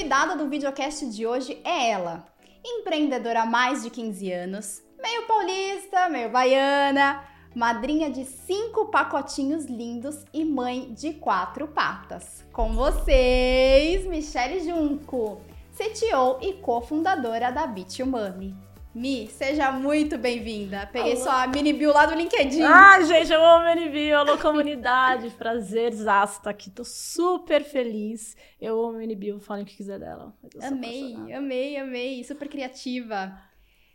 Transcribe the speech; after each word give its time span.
convidada 0.00 0.34
do 0.34 0.48
videocast 0.48 1.04
de 1.10 1.26
hoje 1.26 1.60
é 1.62 1.90
ela, 1.90 2.24
empreendedora 2.64 3.42
há 3.42 3.46
mais 3.46 3.82
de 3.82 3.90
15 3.90 4.32
anos, 4.32 4.82
meio 4.98 5.26
paulista, 5.26 6.08
meio 6.08 6.30
baiana, 6.30 7.22
madrinha 7.54 8.08
de 8.10 8.24
cinco 8.24 8.86
pacotinhos 8.86 9.66
lindos 9.66 10.24
e 10.32 10.42
mãe 10.42 10.94
de 10.94 11.12
quatro 11.12 11.68
patas. 11.68 12.42
Com 12.50 12.72
vocês, 12.72 14.06
Michele 14.06 14.60
Junco, 14.60 15.42
CTO 15.76 16.38
e 16.40 16.54
cofundadora 16.54 17.52
da 17.52 17.66
Bitumami. 17.66 18.56
Mi, 18.92 19.28
seja 19.28 19.70
muito 19.70 20.18
bem-vinda. 20.18 20.84
Peguei 20.92 21.12
Alô. 21.12 21.22
sua 21.22 21.46
mini 21.46 21.72
bio 21.72 21.92
lá 21.92 22.06
do 22.06 22.14
LinkedIn. 22.16 22.60
Ah, 22.62 23.00
gente, 23.02 23.32
eu 23.32 23.44
amo 23.44 23.64
mini 23.66 23.88
bio. 23.88 24.18
Alô, 24.18 24.36
comunidade. 24.36 25.30
Prazer, 25.38 25.92
Zasta 25.92 26.50
aqui. 26.50 26.70
Tô 26.70 26.84
super 26.84 27.62
feliz. 27.62 28.36
Eu 28.60 28.84
amo 28.84 28.98
mini 28.98 29.14
bio. 29.14 29.38
Falem 29.38 29.62
o 29.62 29.66
que 29.66 29.76
quiser 29.76 30.00
dela. 30.00 30.34
Amei, 30.60 31.14
amei, 31.32 31.76
amei. 31.76 32.24
Super 32.24 32.48
criativa. 32.48 33.32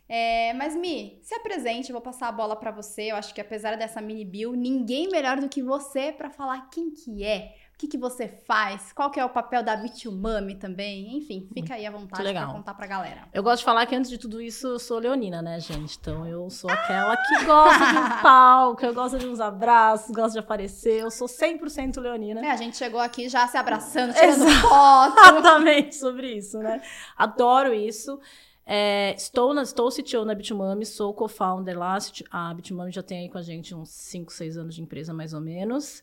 É, 0.07 0.53
mas, 0.53 0.73
Mi, 0.77 1.20
se 1.21 1.35
apresente. 1.35 1.89
Eu 1.89 1.95
vou 1.95 2.01
passar 2.01 2.29
a 2.29 2.31
bola 2.31 2.55
para 2.55 2.71
você. 2.71 3.12
Eu 3.12 3.17
acho 3.17 3.34
que 3.34 3.41
apesar 3.41 3.75
dessa 3.75 3.99
mini 3.99 4.23
bio, 4.23 4.53
ninguém 4.53 5.09
melhor 5.09 5.41
do 5.41 5.49
que 5.49 5.62
você 5.62 6.13
para 6.13 6.29
falar 6.29 6.70
quem 6.70 6.91
que 6.91 7.21
é 7.21 7.53
o 7.75 7.77
que, 7.77 7.89
que 7.89 7.97
você 7.97 8.29
faz, 8.29 8.93
qual 8.93 9.11
que 9.11 9.20
é 9.20 9.25
o 9.25 9.29
papel 9.29 9.61
da 9.61 9.75
Bitumami 9.75 10.55
também, 10.55 11.17
enfim, 11.17 11.45
fica 11.53 11.73
aí 11.73 11.85
à 11.85 11.91
vontade 11.91 12.23
para 12.23 12.48
contar 12.48 12.73
pra 12.73 12.88
galera. 12.88 13.27
Eu 13.34 13.43
gosto 13.43 13.59
de 13.59 13.65
falar 13.65 13.85
que 13.85 13.93
antes 13.93 14.09
de 14.09 14.17
tudo 14.17 14.41
isso 14.41 14.65
eu 14.65 14.79
sou 14.79 14.98
leonina, 14.98 15.41
né, 15.41 15.59
gente? 15.59 15.98
Então 15.99 16.25
eu 16.25 16.49
sou 16.49 16.70
aquela 16.70 17.17
que 17.17 17.43
gosta 17.43 17.85
de 17.85 17.98
um 17.98 18.09
palco, 18.23 18.85
eu 18.85 18.93
gosto 18.93 19.20
de 19.20 19.27
uns 19.27 19.41
abraços, 19.41 20.09
gosto 20.15 20.31
de 20.31 20.39
aparecer, 20.39 21.01
eu 21.01 21.12
sou 21.12 21.27
100% 21.27 21.99
leonina. 21.99 22.46
É, 22.46 22.51
a 22.51 22.55
gente 22.55 22.77
chegou 22.77 23.01
aqui 23.01 23.27
já 23.27 23.46
se 23.46 23.57
abraçando, 23.57 24.13
tirando 24.15 24.49
foto. 24.62 25.20
Exatamente, 25.20 25.96
sobre 25.96 26.31
isso, 26.31 26.57
né? 26.59 26.81
Adoro 27.18 27.73
isso. 27.73 28.18
É, 28.65 29.13
estou, 29.18 29.53
na, 29.53 29.63
estou 29.63 29.91
CTO 29.91 30.23
na 30.23 30.34
Bitmami, 30.34 30.85
sou 30.85 31.13
co-founder 31.13 31.77
lá. 31.77 31.98
A 32.31 32.53
Bitmami 32.53 32.93
já 32.93 33.03
tem 33.03 33.20
aí 33.20 33.29
com 33.29 33.37
a 33.37 33.41
gente 33.41 33.76
uns 33.76 33.90
5, 33.90 34.31
6 34.31 34.57
anos 34.57 34.76
de 34.76 34.81
empresa, 34.81 35.13
mais 35.13 35.34
ou 35.34 35.41
menos. 35.41 36.01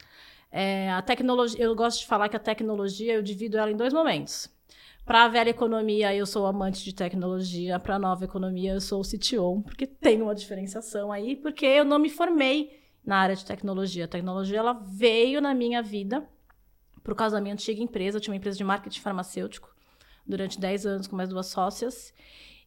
É, 0.53 0.91
a 0.93 1.01
tecnologia, 1.01 1.65
eu 1.65 1.75
gosto 1.75 2.01
de 2.01 2.07
falar 2.07 2.29
que 2.29 2.37
a 2.37 2.41
tecnologia 2.41 3.15
eu 3.15 3.23
divido 3.23 3.57
ela 3.57 3.71
em 3.71 3.77
dois 3.77 3.95
momentos. 3.95 4.51
Para 5.05 5.25
a 5.25 5.29
velha 5.29 5.51
economia, 5.51 6.15
eu 6.15 6.27
sou 6.27 6.47
amante 6.47 6.85
de 6.85 6.95
tecnologia. 6.95 7.81
Para 7.81 7.97
a 7.97 7.99
nova 7.99 8.25
economia, 8.25 8.75
eu 8.75 8.81
sou 8.81 9.01
o 9.01 9.05
CTO, 9.05 9.63
porque 9.63 9.87
tem 9.87 10.21
uma 10.21 10.35
diferenciação 10.35 11.11
aí, 11.11 11.35
porque 11.35 11.65
eu 11.65 11.85
não 11.85 11.99
me 11.99 12.11
formei 12.11 12.81
na 13.05 13.17
área 13.17 13.35
de 13.35 13.45
tecnologia. 13.45 14.05
A 14.05 14.09
tecnologia 14.09 14.59
ela 14.59 14.75
veio 14.75 15.41
na 15.41 15.55
minha 15.55 15.83
vida 15.83 16.29
por 17.03 17.17
causa 17.17 17.37
da 17.37 17.43
minha 17.43 17.55
antiga 17.55 17.83
empresa. 17.83 18.19
Eu 18.19 18.21
tinha 18.21 18.33
uma 18.33 18.37
empresa 18.37 18.59
de 18.59 18.63
marketing 18.63 19.01
farmacêutico 19.01 19.75
durante 20.25 20.61
10 20.61 20.87
anos 20.87 21.07
com 21.07 21.17
mais 21.17 21.31
duas 21.31 21.47
sócias. 21.47 22.15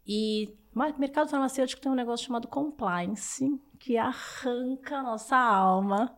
E 0.05 0.53
mercado 0.97 1.29
farmacêutico 1.29 1.81
tem 1.81 1.91
um 1.91 1.95
negócio 1.95 2.25
chamado 2.25 2.47
compliance, 2.47 3.49
que 3.85 3.97
arranca 3.97 4.97
a 4.97 5.03
nossa 5.03 5.37
alma. 5.37 6.11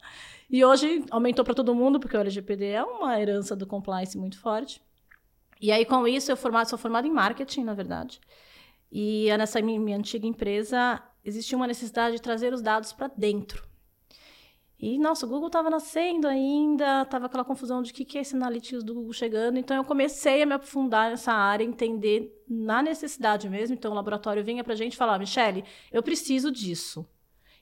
E 0.49 0.63
hoje 0.63 1.03
aumentou 1.11 1.43
para 1.43 1.53
todo 1.53 1.75
mundo, 1.75 1.99
porque 1.99 2.15
o 2.15 2.19
LGPD 2.21 2.65
é 2.67 2.81
uma 2.81 3.19
herança 3.19 3.57
do 3.57 3.67
compliance 3.67 4.17
muito 4.17 4.39
forte. 4.39 4.81
E 5.59 5.69
aí, 5.69 5.83
com 5.83 6.07
isso, 6.07 6.31
eu 6.31 6.37
formado, 6.37 6.69
sou 6.69 6.79
formada 6.79 7.05
em 7.05 7.11
marketing, 7.11 7.65
na 7.65 7.73
verdade. 7.73 8.21
E 8.89 9.27
nessa 9.37 9.61
minha, 9.61 9.81
minha 9.81 9.97
antiga 9.97 10.25
empresa, 10.25 11.03
existia 11.25 11.57
uma 11.57 11.67
necessidade 11.67 12.15
de 12.15 12.21
trazer 12.21 12.53
os 12.53 12.61
dados 12.61 12.93
para 12.93 13.09
dentro. 13.09 13.67
E, 14.79 14.97
nossa, 14.97 15.25
o 15.25 15.29
Google 15.29 15.47
estava 15.47 15.69
nascendo 15.69 16.25
ainda, 16.25 17.01
estava 17.01 17.25
aquela 17.25 17.43
confusão 17.43 17.81
de 17.81 17.91
o 17.91 17.93
que, 17.93 18.05
que 18.05 18.17
é 18.17 18.21
esse 18.21 18.33
analytics 18.33 18.81
do 18.81 18.93
Google 18.93 19.11
chegando. 19.11 19.59
Então, 19.59 19.75
eu 19.75 19.83
comecei 19.83 20.41
a 20.41 20.45
me 20.45 20.53
aprofundar 20.53 21.09
nessa 21.09 21.33
área, 21.33 21.65
entender 21.65 22.33
na 22.47 22.81
necessidade 22.81 23.49
mesmo. 23.49 23.75
Então, 23.75 23.91
o 23.91 23.95
laboratório 23.95 24.41
vinha 24.41 24.63
para 24.63 24.71
a 24.71 24.77
gente 24.77 24.95
falar, 24.95 25.19
Michele, 25.19 25.65
eu 25.91 26.01
preciso 26.01 26.49
disso. 26.49 27.05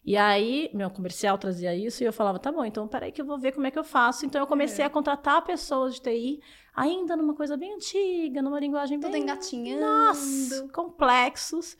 E 0.05 0.15
aí, 0.15 0.69
meu 0.71 0.91
comercial 0.91 1.35
trazia 1.35 1.75
isso 1.75 2.03
e 2.03 2.05
eu 2.05 2.13
falava, 2.13 2.37
tá 2.37 2.51
bom, 2.51 2.63
então 2.63 2.87
peraí 2.87 3.11
que 3.11 3.19
eu 3.19 3.25
vou 3.25 3.39
ver 3.39 3.53
como 3.53 3.65
é 3.65 3.71
que 3.71 3.79
eu 3.79 3.83
faço. 3.83 4.23
Então 4.23 4.39
eu 4.39 4.45
comecei 4.45 4.83
é. 4.83 4.87
a 4.87 4.89
contratar 4.89 5.43
pessoas 5.43 5.95
de 5.95 6.01
TI, 6.01 6.43
ainda 6.75 7.15
numa 7.15 7.33
coisa 7.33 7.57
bem 7.57 7.73
antiga, 7.73 8.39
numa 8.39 8.59
linguagem 8.59 8.99
Tudo 8.99 9.11
bem... 9.11 9.23
engatinhando. 9.23 9.81
Nossa, 9.81 10.67
complexos. 10.69 11.75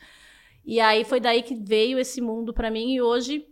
E 0.66 0.80
aí 0.80 1.04
foi 1.04 1.20
daí 1.20 1.44
que 1.44 1.54
veio 1.54 2.00
esse 2.00 2.20
mundo 2.20 2.52
para 2.52 2.72
mim 2.72 2.94
e 2.94 3.02
hoje 3.02 3.48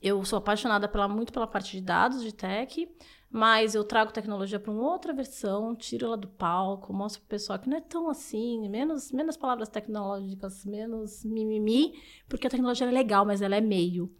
eu 0.00 0.24
sou 0.24 0.38
apaixonada 0.38 0.88
pela, 0.88 1.06
muito 1.06 1.30
pela 1.30 1.46
parte 1.46 1.72
de 1.72 1.82
dados, 1.82 2.22
de 2.22 2.32
tech, 2.32 2.88
mas 3.30 3.76
eu 3.76 3.84
trago 3.84 4.12
tecnologia 4.12 4.58
para 4.58 4.72
uma 4.72 4.90
outra 4.90 5.12
versão, 5.12 5.76
tiro 5.76 6.06
ela 6.06 6.16
do 6.16 6.26
palco, 6.26 6.92
mostro 6.92 7.20
para 7.20 7.26
o 7.26 7.30
pessoal 7.30 7.58
que 7.60 7.68
não 7.68 7.76
é 7.76 7.80
tão 7.80 8.10
assim, 8.10 8.68
menos, 8.68 9.12
menos 9.12 9.36
palavras 9.36 9.68
tecnológicas, 9.68 10.64
menos 10.64 11.24
mimimi, 11.24 11.94
porque 12.28 12.48
a 12.48 12.50
tecnologia 12.50 12.88
é 12.88 12.90
legal, 12.90 13.24
mas 13.24 13.40
ela 13.40 13.54
é 13.54 13.60
meio. 13.60 14.12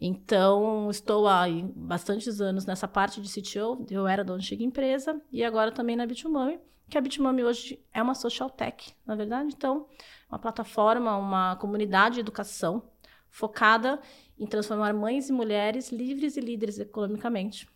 Então, 0.00 0.88
estou 0.88 1.26
há 1.26 1.46
bastantes 1.74 2.40
anos 2.40 2.64
nessa 2.64 2.86
parte 2.86 3.20
de 3.20 3.28
CTO, 3.28 3.84
eu 3.90 4.06
era 4.06 4.22
da 4.22 4.34
antiga 4.34 4.62
empresa, 4.62 5.20
e 5.32 5.42
agora 5.42 5.72
também 5.72 5.96
na 5.96 6.06
Bitumami, 6.06 6.60
que 6.88 6.96
a 6.96 7.00
Bitumami 7.00 7.42
hoje 7.42 7.84
é 7.92 8.00
uma 8.00 8.14
social 8.14 8.50
tech, 8.50 8.94
na 9.04 9.16
verdade. 9.16 9.52
Então, 9.52 9.86
uma 10.28 10.38
plataforma, 10.38 11.16
uma 11.16 11.56
comunidade 11.56 12.16
de 12.16 12.20
educação 12.20 12.84
focada 13.28 14.00
em 14.38 14.46
transformar 14.46 14.92
mães 14.92 15.28
e 15.28 15.32
mulheres 15.32 15.90
livres 15.90 16.36
e 16.36 16.40
líderes 16.40 16.78
economicamente 16.78 17.66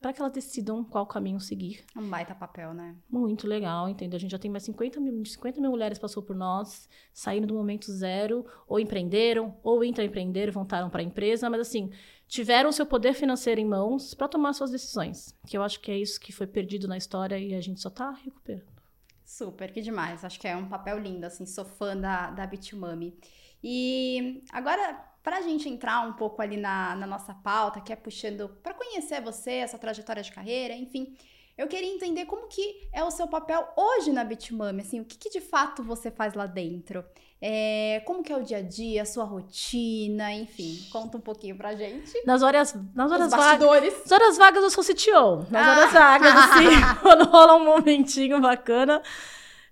para 0.00 0.12
que 0.12 0.20
elas 0.20 0.32
decidam 0.32 0.84
qual 0.84 1.06
caminho 1.06 1.40
seguir. 1.40 1.84
Um 1.96 2.08
baita 2.08 2.34
papel, 2.34 2.74
né? 2.74 2.94
Muito 3.10 3.46
legal, 3.46 3.88
entendeu? 3.88 4.16
A 4.16 4.20
gente 4.20 4.30
já 4.30 4.38
tem 4.38 4.50
mais 4.50 4.64
50 4.64 5.00
mil, 5.00 5.24
50 5.24 5.60
mil 5.60 5.70
mulheres 5.70 5.98
passou 5.98 6.22
por 6.22 6.36
nós, 6.36 6.88
saíram 7.12 7.46
do 7.46 7.54
momento 7.54 7.90
zero, 7.90 8.44
ou 8.68 8.78
empreenderam, 8.78 9.56
ou 9.62 9.82
intraempreenderam, 9.82 10.52
voltaram 10.52 10.90
para 10.90 11.00
a 11.00 11.04
empresa, 11.04 11.48
mas 11.48 11.60
assim, 11.60 11.90
tiveram 12.28 12.70
seu 12.72 12.86
poder 12.86 13.14
financeiro 13.14 13.60
em 13.60 13.64
mãos 13.64 14.14
para 14.14 14.28
tomar 14.28 14.52
suas 14.52 14.70
decisões. 14.70 15.34
Que 15.46 15.56
eu 15.56 15.62
acho 15.62 15.80
que 15.80 15.90
é 15.90 15.98
isso 15.98 16.20
que 16.20 16.32
foi 16.32 16.46
perdido 16.46 16.86
na 16.86 16.96
história 16.96 17.38
e 17.38 17.54
a 17.54 17.60
gente 17.60 17.80
só 17.80 17.88
está 17.88 18.10
recuperando. 18.10 18.76
Super, 19.24 19.72
que 19.72 19.80
demais. 19.80 20.24
Acho 20.24 20.38
que 20.38 20.46
é 20.46 20.56
um 20.56 20.68
papel 20.68 20.98
lindo, 20.98 21.26
assim, 21.26 21.44
sou 21.44 21.64
fã 21.64 21.96
da, 21.96 22.30
da 22.30 22.46
Bitumami. 22.46 23.18
E 23.62 24.44
agora, 24.52 25.04
para 25.26 25.38
a 25.38 25.42
gente 25.42 25.68
entrar 25.68 26.06
um 26.06 26.12
pouco 26.12 26.40
ali 26.40 26.56
na, 26.56 26.94
na 26.94 27.04
nossa 27.04 27.34
pauta, 27.34 27.80
que 27.80 27.92
é 27.92 27.96
puxando 27.96 28.48
para 28.62 28.72
conhecer 28.72 29.20
você, 29.20 29.54
essa 29.54 29.76
trajetória 29.76 30.22
de 30.22 30.30
carreira, 30.30 30.72
enfim, 30.72 31.16
eu 31.58 31.66
queria 31.66 31.92
entender 31.92 32.26
como 32.26 32.46
que 32.46 32.88
é 32.92 33.02
o 33.02 33.10
seu 33.10 33.26
papel 33.26 33.66
hoje 33.76 34.12
na 34.12 34.22
Bitmami, 34.22 34.82
assim, 34.82 35.00
o 35.00 35.04
que, 35.04 35.18
que 35.18 35.28
de 35.28 35.40
fato 35.40 35.82
você 35.82 36.12
faz 36.12 36.34
lá 36.34 36.46
dentro? 36.46 37.04
É, 37.42 38.04
como 38.06 38.22
que 38.22 38.32
é 38.32 38.36
o 38.36 38.44
dia 38.44 38.58
a 38.58 38.62
dia, 38.62 39.02
a 39.02 39.04
sua 39.04 39.24
rotina, 39.24 40.32
enfim, 40.32 40.86
conta 40.92 41.18
um 41.18 41.20
pouquinho 41.20 41.56
pra 41.56 41.74
gente. 41.74 42.24
Nas 42.24 42.40
horas, 42.42 42.76
nas 42.94 43.10
horas 43.10 43.32
vagas, 43.32 43.68
nas 43.82 44.12
horas 44.12 44.38
vagas 44.38 44.62
eu 44.62 44.70
sou 44.70 44.84
CTO, 44.84 45.50
nas 45.50 45.66
ah. 45.66 45.70
horas 45.72 45.92
vagas, 45.92 46.36
assim, 46.36 46.68
quando 47.02 47.24
rola 47.24 47.56
um 47.56 47.64
momentinho 47.64 48.40
bacana, 48.40 49.02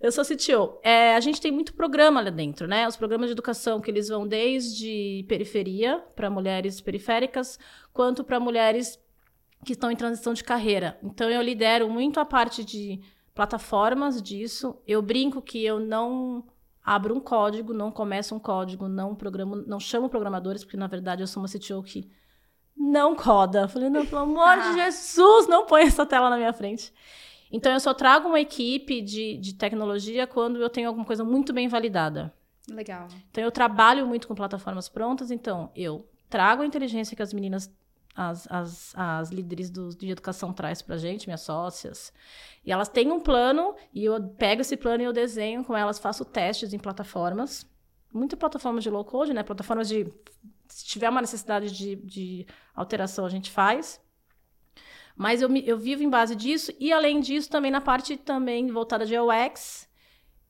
eu 0.04 0.12
sou 0.12 0.22
CTO. 0.22 0.78
É, 0.82 1.14
a 1.14 1.20
gente 1.20 1.40
tem 1.40 1.50
muito 1.50 1.72
programa 1.72 2.20
lá 2.20 2.28
dentro, 2.28 2.68
né? 2.68 2.86
Os 2.86 2.94
programas 2.94 3.28
de 3.28 3.32
educação 3.32 3.80
que 3.80 3.90
eles 3.90 4.08
vão 4.08 4.26
desde 4.26 5.24
periferia, 5.26 6.04
para 6.14 6.28
mulheres 6.28 6.78
periféricas, 6.78 7.58
quanto 7.90 8.22
para 8.22 8.38
mulheres 8.38 9.00
que 9.64 9.72
estão 9.72 9.90
em 9.90 9.96
transição 9.96 10.34
de 10.34 10.44
carreira. 10.44 10.98
Então, 11.02 11.30
eu 11.30 11.40
lidero 11.40 11.88
muito 11.88 12.20
a 12.20 12.24
parte 12.26 12.62
de 12.62 13.00
plataformas 13.34 14.20
disso. 14.20 14.76
Eu 14.86 15.00
brinco 15.00 15.40
que 15.40 15.64
eu 15.64 15.80
não 15.80 16.44
abro 16.84 17.16
um 17.16 17.20
código, 17.20 17.72
não 17.72 17.90
começo 17.90 18.34
um 18.34 18.38
código, 18.38 18.86
não 18.86 19.14
programo, 19.14 19.56
não 19.56 19.80
chamo 19.80 20.10
programadores, 20.10 20.62
porque 20.62 20.76
na 20.76 20.86
verdade 20.86 21.22
eu 21.22 21.26
sou 21.26 21.42
uma 21.42 21.48
CTO 21.48 21.82
que 21.82 22.10
não 22.76 23.16
coda. 23.16 23.66
Falei, 23.68 23.88
não, 23.88 24.04
pelo 24.04 24.20
amor 24.20 24.58
de 24.58 24.74
Jesus, 24.84 25.48
não 25.48 25.64
põe 25.64 25.84
essa 25.84 26.04
tela 26.04 26.28
na 26.28 26.36
minha 26.36 26.52
frente. 26.52 26.92
Então, 27.56 27.72
eu 27.72 27.78
só 27.78 27.94
trago 27.94 28.26
uma 28.26 28.40
equipe 28.40 29.00
de, 29.00 29.36
de 29.36 29.54
tecnologia 29.54 30.26
quando 30.26 30.60
eu 30.60 30.68
tenho 30.68 30.88
alguma 30.88 31.06
coisa 31.06 31.22
muito 31.22 31.52
bem 31.52 31.68
validada. 31.68 32.34
Legal. 32.68 33.06
Então, 33.30 33.44
eu 33.44 33.52
trabalho 33.52 34.04
muito 34.08 34.26
com 34.26 34.34
plataformas 34.34 34.88
prontas. 34.88 35.30
Então, 35.30 35.70
eu 35.76 36.04
trago 36.28 36.62
a 36.62 36.66
inteligência 36.66 37.14
que 37.14 37.22
as 37.22 37.32
meninas, 37.32 37.72
as, 38.12 38.50
as, 38.50 38.92
as 38.96 39.30
líderes 39.30 39.70
do, 39.70 39.90
de 39.90 40.10
educação 40.10 40.52
traz 40.52 40.82
pra 40.82 40.96
gente, 40.96 41.28
minhas 41.28 41.42
sócias. 41.42 42.12
E 42.66 42.72
elas 42.72 42.88
têm 42.88 43.12
um 43.12 43.20
plano, 43.20 43.76
e 43.92 44.04
eu 44.04 44.20
pego 44.30 44.62
esse 44.62 44.76
plano 44.76 45.04
e 45.04 45.06
eu 45.06 45.12
desenho 45.12 45.62
com 45.62 45.76
elas, 45.76 46.00
faço 46.00 46.24
testes 46.24 46.72
em 46.72 46.78
plataformas. 46.78 47.64
Muitas 48.12 48.36
plataformas 48.36 48.82
de 48.82 48.90
low 48.90 49.04
code, 49.04 49.32
né? 49.32 49.44
Plataformas 49.44 49.86
de. 49.86 50.12
Se 50.66 50.84
tiver 50.84 51.08
uma 51.08 51.20
necessidade 51.20 51.70
de, 51.70 51.94
de 51.94 52.46
alteração, 52.74 53.24
a 53.24 53.28
gente 53.28 53.48
faz. 53.52 54.02
Mas 55.16 55.40
eu, 55.40 55.56
eu 55.58 55.78
vivo 55.78 56.02
em 56.02 56.10
base 56.10 56.34
disso 56.34 56.72
e, 56.78 56.92
além 56.92 57.20
disso, 57.20 57.48
também 57.48 57.70
na 57.70 57.80
parte 57.80 58.16
também 58.16 58.70
voltada 58.70 59.06
de 59.06 59.14
UX 59.18 59.88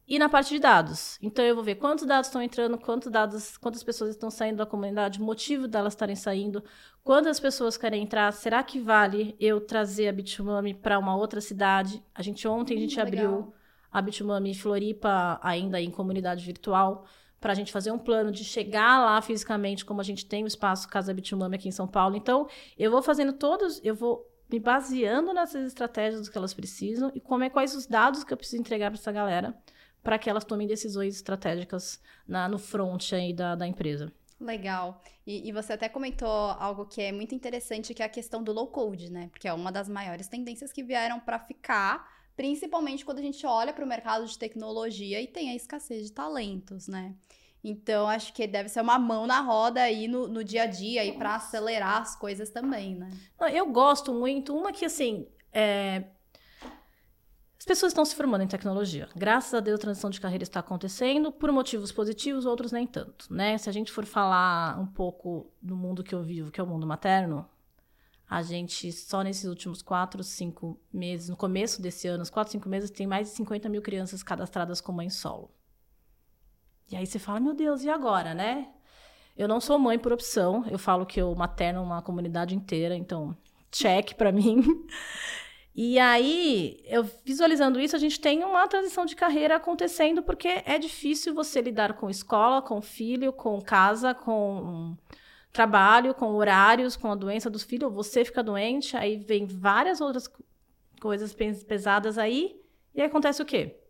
e 0.07 0.19
na 0.19 0.29
parte 0.29 0.55
de 0.55 0.59
dados. 0.59 1.19
Então, 1.21 1.45
eu 1.45 1.55
vou 1.55 1.65
ver 1.65 1.77
quantos 1.77 2.07
dados 2.07 2.29
estão 2.29 2.43
entrando, 2.43 2.79
quantos 2.79 3.11
dados, 3.11 3.57
quantas 3.57 3.83
pessoas 3.83 4.11
estão 4.11 4.31
saindo 4.31 4.57
da 4.57 4.67
comunidade, 4.67 5.21
o 5.21 5.25
motivo 5.25 5.67
delas 5.67 5.95
estarem 5.95 6.17
saindo, 6.17 6.63
quantas 7.03 7.41
pessoas 7.41 7.77
querem 7.77 8.03
entrar, 8.03 8.33
será 8.33 8.63
que 8.63 8.81
vale 8.81 9.35
eu 9.39 9.61
trazer 9.61 10.09
a 10.09 10.13
Bitumami 10.13 10.75
para 10.75 10.99
uma 10.99 11.17
outra 11.17 11.41
cidade? 11.41 12.03
A 12.15 12.23
gente 12.23 12.47
ontem, 12.47 12.77
a 12.77 12.81
gente 12.81 12.99
hum, 12.99 13.03
abriu 13.03 13.55
a 13.91 14.03
Bitumami 14.03 14.55
Floripa 14.55 15.39
ainda 15.43 15.81
em 15.81 15.91
comunidade 15.91 16.45
virtual, 16.45 17.07
para 17.41 17.53
a 17.53 17.55
gente 17.55 17.71
fazer 17.71 17.91
um 17.91 17.99
plano 17.99 18.33
de 18.33 18.43
chegar 18.43 19.05
lá 19.05 19.21
fisicamente, 19.21 19.85
como 19.85 20.01
a 20.01 20.05
gente 20.05 20.25
tem 20.25 20.45
o 20.45 20.47
espaço 20.47 20.89
Casa 20.89 21.13
Bitumami 21.13 21.57
aqui 21.57 21.69
em 21.69 21.73
São 21.73 21.87
Paulo. 21.87 22.17
Então, 22.17 22.49
eu 22.79 22.91
vou 22.91 23.03
fazendo 23.03 23.35
todos, 23.35 23.81
eu 23.85 23.95
vou 23.95 24.34
me 24.55 24.61
baseando 24.61 25.33
nessas 25.33 25.67
estratégias 25.67 26.29
que 26.29 26.39
elas 26.39 26.55
precisam 26.55 27.11
e 27.13 27.21
como 27.21 27.43
é 27.43 27.51
quais 27.51 27.75
os 27.75 27.87
dados 27.87 28.23
que 28.23 28.33
eu 28.33 28.37
preciso 28.37 28.61
entregar 28.61 28.89
para 28.89 29.01
essa 29.01 29.11
galera 29.11 29.53
para 30.01 30.17
que 30.17 30.31
elas 30.31 30.45
tomem 30.45 30.69
decisões 30.69 31.17
estratégicas 31.17 32.01
na, 32.29 32.49
no 32.49 32.59
front 32.59 33.13
aí 33.15 33.33
da, 33.33 33.57
da 33.57 33.67
empresa. 33.67 34.13
Legal. 34.39 35.03
E, 35.27 35.49
e, 35.49 35.51
você 35.51 35.73
até 35.73 35.89
comentou 35.89 36.29
algo 36.29 36.87
que 36.87 37.03
é 37.03 37.11
muito 37.11 37.35
interessante, 37.35 37.95
que 37.95 38.03
é 38.03 38.07
a 38.07 38.09
questão 38.09 38.45
do 38.45 38.53
low 38.53 38.69
code, 38.69 39.11
né? 39.11 39.29
Porque 39.29 39.49
é 39.49 39.53
uma 39.53 39.73
das 39.73 39.89
maiores 39.89 40.29
tendências 40.29 40.73
que 40.73 40.85
vieram 40.85 41.19
para 41.19 41.41
ficar, 41.41 42.07
principalmente 42.37 43.05
quando 43.05 43.19
a 43.19 43.23
gente 43.23 43.45
olha 43.47 43.73
para 43.73 43.85
o 43.85 43.89
mercado 43.89 44.25
de 44.27 44.39
tecnologia 44.39 45.21
e 45.21 45.27
tem 45.27 45.51
a 45.51 45.57
escassez 45.57 46.05
de 46.05 46.13
talentos, 46.13 46.87
né? 46.87 47.15
Então, 47.65 48.07
acho 48.07 48.35
que 48.35 48.47
deve 48.47 48.69
ser 48.69 48.83
uma 48.83 48.99
mão 48.99 49.27
na 49.27 49.41
roda 49.41 49.81
aí 49.81 50.07
no, 50.07 50.29
no 50.29 50.45
dia 50.45 50.65
a 50.65 50.67
dia 50.67 51.01
aí 51.01 51.13
para 51.13 51.37
acelerar 51.37 52.03
as 52.03 52.15
coisas 52.15 52.51
também, 52.51 52.95
né? 52.95 53.11
Eu 53.51 53.73
gosto 53.73 54.13
muito. 54.13 54.55
Uma 54.55 54.71
que, 54.71 54.85
assim, 54.85 55.27
é, 55.51 56.05
as 57.59 57.65
pessoas 57.65 57.93
estão 57.93 58.05
se 58.05 58.15
formando 58.15 58.43
em 58.43 58.47
tecnologia. 58.47 59.09
Graças 59.17 59.55
a 59.55 59.61
Deus, 59.61 59.79
a 59.79 59.81
transição 59.81 60.11
de 60.11 60.21
carreira 60.21 60.43
está 60.43 60.61
acontecendo 60.61 61.33
por 61.33 61.51
motivos 61.51 61.91
positivos, 61.91 62.45
outros 62.45 62.71
nem 62.71 62.87
tanto, 62.87 63.33
né? 63.33 63.57
Se 63.57 63.71
a 63.71 63.73
gente 63.73 63.91
for 63.91 64.05
falar 64.05 64.79
um 64.79 64.87
pouco 64.87 65.51
do 65.63 65.75
mundo 65.75 66.05
que 66.05 66.15
eu 66.15 66.23
vivo, 66.23 66.51
que 66.51 66.61
é 66.61 66.63
o 66.63 66.67
mundo 66.67 66.87
materno, 66.87 67.49
a 68.29 68.43
gente 68.43 68.93
só 68.93 69.23
nesses 69.23 69.47
últimos 69.47 69.81
quatro, 69.81 70.23
cinco 70.23 70.79
meses, 70.93 71.31
no 71.31 71.37
começo 71.39 71.81
desse 71.81 72.07
ano, 72.07 72.23
os 72.23 72.29
quatro, 72.29 72.53
cinco 72.53 72.69
meses, 72.69 72.91
tem 72.91 73.07
mais 73.07 73.31
de 73.31 73.37
50 73.37 73.71
mil 73.71 73.81
crianças 73.81 74.23
cadastradas 74.23 74.83
como 74.83 74.97
mãe 74.97 75.09
solo. 75.09 75.51
E 76.91 76.97
aí 76.97 77.07
você 77.07 77.19
fala, 77.19 77.41
meu 77.41 77.55
Deus, 77.55 77.83
e 77.83 77.91
agora, 77.91 78.35
né? 78.35 78.69
Eu 79.37 79.49
não 79.49 79.61
sou 79.61 79.79
mãe 79.79 79.99
por 79.99 80.13
opção, 80.13 80.65
eu 80.71 80.79
falo 80.79 81.05
que 81.05 81.21
eu 81.21 81.35
materno 81.35 81.83
uma 81.83 82.01
comunidade 82.03 82.55
inteira, 82.55 82.95
então 82.95 83.37
check 83.71 84.15
para 84.15 84.31
mim. 84.33 84.63
E 85.77 85.99
aí, 85.99 86.81
eu 86.85 87.03
visualizando 87.25 87.81
isso, 87.81 87.97
a 87.97 87.99
gente 87.99 88.21
tem 88.21 88.45
uma 88.45 88.69
transição 88.69 89.05
de 89.05 89.17
carreira 89.17 89.57
acontecendo, 89.57 90.23
porque 90.23 90.63
é 90.65 90.79
difícil 90.79 91.35
você 91.35 91.61
lidar 91.61 91.95
com 91.95 92.09
escola, 92.09 92.63
com 92.63 92.81
filho, 92.81 93.33
com 93.33 93.61
casa, 93.61 94.15
com 94.15 94.97
trabalho, 95.53 96.15
com 96.15 96.33
horários, 96.33 96.97
com 96.97 97.11
a 97.11 97.17
doença 97.17 97.51
dos 97.51 97.65
filhos. 97.65 97.93
Você 97.93 98.25
fica 98.25 98.41
doente, 98.41 98.97
aí 98.97 99.17
vem 99.17 99.47
várias 99.47 100.01
outras 100.01 100.31
coisas 101.01 101.35
pesadas 101.35 102.19
aí, 102.19 102.61
e 102.95 103.01
aí 103.01 103.09
acontece 103.09 103.43
o 103.43 103.45
quê? 103.45 103.84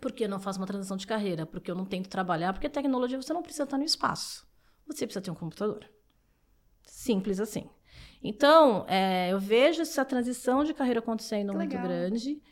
Porque 0.00 0.24
eu 0.24 0.28
não 0.28 0.40
faço 0.40 0.58
uma 0.58 0.66
transição 0.66 0.96
de 0.96 1.06
carreira, 1.06 1.46
porque 1.46 1.70
eu 1.70 1.74
não 1.74 1.84
tento 1.84 2.08
trabalhar, 2.08 2.52
porque 2.52 2.68
tecnologia 2.68 3.20
você 3.20 3.32
não 3.32 3.42
precisa 3.42 3.64
estar 3.64 3.78
no 3.78 3.84
espaço. 3.84 4.46
Você 4.86 5.06
precisa 5.06 5.22
ter 5.22 5.30
um 5.30 5.34
computador. 5.34 5.84
Simples 6.84 7.40
assim. 7.40 7.68
Então, 8.22 8.84
é, 8.88 9.32
eu 9.32 9.38
vejo 9.38 9.82
essa 9.82 10.04
transição 10.04 10.64
de 10.64 10.74
carreira 10.74 11.00
acontecendo 11.00 11.50
que 11.50 11.56
muito 11.56 11.72
legal. 11.72 11.86
grande, 11.86 12.42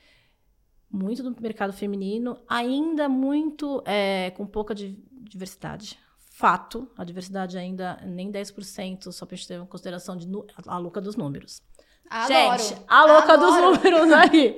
muito 0.90 1.22
do 1.22 1.42
mercado 1.42 1.72
feminino, 1.72 2.38
ainda 2.48 3.08
muito 3.08 3.82
é, 3.84 4.30
com 4.36 4.46
pouca 4.46 4.74
diversidade. 4.74 5.98
Fato, 6.18 6.90
a 6.96 7.02
diversidade 7.02 7.56
ainda 7.56 7.96
nem 8.04 8.30
10%, 8.30 9.10
só 9.10 9.24
para 9.24 9.34
a 9.34 9.36
gente 9.36 9.48
ter 9.48 9.56
uma 9.56 9.66
consideração 9.66 10.16
de 10.16 10.28
a 10.66 10.78
louca 10.78 11.00
dos 11.00 11.16
números. 11.16 11.62
Adoro. 12.08 12.58
Gente, 12.58 12.82
a 12.86 13.04
louca 13.04 13.32
Adoro. 13.32 13.72
dos 13.72 13.82
números 13.82 14.12
aí. 14.12 14.56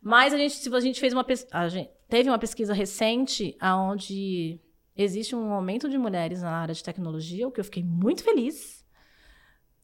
Mas 0.00 0.32
a 0.32 0.38
gente, 0.38 0.54
se 0.54 0.74
a 0.74 0.80
gente 0.80 1.00
fez 1.00 1.12
uma 1.12 1.26
a 1.52 1.68
gente 1.68 1.90
teve 2.10 2.28
uma 2.28 2.38
pesquisa 2.38 2.74
recente 2.74 3.56
aonde 3.60 4.60
existe 4.96 5.34
um 5.34 5.52
aumento 5.52 5.88
de 5.88 5.96
mulheres 5.96 6.42
na 6.42 6.50
área 6.50 6.74
de 6.74 6.84
tecnologia, 6.84 7.48
o 7.48 7.52
que 7.52 7.60
eu 7.60 7.64
fiquei 7.64 7.82
muito 7.82 8.22
feliz 8.22 8.80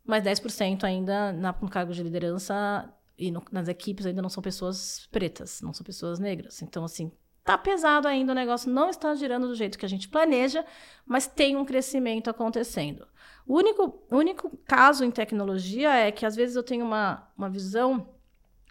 mas 0.06 0.22
10% 0.22 0.84
ainda 0.84 1.32
na, 1.32 1.54
no 1.60 1.68
cargo 1.68 1.92
de 1.92 2.02
liderança 2.02 2.88
e 3.18 3.30
no, 3.30 3.42
nas 3.50 3.66
equipes 3.66 4.06
ainda 4.06 4.22
não 4.22 4.28
são 4.28 4.42
pessoas 4.42 5.08
pretas, 5.10 5.60
não 5.60 5.72
são 5.72 5.84
pessoas 5.84 6.18
negras. 6.18 6.62
Então, 6.62 6.84
assim, 6.84 7.10
tá 7.44 7.58
pesado 7.58 8.06
ainda, 8.06 8.32
o 8.32 8.34
negócio 8.34 8.70
não 8.70 8.88
está 8.88 9.14
girando 9.14 9.48
do 9.48 9.54
jeito 9.54 9.78
que 9.78 9.84
a 9.84 9.88
gente 9.88 10.08
planeja, 10.08 10.64
mas 11.04 11.26
tem 11.26 11.56
um 11.56 11.64
crescimento 11.64 12.30
acontecendo. 12.30 13.06
O 13.46 13.56
único, 13.56 14.06
único 14.10 14.56
caso 14.64 15.04
em 15.04 15.10
tecnologia 15.10 15.92
é 15.92 16.12
que 16.12 16.24
às 16.24 16.36
vezes 16.36 16.54
eu 16.54 16.62
tenho 16.62 16.84
uma, 16.84 17.28
uma 17.36 17.48
visão 17.48 18.14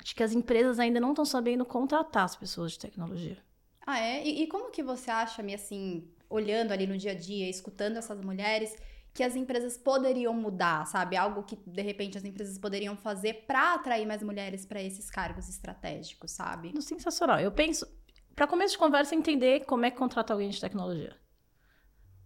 de 0.05 0.13
que 0.13 0.21
as 0.21 0.33
empresas 0.33 0.77
ainda 0.77 0.99
não 0.99 1.09
estão 1.09 1.25
sabendo 1.25 1.65
contratar 1.65 2.25
as 2.25 2.35
pessoas 2.35 2.73
de 2.73 2.79
tecnologia. 2.79 3.39
Ah, 3.83 3.99
é? 3.99 4.23
E, 4.23 4.43
e 4.43 4.47
como 4.47 4.69
que 4.69 4.83
você 4.83 5.09
acha, 5.09 5.41
me 5.41 5.51
assim, 5.51 6.07
olhando 6.29 6.71
ali 6.71 6.85
no 6.85 6.95
dia 6.95 7.13
a 7.13 7.15
dia, 7.15 7.49
escutando 7.49 7.97
essas 7.97 8.21
mulheres, 8.21 8.75
que 9.11 9.23
as 9.23 9.35
empresas 9.35 9.79
poderiam 9.79 10.31
mudar, 10.31 10.85
sabe? 10.85 11.17
Algo 11.17 11.41
que 11.41 11.55
de 11.55 11.81
repente 11.81 12.19
as 12.19 12.23
empresas 12.23 12.59
poderiam 12.59 12.95
fazer 12.95 13.45
para 13.47 13.73
atrair 13.73 14.05
mais 14.05 14.21
mulheres 14.21 14.63
para 14.63 14.79
esses 14.79 15.09
cargos 15.09 15.49
estratégicos, 15.49 16.29
sabe? 16.29 16.79
Sensacional. 16.83 17.39
Eu 17.39 17.51
penso, 17.51 17.87
para 18.35 18.45
começo 18.45 18.73
de 18.73 18.77
conversa, 18.77 19.15
entender 19.15 19.65
como 19.65 19.85
é 19.85 19.91
que 19.91 19.97
contrata 19.97 20.33
alguém 20.33 20.49
de 20.49 20.61
tecnologia. 20.61 21.15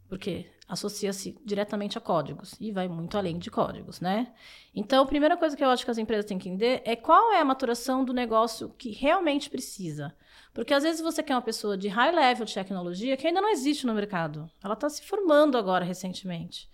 Porque 0.10 0.52
associa-se 0.70 1.36
diretamente 1.44 1.98
a 1.98 2.02
códigos 2.02 2.54
e 2.60 2.72
vai 2.72 2.88
muito 2.88 3.18
além 3.18 3.40
de 3.40 3.50
códigos, 3.50 4.00
né? 4.00 4.32
Então, 4.74 5.04
a 5.04 5.08
primeira 5.08 5.36
coisa 5.36 5.58
que 5.58 5.64
eu 5.64 5.70
acho 5.70 5.84
que 5.84 5.90
as 5.90 5.98
empresas 5.98 6.26
têm 6.26 6.38
que 6.38 6.48
entender 6.48 6.84
é 6.86 6.96
qual 6.96 7.34
é 7.34 7.42
a 7.42 7.46
maturação 7.46 8.06
do 8.06 8.14
negócio 8.14 8.70
que 8.78 8.92
realmente 8.92 9.50
precisa. 9.50 10.16
Porque 10.54 10.72
às 10.72 10.84
vezes 10.84 11.02
você 11.02 11.24
quer 11.24 11.34
uma 11.34 11.42
pessoa 11.42 11.76
de 11.76 11.88
high 11.88 12.12
level 12.12 12.46
de 12.46 12.54
tecnologia 12.54 13.18
que 13.18 13.26
ainda 13.26 13.42
não 13.42 13.50
existe 13.50 13.88
no 13.88 13.96
mercado. 13.96 14.48
Ela 14.64 14.76
está 14.76 14.88
se 14.88 15.02
formando 15.02 15.58
agora 15.58 15.84
recentemente. 15.84 16.70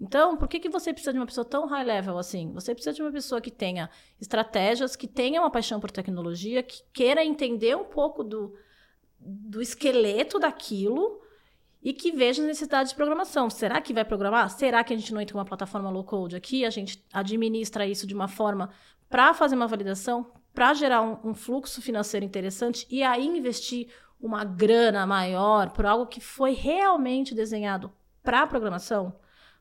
Então, 0.00 0.36
por 0.36 0.48
que, 0.48 0.58
que 0.58 0.68
você 0.68 0.92
precisa 0.92 1.12
de 1.12 1.18
uma 1.20 1.26
pessoa 1.26 1.44
tão 1.44 1.66
high 1.66 1.84
level 1.84 2.18
assim? 2.18 2.52
Você 2.54 2.74
precisa 2.74 2.94
de 2.94 3.02
uma 3.02 3.12
pessoa 3.12 3.40
que 3.40 3.52
tenha 3.52 3.88
estratégias, 4.20 4.96
que 4.96 5.06
tenha 5.06 5.40
uma 5.40 5.50
paixão 5.50 5.78
por 5.78 5.92
tecnologia, 5.92 6.60
que 6.62 6.82
queira 6.92 7.24
entender 7.24 7.76
um 7.76 7.84
pouco 7.84 8.24
do, 8.24 8.56
do 9.20 9.62
esqueleto 9.62 10.40
daquilo 10.40 11.20
e 11.82 11.92
que 11.92 12.12
veja 12.12 12.42
necessidade 12.42 12.90
de 12.90 12.94
programação. 12.94 13.48
Será 13.48 13.80
que 13.80 13.94
vai 13.94 14.04
programar? 14.04 14.50
Será 14.50 14.82
que 14.82 14.92
a 14.92 14.96
gente 14.96 15.12
não 15.12 15.20
entra 15.20 15.32
com 15.32 15.38
uma 15.38 15.44
plataforma 15.44 15.90
low 15.90 16.04
code 16.04 16.36
aqui? 16.36 16.64
A 16.64 16.70
gente 16.70 17.04
administra 17.12 17.86
isso 17.86 18.06
de 18.06 18.14
uma 18.14 18.28
forma 18.28 18.70
para 19.08 19.32
fazer 19.32 19.54
uma 19.54 19.66
validação, 19.66 20.32
para 20.52 20.74
gerar 20.74 21.02
um, 21.02 21.30
um 21.30 21.34
fluxo 21.34 21.80
financeiro 21.80 22.26
interessante 22.26 22.86
e 22.90 23.02
aí 23.02 23.26
investir 23.26 23.88
uma 24.20 24.44
grana 24.44 25.06
maior 25.06 25.70
por 25.70 25.86
algo 25.86 26.06
que 26.06 26.20
foi 26.20 26.52
realmente 26.52 27.34
desenhado 27.34 27.92
para 28.22 28.46
programação? 28.46 29.14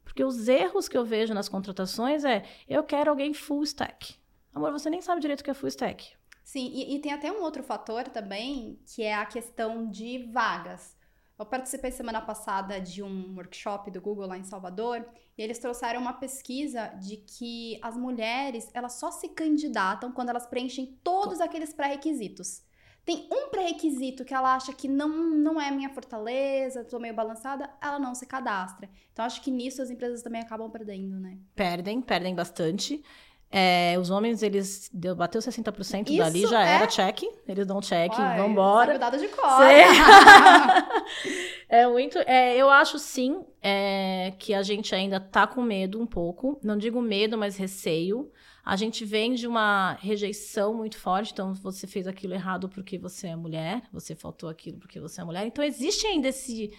Porque 0.04 0.24
os 0.24 0.48
erros 0.48 0.90
que 0.90 0.98
eu 0.98 1.06
vejo 1.06 1.34
nas 1.34 1.48
contratações 1.48 2.26
é: 2.26 2.44
eu 2.68 2.84
quero 2.84 3.12
alguém 3.12 3.34
full 3.34 3.64
stack. 3.64 4.16
Amor, 4.54 4.72
você 4.72 4.90
nem 4.90 5.02
sabe 5.02 5.22
direito 5.22 5.42
o 5.42 5.44
que 5.44 5.52
é 5.52 5.54
full 5.54 5.70
stack. 5.70 6.16
Sim, 6.44 6.72
e, 6.74 6.96
e 6.96 7.00
tem 7.00 7.12
até 7.12 7.32
um 7.32 7.44
outro 7.44 7.62
fator 7.62 8.06
também, 8.06 8.80
que 8.88 9.04
é 9.04 9.14
a 9.14 9.26
questão 9.26 9.88
de 9.88 10.30
vagas. 10.32 10.97
Eu 11.38 11.46
participei 11.46 11.92
semana 11.92 12.20
passada 12.20 12.82
de 12.82 13.04
um 13.04 13.36
workshop 13.36 13.92
do 13.92 14.02
Google 14.02 14.26
lá 14.28 14.38
em 14.38 14.44
Salvador 14.44 15.08
e 15.38 15.42
eles 15.42 15.60
trouxeram 15.60 16.02
uma 16.02 16.14
pesquisa 16.14 16.88
de 17.00 17.18
que 17.18 17.80
as 17.84 17.96
mulheres 17.96 18.70
elas 18.74 18.94
só 18.94 19.12
se 19.12 19.30
candidatam 19.30 20.12
quando 20.12 20.30
elas 20.30 20.48
preenchem 20.48 21.00
todos 21.04 21.40
aqueles 21.40 21.74
pré-requisitos 21.74 22.66
tem 23.08 23.26
um 23.32 23.50
pré-requisito 23.50 24.26
que 24.26 24.34
ela 24.34 24.54
acha 24.54 24.74
que 24.74 24.86
não, 24.86 25.08
não 25.08 25.62
é 25.62 25.72
minha 25.72 25.90
fortaleza, 25.90 26.84
tô 26.84 27.00
meio 27.00 27.14
balançada, 27.14 27.70
ela 27.82 27.98
não 27.98 28.14
se 28.14 28.26
cadastra. 28.26 28.90
Então, 29.14 29.24
acho 29.24 29.42
que 29.42 29.50
nisso 29.50 29.82
as 29.82 29.90
empresas 29.90 30.22
também 30.22 30.42
acabam 30.42 30.70
perdendo, 30.70 31.18
né? 31.18 31.38
Perdem, 31.56 32.02
perdem 32.02 32.36
bastante. 32.36 33.02
É, 33.50 33.96
os 33.98 34.10
homens, 34.10 34.44
eles 34.44 34.90
deu, 34.94 35.16
bateu 35.16 35.40
60% 35.40 36.10
Isso 36.10 36.18
dali, 36.18 36.46
já 36.46 36.68
é... 36.68 36.76
era 36.76 36.88
check. 36.88 37.24
Eles 37.48 37.66
dão 37.66 37.80
check, 37.80 38.12
Ai, 38.18 38.38
vambora. 38.38 39.00
Sabe 39.00 39.18
de 39.20 39.28
cor. 39.30 39.64
é 41.70 41.88
muito. 41.88 42.18
É, 42.20 42.58
eu 42.58 42.70
acho 42.70 43.00
sim 43.00 43.46
é, 43.62 44.34
que 44.38 44.54
a 44.54 44.62
gente 44.62 44.94
ainda 44.94 45.20
tá 45.20 45.48
com 45.48 45.62
medo 45.62 46.02
um 46.02 46.06
pouco. 46.06 46.60
Não 46.62 46.78
digo 46.78 47.02
medo, 47.02 47.38
mas 47.38 47.56
receio. 47.56 48.30
A 48.66 48.76
gente 48.76 49.06
vem 49.06 49.34
de 49.34 49.48
uma 49.48 49.94
rejeição 49.94 50.74
muito 50.74 50.98
forte, 50.98 51.32
então 51.32 51.54
você 51.54 51.88
fez 51.88 52.06
aquilo 52.06 52.34
errado 52.34 52.68
porque 52.68 52.98
você 52.98 53.28
é 53.28 53.36
mulher, 53.36 53.82
você 53.94 54.14
faltou 54.14 54.50
aquilo 54.50 54.78
porque 54.78 55.00
você 55.00 55.22
é 55.22 55.24
mulher. 55.24 55.48
Então 55.48 55.64
existe 55.64 56.06
ainda 56.06 56.28
esse, 56.28 56.74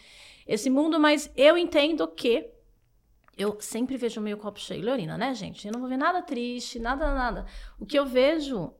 esse 0.46 0.68
mundo, 0.68 1.00
mas 1.00 1.30
eu 1.34 1.56
entendo 1.56 2.06
que 2.06 2.50
eu 3.38 3.56
sempre 3.60 3.96
vejo 3.96 4.20
meio 4.20 4.36
copo 4.36 4.58
cheio. 4.58 4.84
Leorina, 4.84 5.16
né, 5.16 5.32
gente? 5.34 5.66
Eu 5.66 5.72
não 5.72 5.80
vou 5.80 5.88
ver 5.88 5.96
nada 5.96 6.20
triste, 6.20 6.78
nada, 6.78 7.14
nada. 7.14 7.46
O 7.78 7.86
que 7.86 7.98
eu 7.98 8.04
vejo 8.04 8.74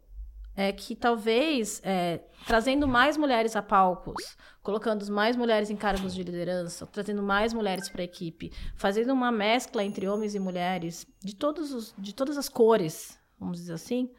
é 0.56 0.72
que 0.72 0.96
talvez 0.96 1.80
é, 1.84 2.20
trazendo 2.44 2.88
mais 2.88 3.16
mulheres 3.16 3.54
a 3.54 3.62
palcos, 3.62 4.36
colocando 4.60 5.08
mais 5.12 5.36
mulheres 5.36 5.70
em 5.70 5.76
cargos 5.76 6.12
de 6.12 6.22
liderança, 6.24 6.84
trazendo 6.86 7.22
mais 7.22 7.54
mulheres 7.54 7.88
para 7.88 8.02
a 8.02 8.04
equipe, 8.04 8.52
fazendo 8.74 9.12
uma 9.12 9.30
mescla 9.30 9.84
entre 9.84 10.08
homens 10.08 10.34
e 10.34 10.40
mulheres 10.40 11.06
de, 11.22 11.36
todos 11.36 11.72
os, 11.72 11.94
de 11.96 12.12
todas 12.12 12.36
as 12.36 12.48
cores, 12.48 13.16
vamos 13.38 13.58
dizer 13.58 13.74
assim, 13.74 14.10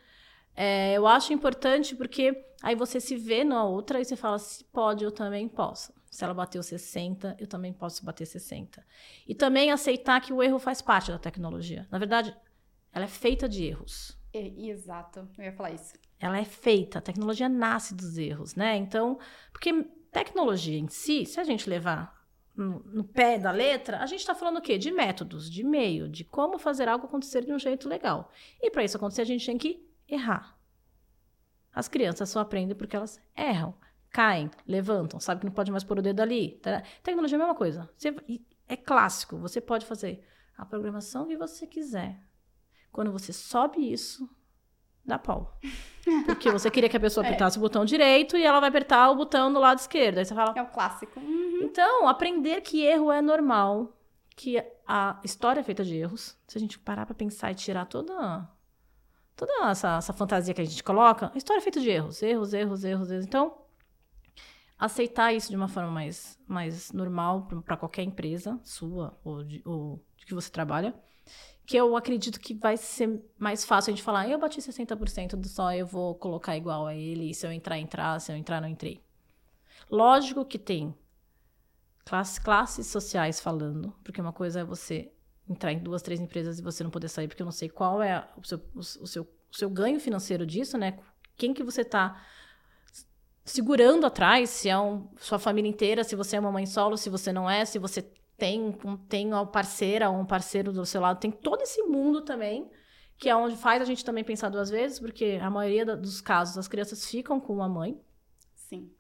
É, 0.56 0.94
eu 0.94 1.08
acho 1.08 1.32
importante 1.32 1.96
porque 1.96 2.34
aí 2.62 2.76
você 2.76 3.00
se 3.00 3.16
vê 3.16 3.44
na 3.44 3.64
outra 3.64 4.00
e 4.02 4.04
você 4.06 4.16
fala, 4.16 4.38
se 4.38 4.64
pode, 4.66 5.06
eu 5.06 5.12
também 5.12 5.48
posso. 5.48 5.94
Se 6.10 6.24
ela 6.24 6.34
bateu 6.34 6.64
60, 6.64 7.38
eu 7.40 7.48
também 7.48 7.72
posso 7.72 8.04
bater 8.04 8.26
60. 8.26 8.86
E 9.28 9.36
também 9.36 9.72
aceitar 9.72 10.20
que 10.22 10.34
o 10.34 10.42
erro 10.42 10.60
faz 10.60 10.82
parte 10.82 11.12
da 11.12 11.20
tecnologia. 11.20 11.88
Na 11.92 12.00
verdade, 12.00 12.36
ela 12.92 13.06
é 13.06 13.08
feita 13.08 13.48
de 13.48 13.64
erros. 13.64 14.18
É, 14.34 14.48
exato, 14.68 15.28
eu 15.38 15.44
ia 15.46 15.54
falar 15.54 15.72
isso. 15.72 15.94
Ela 16.20 16.40
é 16.40 16.46
feita, 16.46 17.00
a 17.00 17.02
tecnologia 17.02 17.48
nasce 17.48 17.96
dos 17.96 18.18
erros, 18.18 18.56
né? 18.56 18.76
Então, 18.76 19.20
porque 19.52 19.86
tecnologia 20.12 20.78
em 20.78 20.88
si, 20.88 21.26
se 21.26 21.40
a 21.40 21.44
gente 21.44 21.70
levar 21.70 22.20
no, 22.56 22.80
no 22.86 23.04
pé 23.04 23.40
da 23.40 23.52
letra, 23.52 24.00
a 24.00 24.06
gente 24.06 24.20
está 24.20 24.36
falando 24.36 24.58
o 24.58 24.62
quê? 24.62 24.78
De 24.78 24.92
métodos, 24.92 25.50
de 25.50 25.64
meio, 25.64 26.10
de 26.10 26.24
como 26.24 26.60
fazer 26.60 26.90
algo 26.90 27.06
acontecer 27.06 27.46
de 27.46 27.54
um 27.54 27.60
jeito 27.60 27.88
legal. 27.88 28.32
E 28.62 28.70
para 28.70 28.84
isso 28.84 28.98
acontecer, 28.98 29.22
a 29.22 29.26
gente 29.26 29.46
tem 29.46 29.58
que 29.58 29.88
errar. 30.08 30.60
As 31.74 31.88
crianças 31.88 32.30
só 32.30 32.40
aprendem 32.40 32.76
porque 32.76 32.96
elas 32.96 33.22
erram, 33.36 33.74
caem, 34.12 34.50
levantam, 34.68 35.20
sabem 35.20 35.42
que 35.42 35.46
não 35.46 35.54
pode 35.54 35.72
mais 35.72 35.84
pôr 35.84 36.00
o 36.00 36.02
dedo 36.02 36.22
ali. 36.22 36.62
Tecnologia 37.04 37.36
é 37.36 37.38
a 37.38 37.40
mesma 37.40 37.56
coisa. 37.56 37.90
Você, 37.98 38.16
é 38.68 38.76
clássico, 38.76 39.38
você 39.38 39.62
pode 39.62 39.86
fazer 39.86 40.26
a 40.58 40.66
programação 40.66 41.28
que 41.28 41.38
você 41.38 41.66
quiser. 41.66 42.20
Quando 42.92 43.12
você 43.12 43.32
sobe 43.32 43.92
isso, 43.92 44.30
dá 45.06 45.18
pau. 45.18 45.58
Porque 46.26 46.52
você 46.52 46.70
queria 46.72 46.90
que 46.90 46.98
a 46.98 47.00
pessoa 47.00 47.26
é. 47.26 47.28
apertasse 47.28 47.58
é. 47.58 47.60
o 47.60 47.62
botão 47.62 47.86
direito 47.86 48.36
e 48.36 48.44
ela 48.44 48.60
vai 48.60 48.70
apertar 48.70 49.10
o 49.12 49.16
botão 49.16 49.52
do 49.52 49.60
lado 49.60 49.80
esquerdo. 49.80 50.18
Aí 50.18 50.26
você 50.26 50.34
fala. 50.34 50.54
É 50.56 50.62
o 50.62 50.68
clássico. 50.68 51.20
Uhum. 51.20 51.60
Então, 51.64 52.08
aprender 52.08 52.62
que 52.62 52.84
erro 52.84 53.12
é 53.12 53.22
normal, 53.22 53.96
que 54.36 54.64
a 54.88 55.20
história 55.24 55.60
é 55.60 55.64
feita 55.64 55.84
de 55.84 55.96
erros. 55.96 56.38
Se 56.48 56.58
a 56.58 56.62
gente 56.62 56.80
parar 56.80 57.06
pra 57.06 57.16
pensar 57.16 57.52
e 57.52 57.56
tirar 57.56 57.86
toda 57.86 58.50
toda 59.36 59.70
essa, 59.70 59.96
essa 59.98 60.12
fantasia 60.12 60.54
que 60.54 60.60
a 60.62 60.66
gente 60.66 60.84
coloca, 60.84 61.32
a 61.34 61.38
história 61.38 61.60
é 61.60 61.64
feita 61.64 61.80
de 61.80 61.90
erros, 61.90 62.22
erros, 62.22 62.54
erros, 62.54 62.84
erros, 62.84 63.10
erros. 63.10 63.26
Então, 63.26 63.54
aceitar 64.80 65.34
isso 65.34 65.50
de 65.50 65.58
uma 65.58 65.68
forma 65.68 65.92
mais, 65.92 66.40
mais 66.48 66.92
normal 66.94 67.48
para 67.66 67.76
qualquer 67.76 68.04
empresa 68.04 68.58
sua 68.64 69.20
ou 69.24 69.44
de, 69.44 69.62
ou 69.66 70.02
de 70.18 70.26
que 70.26 70.34
você 70.34 70.50
trabalha, 70.50 70.96
que 71.66 71.76
eu 71.76 71.96
acredito 71.98 72.40
que 72.40 72.54
vai 72.54 72.78
ser 72.78 73.22
mais 73.38 73.66
fácil 73.66 73.92
a 73.92 73.96
gente 73.96 74.04
falar, 74.04 74.28
eu 74.28 74.40
bati 74.40 74.60
60% 74.60 75.36
do 75.36 75.48
só, 75.48 75.74
eu 75.74 75.86
vou 75.86 76.16
colocar 76.16 76.56
igual 76.56 76.88
a 76.88 76.96
ele, 76.96 77.34
se 77.34 77.46
eu 77.46 77.52
entrar, 77.52 77.78
entrar, 77.78 78.20
se 78.20 78.32
eu 78.32 78.36
entrar, 78.38 78.62
não 78.62 78.70
entrei. 78.70 79.04
Lógico 79.92 80.46
que 80.46 80.58
tem 80.58 80.96
classes, 82.06 82.40
classes 82.40 82.88
sociais 82.88 83.40
falando, 83.40 83.94
porque 84.04 84.22
uma 84.22 84.34
coisa 84.34 84.62
é 84.62 84.64
você 84.64 85.12
entrar 85.48 85.74
em 85.74 85.80
duas, 85.80 86.02
três 86.02 86.20
empresas 86.20 86.58
e 86.58 86.64
você 86.64 86.84
não 86.84 86.90
poder 86.90 87.10
sair, 87.10 87.28
porque 87.28 87.42
eu 87.42 87.46
não 87.46 87.52
sei 87.52 87.70
qual 87.70 88.02
é 88.02 88.28
o 88.38 88.48
seu, 88.48 88.58
o, 88.74 88.80
o 88.80 89.08
seu, 89.08 89.24
o 89.24 89.56
seu 89.56 89.70
ganho 89.70 90.00
financeiro 90.00 90.46
disso, 90.46 90.78
né? 90.78 90.98
Quem 91.36 91.54
que 91.54 91.64
você 91.64 91.82
está 91.82 92.22
segurando 93.50 94.06
atrás, 94.06 94.50
se 94.50 94.70
é 94.70 94.78
um, 94.80 95.08
sua 95.18 95.40
família 95.40 95.70
inteira, 95.70 96.04
se 96.04 96.16
você 96.16 96.36
é 96.36 96.40
uma 96.40 96.52
mãe 96.52 96.66
solo, 96.66 96.98
se 96.98 97.10
você 97.10 97.32
não 97.32 97.50
é, 97.50 97.66
se 97.66 97.80
você 97.80 98.02
tem, 98.38 98.78
um, 98.86 98.96
tem 98.96 99.28
uma 99.28 99.46
parceira 99.46 100.10
ou 100.10 100.20
um 100.20 100.26
parceiro 100.26 100.72
do 100.72 100.86
seu 100.86 101.02
lado, 101.02 101.20
tem 101.20 101.32
todo 101.32 101.62
esse 101.62 101.82
mundo 101.84 102.22
também, 102.22 102.70
que 103.18 103.28
é 103.28 103.36
onde 103.36 103.56
faz 103.58 103.82
a 103.82 103.86
gente 103.86 104.06
também 104.06 104.24
pensar 104.24 104.50
duas 104.50 104.70
vezes, 104.70 105.00
porque 105.00 105.40
a 105.42 105.50
maioria 105.50 105.86
dos 105.96 106.22
casos 106.22 106.58
as 106.58 106.68
crianças 106.68 107.06
ficam 107.06 107.40
com 107.40 107.62
a 107.62 107.68
mãe. 107.68 108.00
Sim. 108.54 108.92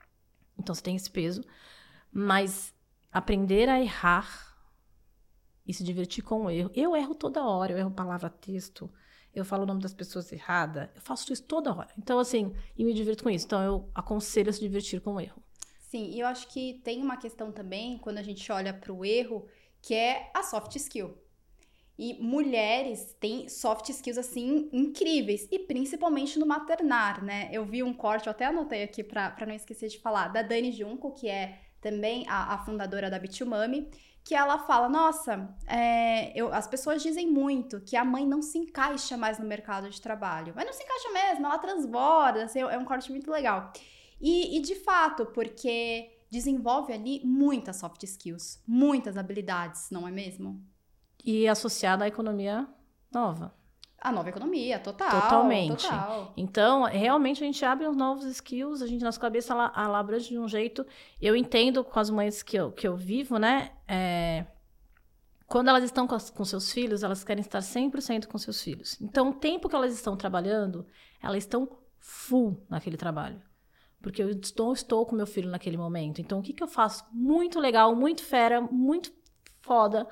Então 0.58 0.76
você 0.76 0.82
tem 0.82 0.96
esse 0.96 1.10
peso. 1.10 1.44
Mas 2.12 2.74
aprender 3.12 3.70
a 3.70 3.80
errar 3.80 4.58
e 5.66 5.74
se 5.74 5.84
divertir 5.84 6.24
com 6.24 6.46
o 6.46 6.50
erro. 6.50 6.72
Eu 6.74 6.96
erro 6.96 7.16
toda 7.16 7.46
hora, 7.46 7.72
eu 7.72 7.78
erro 7.78 7.92
palavra, 7.92 8.30
texto, 8.30 8.92
eu 9.34 9.46
falo 9.46 9.64
o 9.64 9.66
nome 9.66 9.82
das 9.82 9.94
pessoas 9.94 10.32
errada, 10.32 10.92
eu 10.96 11.02
faço 11.02 11.32
isso 11.32 11.44
toda 11.44 11.74
hora. 11.74 11.90
Então, 11.98 12.20
assim, 12.20 12.54
e 12.78 12.84
me 12.84 12.94
divirto 12.94 13.24
com 13.24 13.30
isso. 13.30 13.46
Então, 13.46 13.62
eu 13.62 13.90
aconselho 13.94 14.50
a 14.50 14.54
se 14.54 14.60
divertir 14.60 15.02
com 15.02 15.16
o 15.16 15.22
erro. 15.22 15.42
Sim, 15.80 16.12
e 16.12 16.20
eu 16.20 16.28
acho 16.28 16.48
que 16.48 16.82
tem 16.84 17.02
uma 17.02 17.18
questão 17.18 17.52
também, 17.52 17.98
quando 17.98 18.18
a 18.20 18.24
gente 18.24 18.52
olha 18.52 18.74
para 18.74 18.94
o 18.94 19.04
erro, 19.04 19.48
que 19.82 19.94
é 19.94 20.30
a 20.34 20.44
soft 20.44 20.76
skill. 20.76 21.18
E 21.98 22.14
mulheres 22.22 23.16
têm 23.20 23.50
soft 23.50 23.90
skills 23.90 24.18
assim 24.18 24.70
incríveis, 24.72 25.48
e 25.52 25.60
principalmente 25.60 26.40
no 26.40 26.46
maternar, 26.46 27.24
né? 27.24 27.50
Eu 27.52 27.66
vi 27.66 27.84
um 27.84 27.94
corte, 27.94 28.28
eu 28.28 28.32
até 28.32 28.46
anotei 28.46 28.84
aqui 28.84 29.04
para 29.04 29.46
não 29.46 29.54
esquecer 29.54 29.90
de 29.90 30.00
falar, 30.00 30.30
da 30.30 30.42
Dani 30.42 30.72
Junco, 30.72 31.14
que 31.14 31.28
é 31.28 31.60
também 31.82 32.26
a, 32.28 32.54
a 32.54 32.58
fundadora 32.60 33.10
da 33.10 33.20
Bitumami, 33.20 33.90
que 34.24 34.36
ela 34.36 34.60
fala: 34.60 34.88
Nossa, 34.90 35.50
é, 35.68 36.38
eu, 36.40 36.54
as 36.54 36.68
pessoas 36.68 37.02
dizem 37.02 37.28
muito 37.28 37.82
que 37.82 37.96
a 37.96 38.06
mãe 38.06 38.26
não 38.26 38.42
se 38.42 38.58
encaixa 38.58 39.18
mais 39.18 39.40
no 39.40 39.46
mercado 39.46 39.90
de 39.90 40.02
trabalho. 40.02 40.54
Mas 40.56 40.66
não 40.66 40.74
se 40.74 40.84
encaixa 40.84 41.10
mesmo, 41.12 41.46
ela 41.46 41.58
transborda, 41.58 42.44
assim, 42.44 42.60
é 42.60 42.78
um 42.78 42.86
corte 42.86 43.12
muito 43.12 43.30
legal. 43.32 43.72
E, 44.22 44.58
e 44.58 44.62
de 44.62 44.76
fato, 44.76 45.26
porque 45.28 46.12
desenvolve 46.30 46.94
ali 46.94 47.22
muitas 47.24 47.78
soft 47.78 48.04
skills, 48.04 48.62
muitas 48.68 49.18
habilidades, 49.18 49.90
não 49.90 50.08
é 50.08 50.12
mesmo? 50.12 50.64
E 51.24 51.48
associada 51.48 52.06
à 52.06 52.08
economia 52.08 52.68
nova. 53.12 53.54
A 54.02 54.12
nova 54.12 54.30
economia, 54.30 54.80
total. 54.80 55.22
Totalmente. 55.22 55.84
Total. 55.84 56.34
Então, 56.38 56.84
realmente 56.84 57.44
a 57.44 57.46
gente 57.46 57.64
abre 57.66 57.86
os 57.86 57.96
novos 57.96 58.24
skills, 58.26 58.82
a 58.82 58.88
gente, 58.88 59.04
nossa 59.04 59.20
cabeça, 59.20 59.54
abre 59.54 60.20
de 60.20 60.40
um 60.40 60.48
jeito. 60.48 60.86
Eu 61.22 61.36
entendo 61.36 61.84
com 61.84 62.00
as 62.00 62.10
mães 62.10 62.42
que 62.42 62.58
eu, 62.58 62.72
que 62.72 62.88
eu 62.88 62.96
vivo, 62.96 63.38
né? 63.38 63.72
É, 63.88 64.46
quando 65.48 65.68
elas 65.68 65.84
estão 65.84 66.08
com, 66.08 66.16
as, 66.16 66.30
com, 66.30 66.46
seus 66.46 66.72
filhos, 66.72 67.04
elas 67.04 67.24
querem 67.24 67.42
estar 67.42 67.60
100% 67.60 68.28
com 68.28 68.38
seus 68.38 68.62
filhos. 68.62 68.96
Então, 69.02 69.32
o 69.32 69.34
tempo 69.34 69.68
que 69.68 69.76
elas 69.76 69.94
estão 69.94 70.16
trabalhando, 70.16 70.86
elas 71.22 71.40
estão 71.40 71.68
full 72.00 72.66
naquele 72.70 72.96
trabalho. 72.96 73.42
Porque 74.02 74.24
eu 74.24 74.30
estou, 74.30 74.72
estou 74.72 75.06
com 75.06 75.16
meu 75.16 75.28
filho 75.28 75.50
naquele 75.50 75.76
momento. 75.76 76.22
Então, 76.22 76.40
o 76.40 76.42
que, 76.42 76.54
que 76.54 76.64
eu 76.64 76.68
faço? 76.68 77.04
Muito 77.12 77.60
legal, 77.60 77.94
muito 77.96 78.24
fera, 78.24 78.62
muito 78.62 79.12
foda 79.62 80.08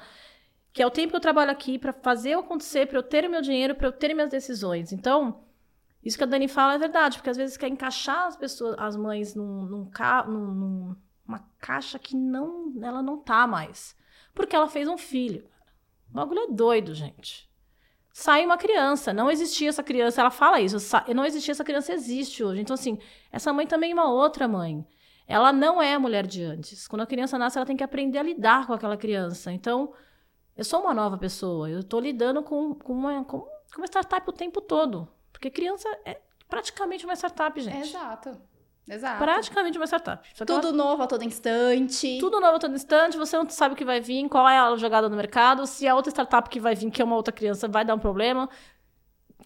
que 0.77 0.83
é 0.83 0.85
o 0.85 0.91
tempo 0.91 1.09
que 1.09 1.15
eu 1.15 1.19
trabalho 1.19 1.49
aqui 1.49 1.79
para 1.79 1.91
fazer 1.91 2.37
acontecer, 2.37 2.85
para 2.85 2.99
eu 2.99 3.01
ter 3.01 3.25
o 3.25 3.31
meu 3.31 3.41
dinheiro, 3.41 3.73
para 3.73 3.87
eu 3.87 3.91
ter 3.91 4.13
minhas 4.13 4.29
decisões. 4.29 4.93
Então, 4.93 5.43
isso 6.03 6.15
que 6.15 6.23
a 6.23 6.27
Dani 6.27 6.47
fala 6.47 6.75
é 6.75 6.77
verdade, 6.77 7.17
porque 7.17 7.31
às 7.31 7.35
vezes 7.35 7.57
quer 7.57 7.67
encaixar 7.67 8.27
as 8.27 8.37
pessoas, 8.37 8.75
as 8.77 8.95
mães 8.95 9.33
num, 9.33 9.63
num, 9.63 9.89
num, 10.27 10.95
numa 11.25 11.39
caixa 11.57 11.97
que 11.97 12.15
não, 12.15 12.75
ela 12.79 13.01
não 13.01 13.17
tá 13.17 13.47
mais. 13.47 13.97
Porque 14.35 14.55
ela 14.55 14.67
fez 14.67 14.87
um 14.87 14.99
filho. 14.99 15.49
O 16.11 16.13
bagulho 16.13 16.41
é 16.41 16.47
doido, 16.51 16.93
gente. 16.93 17.49
Sai 18.13 18.45
uma 18.45 18.55
criança, 18.55 19.11
não 19.11 19.31
existia 19.31 19.69
essa 19.69 19.81
criança, 19.81 20.21
ela 20.21 20.29
fala 20.29 20.61
isso, 20.61 20.77
não 21.15 21.25
existia 21.25 21.53
essa 21.53 21.63
criança, 21.63 21.91
existe 21.91 22.43
hoje. 22.43 22.61
Então, 22.61 22.75
assim, 22.75 22.99
essa 23.31 23.51
mãe 23.51 23.65
também 23.65 23.93
é 23.93 23.93
uma 23.95 24.11
outra 24.11 24.47
mãe. 24.47 24.85
Ela 25.27 25.51
não 25.51 25.81
é 25.81 25.95
a 25.95 25.99
mulher 25.99 26.27
de 26.27 26.43
antes. 26.43 26.87
Quando 26.87 27.01
a 27.01 27.07
criança 27.07 27.35
nasce, 27.35 27.57
ela 27.57 27.65
tem 27.65 27.75
que 27.75 27.83
aprender 27.83 28.19
a 28.19 28.23
lidar 28.23 28.67
com 28.67 28.73
aquela 28.73 28.95
criança. 28.95 29.51
Então, 29.51 29.91
eu 30.57 30.63
sou 30.63 30.81
uma 30.81 30.93
nova 30.93 31.17
pessoa, 31.17 31.69
eu 31.69 31.81
estou 31.81 31.99
lidando 31.99 32.41
com, 32.41 32.73
com, 32.73 32.93
uma, 32.93 33.23
com 33.23 33.47
uma 33.77 33.85
startup 33.85 34.27
o 34.27 34.33
tempo 34.33 34.59
todo. 34.59 35.07
Porque 35.31 35.51
criança 35.51 35.87
é 36.03 36.19
praticamente 36.49 37.05
uma 37.05 37.15
startup, 37.15 37.59
gente. 37.61 37.89
Exato. 37.89 38.37
Exato. 38.89 39.19
Praticamente 39.19 39.77
uma 39.77 39.85
startup. 39.85 40.27
Tudo 40.33 40.69
ela... 40.69 40.71
novo 40.71 41.03
a 41.03 41.07
todo 41.07 41.23
instante. 41.23 42.17
Tudo 42.19 42.39
novo 42.39 42.55
a 42.55 42.59
todo 42.59 42.73
instante, 42.73 43.17
você 43.17 43.37
não 43.37 43.47
sabe 43.49 43.73
o 43.73 43.77
que 43.77 43.83
vai 43.83 43.99
vir, 43.99 44.27
qual 44.29 44.47
é 44.47 44.57
a 44.57 44.75
jogada 44.77 45.09
no 45.09 45.15
mercado, 45.15 45.67
se 45.67 45.87
a 45.87 45.93
outra 45.93 46.09
startup 46.09 46.49
que 46.49 46.59
vai 46.59 46.73
vir, 46.73 46.89
que 46.89 47.01
é 47.01 47.05
uma 47.05 47.15
outra 47.15 47.33
criança, 47.33 47.67
vai 47.67 47.83
dar 47.83 47.95
um 47.95 47.99
problema. 47.99 48.49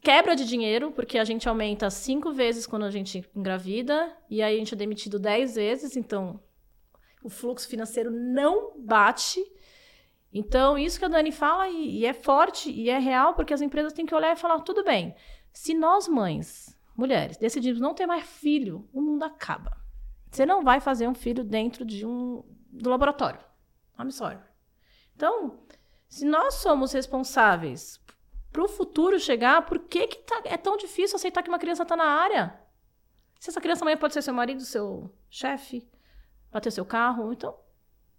Quebra 0.04 0.36
de 0.36 0.46
dinheiro, 0.46 0.92
porque 0.92 1.18
a 1.18 1.24
gente 1.24 1.50
aumenta 1.50 1.90
cinco 1.90 2.32
vezes 2.32 2.66
quando 2.68 2.86
a 2.86 2.92
gente 2.92 3.28
engravida, 3.36 4.16
e 4.30 4.42
aí 4.42 4.56
a 4.56 4.58
gente 4.60 4.74
é 4.74 4.78
demitido 4.78 5.20
dez 5.20 5.56
vezes, 5.56 5.98
então 5.98 6.40
o 7.24 7.30
fluxo 7.30 7.68
financeiro 7.68 8.12
não 8.12 8.74
bate. 8.78 9.44
Então, 10.34 10.78
isso 10.78 10.98
que 10.98 11.06
a 11.06 11.10
Dani 11.10 11.32
fala, 11.32 11.68
e, 11.68 12.00
e, 12.00 12.06
é 12.06 12.14
forte 12.14 12.72
e 12.72 12.90
é 12.90 12.98
real, 12.98 13.34
porque 13.34 13.54
as 13.54 13.62
empresas 13.62 13.92
têm 13.92 14.06
que 14.06 14.16
olhar 14.16 14.32
e 14.32 14.40
falar: 14.40 14.60
tudo 14.62 14.84
bem, 14.84 15.16
se 15.52 15.74
nós 15.74 16.08
mães, 16.08 16.78
mulheres, 16.96 17.38
decidimos 17.38 17.82
não 17.82 17.94
ter 17.94 18.06
mais 18.06 18.24
filho, 18.24 18.88
o 18.94 19.02
mundo 19.02 19.24
acaba. 19.24 19.78
Você 20.30 20.46
não 20.46 20.64
vai 20.64 20.80
fazer 20.80 21.08
um 21.08 21.14
filho 21.14 21.44
dentro 21.44 21.84
de 21.84 22.06
um 22.06 22.44
do 22.72 22.90
laboratório. 22.90 23.42
I'm 24.00 24.12
sorry. 24.12 24.40
Então, 25.16 25.60
se 26.08 26.26
nós 26.26 26.56
somos 26.56 26.94
responsáveis 26.94 28.02
para 28.52 28.64
o 28.64 28.68
futuro 28.70 29.20
chegar, 29.20 29.66
por 29.66 29.80
que, 29.80 30.08
que 30.08 30.18
tá, 30.20 30.42
é 30.46 30.56
tão 30.56 30.78
difícil 30.78 31.18
aceitar 31.18 31.44
que 31.44 31.50
uma 31.50 31.60
criança 31.60 31.84
está 31.84 31.98
na 31.98 32.06
área? 32.06 32.58
Se 33.40 33.50
essa 33.50 33.60
criança 33.60 33.84
amanhã 33.84 33.98
pode 33.98 34.14
ser 34.14 34.22
seu 34.22 34.34
marido, 34.34 34.62
seu 34.62 35.14
chefe, 35.30 35.90
bater 36.52 36.72
seu 36.72 36.86
carro, 36.86 37.34
então 37.34 37.58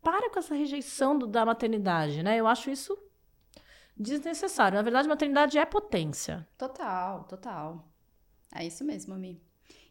para 0.03 0.29
com 0.31 0.39
essa 0.39 0.55
rejeição 0.55 1.17
do, 1.17 1.27
da 1.27 1.47
maternidade, 1.47 2.23
né? 2.23 2.37
Eu 2.39 2.47
acho 2.47 2.71
isso 2.71 2.99
desnecessário. 3.97 4.77
Na 4.77 4.83
verdade, 4.83 5.09
maternidade 5.09 5.59
é 5.59 5.65
potência. 5.65 6.47
Total, 6.59 7.25
total. 7.25 7.89
É 8.55 8.67
isso 8.67 8.85
mesmo, 8.85 9.15
Mi. 9.15 9.41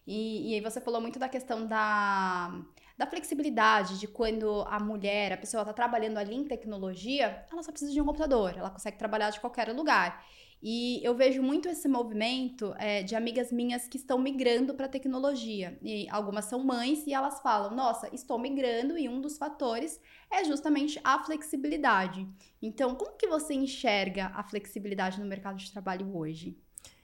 E, 0.05 0.51
e 0.51 0.55
aí 0.55 0.61
você 0.61 0.81
falou 0.81 0.99
muito 0.99 1.19
da 1.19 1.29
questão 1.29 1.65
da, 1.65 2.51
da 2.97 3.07
flexibilidade 3.07 3.99
de 3.99 4.07
quando 4.07 4.65
a 4.67 4.79
mulher, 4.79 5.31
a 5.31 5.37
pessoa 5.37 5.61
está 5.61 5.73
trabalhando 5.73 6.17
ali 6.17 6.35
em 6.35 6.43
tecnologia, 6.43 7.45
ela 7.51 7.63
só 7.63 7.71
precisa 7.71 7.91
de 7.91 8.01
um 8.01 8.05
computador, 8.05 8.55
ela 8.57 8.69
consegue 8.69 8.97
trabalhar 8.97 9.29
de 9.29 9.39
qualquer 9.39 9.69
lugar. 9.73 10.25
E 10.63 11.03
eu 11.03 11.15
vejo 11.15 11.41
muito 11.41 11.67
esse 11.67 11.87
movimento 11.87 12.75
é, 12.77 13.01
de 13.01 13.15
amigas 13.15 13.51
minhas 13.51 13.87
que 13.87 13.97
estão 13.97 14.19
migrando 14.19 14.75
para 14.75 14.87
tecnologia. 14.87 15.79
E 15.81 16.07
algumas 16.09 16.45
são 16.45 16.63
mães 16.63 17.07
e 17.07 17.13
elas 17.13 17.41
falam: 17.41 17.75
Nossa, 17.75 18.13
estou 18.13 18.37
migrando 18.37 18.95
e 18.97 19.09
um 19.09 19.19
dos 19.19 19.37
fatores 19.37 19.99
é 20.29 20.43
justamente 20.43 20.99
a 21.03 21.17
flexibilidade. 21.23 22.27
Então, 22.61 22.93
como 22.93 23.17
que 23.17 23.27
você 23.27 23.55
enxerga 23.55 24.31
a 24.35 24.43
flexibilidade 24.43 25.19
no 25.19 25.25
mercado 25.25 25.57
de 25.57 25.71
trabalho 25.71 26.15
hoje? 26.15 26.55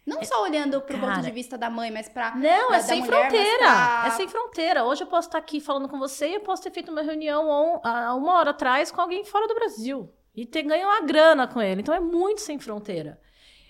Não 0.05 0.23
só 0.23 0.41
olhando 0.43 0.79
para 0.79 0.95
o 0.95 0.99
ponto 1.01 1.21
de 1.21 1.31
vista 1.31 1.57
da 1.57 1.69
mãe, 1.69 1.91
mas 1.91 2.07
para. 2.07 2.35
Não, 2.35 2.73
é 2.73 2.79
sem 2.79 3.01
mulher, 3.01 3.29
fronteira. 3.29 3.57
Pra... 3.57 4.03
É 4.05 4.09
sem 4.11 4.27
fronteira. 4.27 4.85
Hoje 4.85 5.03
eu 5.03 5.07
posso 5.07 5.27
estar 5.27 5.39
aqui 5.39 5.59
falando 5.59 5.89
com 5.89 5.97
você 5.99 6.29
e 6.29 6.35
eu 6.35 6.41
posso 6.41 6.63
ter 6.63 6.71
feito 6.71 6.91
uma 6.91 7.01
reunião 7.01 7.81
há 7.83 8.13
uma 8.15 8.37
hora 8.37 8.51
atrás 8.51 8.89
com 8.91 9.01
alguém 9.01 9.25
fora 9.25 9.47
do 9.47 9.55
Brasil. 9.55 10.13
E 10.33 10.45
ter 10.45 10.61
ganho 10.61 10.87
uma 10.87 11.01
grana 11.01 11.47
com 11.47 11.59
ele. 11.59 11.81
Então 11.81 11.93
é 11.93 11.99
muito 11.99 12.39
sem 12.39 12.57
fronteira. 12.57 13.19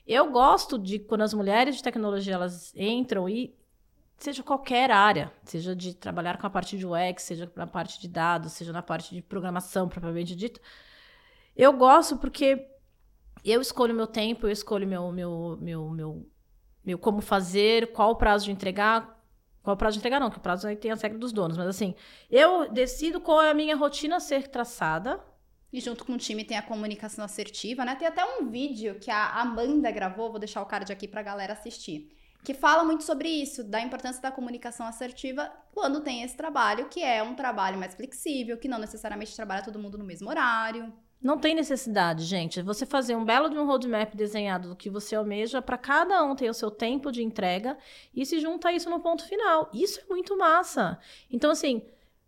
Eu 0.08 0.32
gosto 0.32 0.80
de 0.80 1.00
quando 1.00 1.22
as 1.22 1.34
mulheres 1.34 1.76
de 1.76 1.84
tecnologia 1.84 2.34
elas 2.34 2.74
entram 2.76 3.28
e 3.28 3.54
seja 4.18 4.42
qualquer 4.42 4.90
área, 4.90 5.32
seja 5.44 5.76
de 5.76 5.94
trabalhar 5.94 6.38
com 6.38 6.48
a 6.48 6.50
parte 6.50 6.78
de 6.78 6.86
UX, 6.86 7.24
seja 7.24 7.52
na 7.56 7.68
parte 7.68 8.00
de 8.00 8.08
dados, 8.08 8.54
seja 8.54 8.72
na 8.72 8.82
parte 8.82 9.14
de 9.14 9.22
programação 9.22 9.90
propriamente 9.90 10.34
dita. 10.34 10.62
Eu 11.56 11.74
gosto 11.74 12.16
porque 12.16 12.68
eu 13.44 13.60
escolho 13.60 13.94
meu 13.94 14.08
tempo, 14.08 14.48
eu 14.48 14.52
escolho 14.52 14.88
meu 14.88 15.12
meu 15.12 15.58
meu 15.60 15.90
meu, 15.90 16.30
meu 16.86 16.98
como 16.98 17.20
fazer, 17.20 17.92
qual 17.92 18.12
o 18.12 18.16
prazo 18.16 18.46
de 18.46 18.52
entregar, 18.52 19.22
qual 19.62 19.76
o 19.76 19.78
prazo 19.78 19.96
de 19.96 20.00
entregar 20.00 20.22
não, 20.22 20.30
que 20.30 20.38
o 20.38 20.42
prazo 20.42 20.70
aí 20.70 20.78
tem 20.78 20.90
a 20.90 20.96
regra 20.96 21.18
dos 21.18 21.34
donos, 21.34 21.58
mas 21.58 21.68
assim, 21.68 21.94
eu 22.30 22.72
decido 22.72 23.20
qual 23.20 23.42
é 23.42 23.52
a 23.52 23.54
minha 23.54 23.76
rotina 23.76 24.16
a 24.16 24.22
ser 24.22 24.48
traçada 24.48 25.20
e 25.72 25.80
junto 25.80 26.06
com 26.06 26.14
o 26.14 26.18
time 26.18 26.44
tem 26.44 26.58
a 26.58 26.62
comunicação 26.62 27.24
assertiva, 27.24 27.84
né? 27.84 27.96
Tem 27.96 28.08
até 28.08 28.24
um 28.24 28.50
vídeo 28.50 28.96
que 29.00 29.12
a 29.12 29.42
Amanda 29.42 29.92
gravou, 29.92 30.30
vou 30.30 30.40
deixar 30.40 30.62
o 30.62 30.66
card 30.66 30.92
aqui 30.92 31.08
pra 31.08 31.22
galera 31.22 31.54
assistir, 31.54 32.10
que 32.44 32.54
fala 32.54 32.84
muito 32.84 33.04
sobre 33.04 33.30
isso, 33.30 33.64
da 33.64 33.82
importância 33.82 34.22
da 34.22 34.32
comunicação 34.32 34.88
assertiva 34.88 35.52
quando 35.74 36.02
tem 36.02 36.24
esse 36.24 36.38
trabalho, 36.38 36.88
que 36.90 37.04
é 37.04 37.22
um 37.22 37.36
trabalho 37.36 37.78
mais 37.78 37.94
flexível, 37.94 38.58
que 38.58 38.68
não 38.68 38.80
necessariamente 38.80 39.36
trabalha 39.36 39.64
todo 39.64 39.80
mundo 39.80 39.98
no 39.98 40.06
mesmo 40.06 40.30
horário. 40.30 40.94
Não 41.20 41.40
tem 41.40 41.56
necessidade, 41.56 42.24
gente. 42.24 42.62
Você 42.62 42.86
fazer 42.86 43.16
um 43.16 43.26
belo 43.26 43.50
de 43.50 43.58
um 43.58 43.66
roadmap 43.66 44.16
desenhado 44.16 44.70
do 44.70 44.76
que 44.76 44.90
você 44.90 45.16
almeja, 45.16 45.62
para 45.62 45.78
cada 45.78 46.24
um 46.24 46.36
ter 46.36 46.50
o 46.50 46.54
seu 46.54 46.70
tempo 46.70 47.12
de 47.12 47.24
entrega 47.24 47.76
e 48.14 48.24
se 48.24 48.40
junta 48.40 48.72
isso 48.72 48.90
no 48.90 49.00
ponto 49.00 49.28
final. 49.28 49.70
Isso 49.74 50.00
é 50.00 50.06
muito 50.06 50.38
massa. 50.38 51.00
Então, 51.32 51.50
assim, 51.50 51.82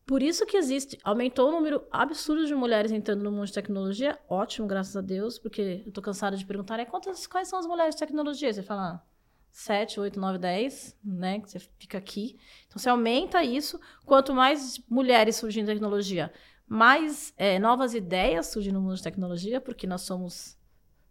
por 0.10 0.24
isso 0.24 0.44
que 0.44 0.58
existe, 0.58 0.98
aumentou 1.04 1.50
o 1.50 1.52
número 1.52 1.86
absurdo 1.92 2.44
de 2.48 2.56
mulheres 2.56 2.92
entrando 2.92 3.22
no 3.22 3.32
mundo 3.32 3.46
de 3.46 3.54
tecnologia. 3.54 4.18
Ótimo, 4.28 4.66
graças 4.66 4.98
a 4.98 5.02
Deus, 5.02 5.38
porque 5.38 5.84
eu 5.86 5.92
tô 5.92 6.02
cansada 6.02 6.36
de 6.36 6.44
perguntar, 6.44 6.80
é, 6.80 6.86
quantas, 6.86 7.28
quais 7.28 7.48
são 7.48 7.60
as 7.60 7.68
mulheres 7.68 7.94
de 7.94 8.00
tecnologia? 8.00 8.52
Você 8.52 8.64
fala 8.64 9.06
7, 9.52 10.00
8, 10.00 10.20
9, 10.20 10.40
10, 10.40 10.98
né? 11.04 11.40
Que 11.40 11.52
você 11.52 11.60
fica 11.60 12.00
aqui. 12.00 12.40
Então, 12.66 12.80
você 12.80 12.90
aumenta 12.90 13.44
isso. 13.44 13.80
Quanto 14.04 14.34
mais 14.34 14.82
mulheres 14.90 15.36
surgem 15.36 15.62
em 15.62 15.68
tecnologia, 15.68 16.34
mais 16.68 17.32
é, 17.38 17.60
novas 17.60 17.94
ideias 17.94 18.48
surgem 18.48 18.74
no 18.74 18.82
mundo 18.82 18.96
de 18.96 19.04
tecnologia, 19.04 19.62
porque 19.62 19.86
nós 19.86 20.02
somos, 20.02 20.58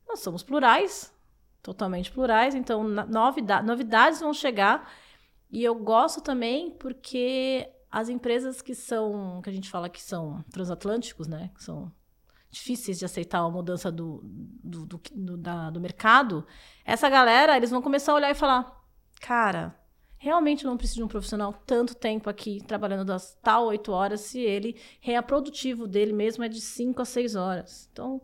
nós 0.09 0.19
somos 0.19 0.43
plurais, 0.43 1.15
totalmente 1.63 2.11
plurais. 2.11 2.53
Então, 2.53 2.83
novidade, 2.83 3.65
novidades 3.65 4.19
vão 4.19 4.35
chegar. 4.35 4.93
E 5.49 5.63
eu 5.63 5.77
gosto 5.77 6.21
também 6.21 6.73
porque 6.73 7.71
as 7.91 8.09
empresas 8.09 8.61
que 8.61 8.75
são, 8.75 9.41
que 9.43 9.51
a 9.51 9.53
gente 9.53 9.71
fala 9.71 9.89
que 9.89 10.03
são 10.03 10.45
transatlânticos, 10.51 11.27
né? 11.27 11.51
Que 11.55 11.65
são 11.65 11.91
difíceis 12.51 12.99
de 12.99 13.05
aceitar 13.05 13.39
a 13.39 13.51
mudança 13.51 13.93
do, 13.93 14.21
do, 14.25 14.87
do, 14.87 15.01
do, 15.15 15.37
da, 15.37 15.71
do 15.71 15.81
mercado, 15.81 16.47
essa 16.85 17.09
galera, 17.09 17.57
eles 17.57 17.71
vão 17.71 17.83
começar 17.83 18.13
a 18.13 18.15
olhar 18.15 18.31
e 18.31 18.35
falar, 18.35 18.75
cara, 19.21 19.79
realmente 20.17 20.65
não 20.65 20.77
preciso 20.77 21.01
de 21.01 21.05
um 21.05 21.09
profissional 21.09 21.53
tanto 21.67 21.95
tempo 21.95 22.31
aqui 22.31 22.63
trabalhando 22.67 23.05
das 23.05 23.39
tal 23.43 23.67
oito 23.67 23.93
horas 23.93 24.23
se 24.23 24.41
ele 24.41 24.81
é 25.03 25.21
produtivo 25.21 25.87
dele 25.87 26.13
mesmo 26.13 26.43
é 26.43 26.49
de 26.49 26.61
cinco 26.61 27.03
a 27.03 27.05
seis 27.05 27.37
horas. 27.37 27.89
Então, 27.93 28.21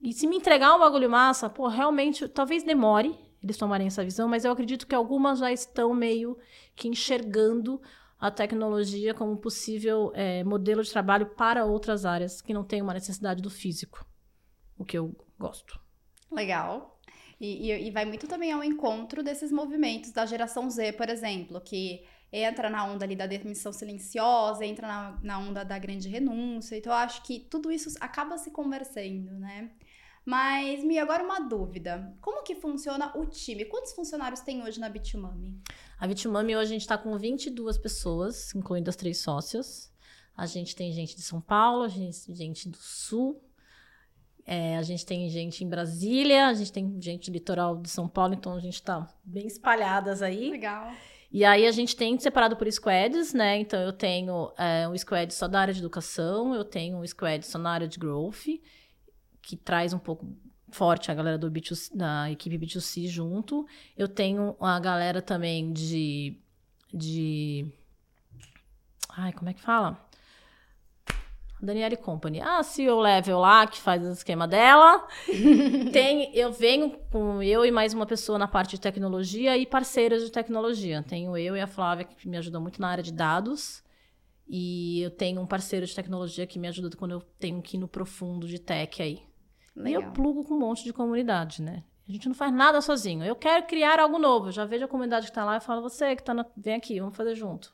e 0.00 0.12
se 0.12 0.26
me 0.26 0.36
entregar 0.36 0.74
um 0.74 0.78
bagulho 0.78 1.10
massa, 1.10 1.50
pô, 1.50 1.66
realmente, 1.66 2.28
talvez 2.28 2.62
demore 2.62 3.18
eles 3.42 3.58
tomarem 3.58 3.86
essa 3.86 4.02
visão, 4.02 4.26
mas 4.26 4.44
eu 4.44 4.52
acredito 4.52 4.86
que 4.86 4.94
algumas 4.94 5.38
já 5.38 5.52
estão 5.52 5.92
meio 5.92 6.38
que 6.74 6.88
enxergando 6.88 7.80
a 8.18 8.30
tecnologia 8.30 9.12
como 9.12 9.36
possível 9.36 10.12
é, 10.14 10.42
modelo 10.44 10.82
de 10.82 10.90
trabalho 10.90 11.26
para 11.26 11.64
outras 11.64 12.04
áreas 12.04 12.40
que 12.40 12.54
não 12.54 12.64
têm 12.64 12.82
uma 12.82 12.94
necessidade 12.94 13.42
do 13.42 13.50
físico, 13.50 14.06
o 14.78 14.84
que 14.84 14.96
eu 14.96 15.14
gosto. 15.38 15.78
Legal. 16.30 17.00
E, 17.40 17.70
e, 17.70 17.88
e, 17.88 17.90
vai 17.90 18.04
muito 18.04 18.26
também 18.26 18.52
ao 18.52 18.62
encontro 18.62 19.22
desses 19.22 19.50
movimentos 19.50 20.12
da 20.12 20.24
geração 20.24 20.70
Z, 20.70 20.92
por 20.92 21.08
exemplo, 21.08 21.60
que 21.60 22.04
entra 22.32 22.70
na 22.70 22.84
onda 22.84 23.04
ali 23.04 23.14
da 23.14 23.26
demissão 23.26 23.72
silenciosa, 23.72 24.64
entra 24.64 24.86
na, 24.86 25.18
na 25.22 25.38
onda 25.38 25.64
da 25.64 25.78
grande 25.78 26.08
renúncia. 26.08 26.76
Então, 26.76 26.92
eu 26.92 26.98
acho 26.98 27.22
que 27.22 27.40
tudo 27.40 27.70
isso 27.70 27.92
acaba 28.00 28.38
se 28.38 28.50
conversando, 28.50 29.32
né? 29.38 29.70
Mas, 30.24 30.82
Mi, 30.82 30.98
agora 30.98 31.22
uma 31.22 31.40
dúvida. 31.40 32.16
Como 32.20 32.42
que 32.42 32.54
funciona 32.54 33.12
o 33.16 33.26
time? 33.26 33.66
Quantos 33.66 33.92
funcionários 33.92 34.40
tem 34.40 34.62
hoje 34.62 34.80
na 34.80 34.88
Bitumami? 34.88 35.60
A 36.04 36.06
Bitumami 36.06 36.54
hoje 36.54 36.66
a 36.66 36.72
gente 36.74 36.82
está 36.82 36.98
com 36.98 37.16
22 37.16 37.78
pessoas, 37.78 38.54
incluindo 38.54 38.90
as 38.90 38.94
três 38.94 39.22
sócias. 39.22 39.90
A 40.36 40.44
gente 40.44 40.76
tem 40.76 40.92
gente 40.92 41.16
de 41.16 41.22
São 41.22 41.40
Paulo, 41.40 41.82
a 41.82 41.88
gente 41.88 42.26
tem 42.26 42.34
gente 42.34 42.68
do 42.68 42.76
Sul, 42.76 43.42
é, 44.44 44.76
a 44.76 44.82
gente 44.82 45.06
tem 45.06 45.30
gente 45.30 45.64
em 45.64 45.66
Brasília, 45.66 46.48
a 46.48 46.52
gente 46.52 46.70
tem 46.70 47.00
gente 47.00 47.30
do 47.30 47.32
litoral 47.32 47.80
de 47.80 47.88
São 47.88 48.06
Paulo, 48.06 48.34
então 48.34 48.52
a 48.52 48.60
gente 48.60 48.74
está 48.74 49.10
bem 49.24 49.46
espalhadas 49.46 50.20
aí. 50.20 50.50
Legal. 50.50 50.92
E 51.32 51.42
aí 51.42 51.66
a 51.66 51.72
gente 51.72 51.96
tem 51.96 52.18
separado 52.18 52.54
por 52.54 52.70
squads, 52.70 53.32
né? 53.32 53.56
Então 53.56 53.80
eu 53.80 53.92
tenho 53.94 54.52
é, 54.58 54.86
um 54.86 54.94
squad 54.98 55.32
só 55.32 55.48
da 55.48 55.60
área 55.60 55.72
de 55.72 55.80
educação, 55.80 56.54
eu 56.54 56.66
tenho 56.66 56.98
um 56.98 57.06
squad 57.06 57.46
só 57.46 57.56
na 57.56 57.70
área 57.70 57.88
de 57.88 57.98
growth 57.98 58.44
que 59.40 59.56
traz 59.56 59.94
um 59.94 59.98
pouco 59.98 60.36
forte 60.74 61.10
a 61.10 61.14
galera 61.14 61.38
do 61.38 61.50
B2C, 61.50 61.96
da 61.96 62.30
equipe 62.30 62.58
B2C 62.58 63.06
junto. 63.06 63.66
Eu 63.96 64.08
tenho 64.08 64.56
a 64.60 64.78
galera 64.80 65.22
também 65.22 65.72
de 65.72 66.36
de 66.92 67.72
Ai, 69.16 69.32
como 69.32 69.50
é 69.50 69.54
que 69.54 69.62
fala? 69.62 70.04
Daniele 71.60 71.96
Company. 71.96 72.40
Ah, 72.40 72.62
CEO 72.62 73.00
Level 73.00 73.38
lá, 73.38 73.66
que 73.66 73.80
faz 73.80 74.04
o 74.04 74.12
esquema 74.12 74.46
dela. 74.46 75.06
Tem, 75.92 76.34
eu 76.36 76.52
venho 76.52 76.98
com 77.10 77.42
eu 77.42 77.64
e 77.64 77.70
mais 77.70 77.94
uma 77.94 78.06
pessoa 78.06 78.38
na 78.38 78.46
parte 78.46 78.72
de 78.72 78.80
tecnologia 78.80 79.56
e 79.56 79.64
parceiras 79.64 80.22
de 80.22 80.30
tecnologia. 80.30 81.02
Tenho 81.02 81.36
eu 81.36 81.56
e 81.56 81.60
a 81.60 81.66
Flávia, 81.66 82.04
que 82.04 82.28
me 82.28 82.36
ajudam 82.36 82.60
muito 82.60 82.80
na 82.80 82.88
área 82.88 83.02
de 83.02 83.12
dados. 83.12 83.82
E 84.46 85.00
eu 85.00 85.10
tenho 85.10 85.40
um 85.40 85.46
parceiro 85.46 85.86
de 85.86 85.94
tecnologia 85.94 86.46
que 86.46 86.58
me 86.58 86.68
ajuda 86.68 86.96
quando 86.96 87.12
eu 87.12 87.20
tenho 87.38 87.62
que 87.62 87.76
ir 87.76 87.80
no 87.80 87.88
profundo 87.88 88.46
de 88.46 88.58
tech 88.58 89.02
aí. 89.02 89.22
Legal. 89.74 90.02
E 90.02 90.04
eu 90.04 90.12
plugo 90.12 90.44
com 90.44 90.54
um 90.54 90.58
monte 90.58 90.84
de 90.84 90.92
comunidade, 90.92 91.62
né? 91.62 91.84
A 92.08 92.12
gente 92.12 92.28
não 92.28 92.34
faz 92.34 92.52
nada 92.52 92.80
sozinho. 92.80 93.24
Eu 93.24 93.34
quero 93.34 93.66
criar 93.66 93.98
algo 93.98 94.18
novo. 94.18 94.48
Eu 94.48 94.52
já 94.52 94.64
vejo 94.64 94.84
a 94.84 94.88
comunidade 94.88 95.26
que 95.26 95.30
está 95.30 95.44
lá 95.44 95.56
e 95.56 95.60
falo, 95.60 95.82
você 95.82 96.14
que 96.14 96.22
está 96.22 96.34
na... 96.34 96.44
vem 96.56 96.74
aqui, 96.74 97.00
vamos 97.00 97.16
fazer 97.16 97.34
junto. 97.34 97.72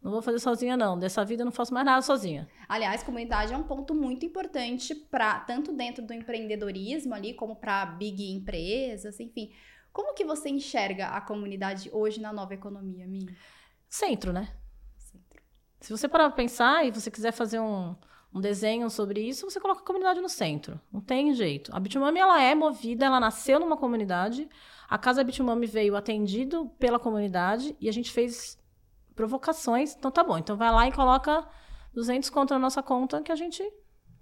Não 0.00 0.10
vou 0.10 0.22
fazer 0.22 0.40
sozinha, 0.40 0.76
não. 0.76 0.98
Dessa 0.98 1.24
vida 1.24 1.42
eu 1.42 1.44
não 1.44 1.52
faço 1.52 1.72
mais 1.72 1.86
nada 1.86 2.02
sozinha. 2.02 2.48
Aliás, 2.68 3.04
comunidade 3.04 3.52
é 3.52 3.56
um 3.56 3.62
ponto 3.62 3.94
muito 3.94 4.26
importante 4.26 4.94
para 4.94 5.38
tanto 5.40 5.72
dentro 5.72 6.04
do 6.04 6.12
empreendedorismo 6.12 7.14
ali, 7.14 7.34
como 7.34 7.54
para 7.54 7.86
big 7.86 8.32
empresas, 8.32 9.20
enfim. 9.20 9.52
Como 9.92 10.14
que 10.14 10.24
você 10.24 10.48
enxerga 10.48 11.08
a 11.08 11.20
comunidade 11.20 11.88
hoje 11.92 12.20
na 12.20 12.32
nova 12.32 12.54
economia, 12.54 13.06
Mi? 13.06 13.28
Centro, 13.88 14.32
né? 14.32 14.48
Centro. 14.96 15.40
Se 15.78 15.92
você 15.92 16.08
parar 16.08 16.30
para 16.30 16.36
pensar 16.36 16.84
e 16.84 16.90
você 16.90 17.10
quiser 17.10 17.30
fazer 17.30 17.60
um, 17.60 17.94
um 18.34 18.40
desenho 18.40 18.88
sobre 18.88 19.20
isso, 19.20 19.48
você 19.48 19.60
coloca 19.60 19.82
a 19.82 19.84
comunidade 19.84 20.20
no 20.20 20.28
centro. 20.28 20.80
Não 20.90 21.00
tem 21.00 21.34
jeito. 21.34 21.74
A 21.74 21.78
Bitmami, 21.78 22.18
ela 22.18 22.42
é 22.42 22.54
movida, 22.54 23.04
ela 23.04 23.20
nasceu 23.20 23.60
numa 23.60 23.76
comunidade. 23.76 24.48
A 24.88 24.96
Casa 24.96 25.22
Bitmami 25.22 25.66
veio 25.66 25.94
atendido 25.96 26.70
pela 26.78 26.98
comunidade 26.98 27.76
e 27.78 27.88
a 27.88 27.92
gente 27.92 28.10
fez 28.10 28.58
provocações. 29.14 29.94
Então 29.94 30.10
tá 30.10 30.24
bom, 30.24 30.38
então 30.38 30.56
vai 30.56 30.70
lá 30.70 30.88
e 30.88 30.92
coloca 30.92 31.46
200 31.92 32.30
contra 32.30 32.56
a 32.56 32.58
nossa 32.58 32.82
conta 32.82 33.20
que 33.20 33.30
a 33.30 33.36
gente 33.36 33.62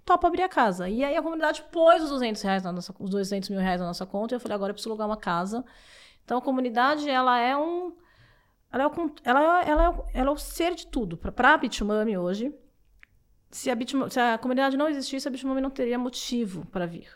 topa 0.05 0.27
abrir 0.27 0.43
a 0.43 0.49
casa. 0.49 0.89
E 0.89 1.03
aí 1.03 1.15
a 1.15 1.21
comunidade 1.21 1.63
pôs 1.71 2.03
os 2.03 2.09
200, 2.09 2.41
reais 2.41 2.63
na 2.63 2.71
nossa, 2.71 2.93
os 2.99 3.09
200 3.09 3.49
mil 3.49 3.59
reais 3.59 3.79
na 3.79 3.87
nossa 3.87 4.05
conta 4.05 4.33
e 4.33 4.35
eu 4.35 4.39
falei, 4.39 4.55
agora 4.55 4.71
eu 4.71 4.73
preciso 4.73 4.89
alugar 4.89 5.07
uma 5.07 5.17
casa. 5.17 5.63
Então 6.25 6.37
a 6.37 6.41
comunidade, 6.41 7.09
ela 7.09 7.39
é 7.39 7.55
um... 7.55 7.95
Ela 8.73 8.83
é 8.83 8.87
o, 8.87 8.91
ela 9.23 9.41
é, 9.41 9.69
ela 9.69 9.83
é, 9.83 10.19
ela 10.19 10.29
é 10.29 10.33
o 10.33 10.37
ser 10.37 10.75
de 10.75 10.87
tudo. 10.87 11.17
Para 11.17 11.53
a 11.53 11.57
Bitmami 11.57 12.17
hoje, 12.17 12.53
se 13.51 13.69
a, 13.69 13.75
Bitmo, 13.75 14.09
se 14.09 14.19
a 14.19 14.37
comunidade 14.37 14.77
não 14.77 14.87
existisse, 14.87 15.27
a 15.27 15.31
Bitmami 15.31 15.61
não 15.61 15.69
teria 15.69 15.99
motivo 15.99 16.65
para 16.67 16.85
vir. 16.85 17.09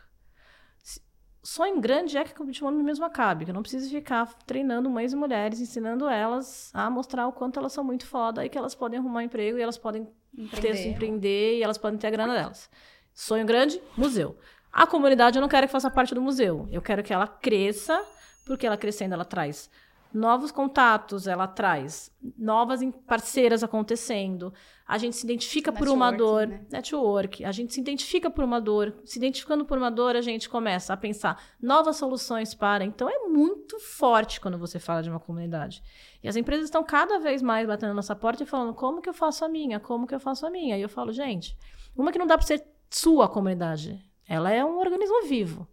sonho 1.42 1.80
grande 1.80 2.18
é 2.18 2.24
que 2.24 2.42
o 2.42 2.46
Bitmami 2.46 2.84
mesmo 2.84 3.06
acabe, 3.06 3.46
que 3.46 3.52
eu 3.52 3.56
não 3.56 3.62
precise 3.62 3.90
ficar 3.90 4.28
treinando 4.46 4.90
mães 4.90 5.14
e 5.14 5.16
mulheres, 5.16 5.60
ensinando 5.60 6.08
elas 6.10 6.72
a 6.74 6.90
mostrar 6.90 7.28
o 7.28 7.32
quanto 7.32 7.58
elas 7.58 7.72
são 7.72 7.84
muito 7.84 8.06
foda 8.06 8.46
e 8.46 8.50
que 8.50 8.58
elas 8.58 8.76
podem 8.76 9.00
arrumar 9.00 9.20
um 9.20 9.22
emprego 9.22 9.58
e 9.58 9.62
elas 9.62 9.78
podem 9.78 10.08
empreender, 10.38 10.74
ter, 10.74 10.88
empreender 10.90 11.58
e 11.58 11.64
elas 11.64 11.78
podem 11.78 11.98
ter 11.98 12.08
a 12.08 12.12
grana 12.12 12.34
delas. 12.34 12.70
Sonho 13.14 13.46
grande, 13.46 13.82
museu. 13.96 14.38
A 14.72 14.86
comunidade 14.86 15.38
eu 15.38 15.42
não 15.42 15.48
quero 15.48 15.68
que 15.68 15.72
faça 15.72 15.90
parte 15.90 16.14
do 16.14 16.22
museu. 16.22 16.68
Eu 16.70 16.82
quero 16.82 17.02
que 17.02 17.14
ela 17.14 17.28
cresça, 17.28 17.98
porque 18.46 18.68
ela 18.68 18.76
crescendo 18.76 19.14
ela 19.14 19.24
traz 19.24 19.70
novos 20.16 20.50
contatos, 20.50 21.28
ela 21.28 21.46
traz 21.46 22.10
novas 22.38 22.80
parceiras 23.06 23.64
acontecendo. 23.64 24.54
A 24.88 24.98
gente 24.98 25.16
se 25.18 25.26
identifica 25.26 25.72
network, 25.72 25.90
por 25.90 25.96
uma 25.96 26.12
dor, 26.12 26.48
né? 26.48 26.66
network. 26.72 27.44
A 27.44 27.52
gente 27.52 27.74
se 27.74 27.82
identifica 27.82 28.30
por 28.30 28.44
uma 28.44 28.62
dor. 28.62 28.96
Se 29.04 29.18
identificando 29.20 29.66
por 29.66 29.78
uma 29.78 29.92
dor, 29.92 30.16
a 30.16 30.22
gente 30.22 30.48
começa 30.48 30.94
a 30.94 30.98
pensar 30.98 31.44
novas 31.62 31.98
soluções 31.98 32.54
para. 32.54 32.86
Então 32.86 33.10
é 33.10 33.28
muito 33.28 33.78
forte 33.80 34.40
quando 34.40 34.58
você 34.58 34.80
fala 34.80 35.04
de 35.04 35.10
uma 35.10 35.20
comunidade. 35.20 35.84
E 36.24 36.30
as 36.30 36.38
empresas 36.38 36.66
estão 36.66 36.84
cada 36.84 37.20
vez 37.20 37.42
mais 37.42 37.68
batendo 37.68 37.90
na 37.90 37.96
nossa 37.96 38.16
porta 38.16 38.44
e 38.44 38.46
falando: 38.46 38.74
como 38.74 39.02
que 39.02 39.10
eu 39.10 39.14
faço 39.14 39.44
a 39.44 39.50
minha? 39.50 39.80
Como 39.82 40.08
que 40.08 40.16
eu 40.16 40.20
faço 40.20 40.46
a 40.46 40.50
minha? 40.50 40.78
E 40.78 40.82
eu 40.82 40.90
falo, 40.90 41.12
gente, 41.12 41.58
uma 41.96 42.12
que 42.12 42.20
não 42.20 42.28
dá 42.28 42.38
para 42.38 42.48
ser 42.48 42.66
sua 42.90 43.28
comunidade. 43.28 44.00
Ela 44.28 44.50
é 44.52 44.64
um 44.64 44.80
organismo 44.80 45.28
vivo. 45.28 45.68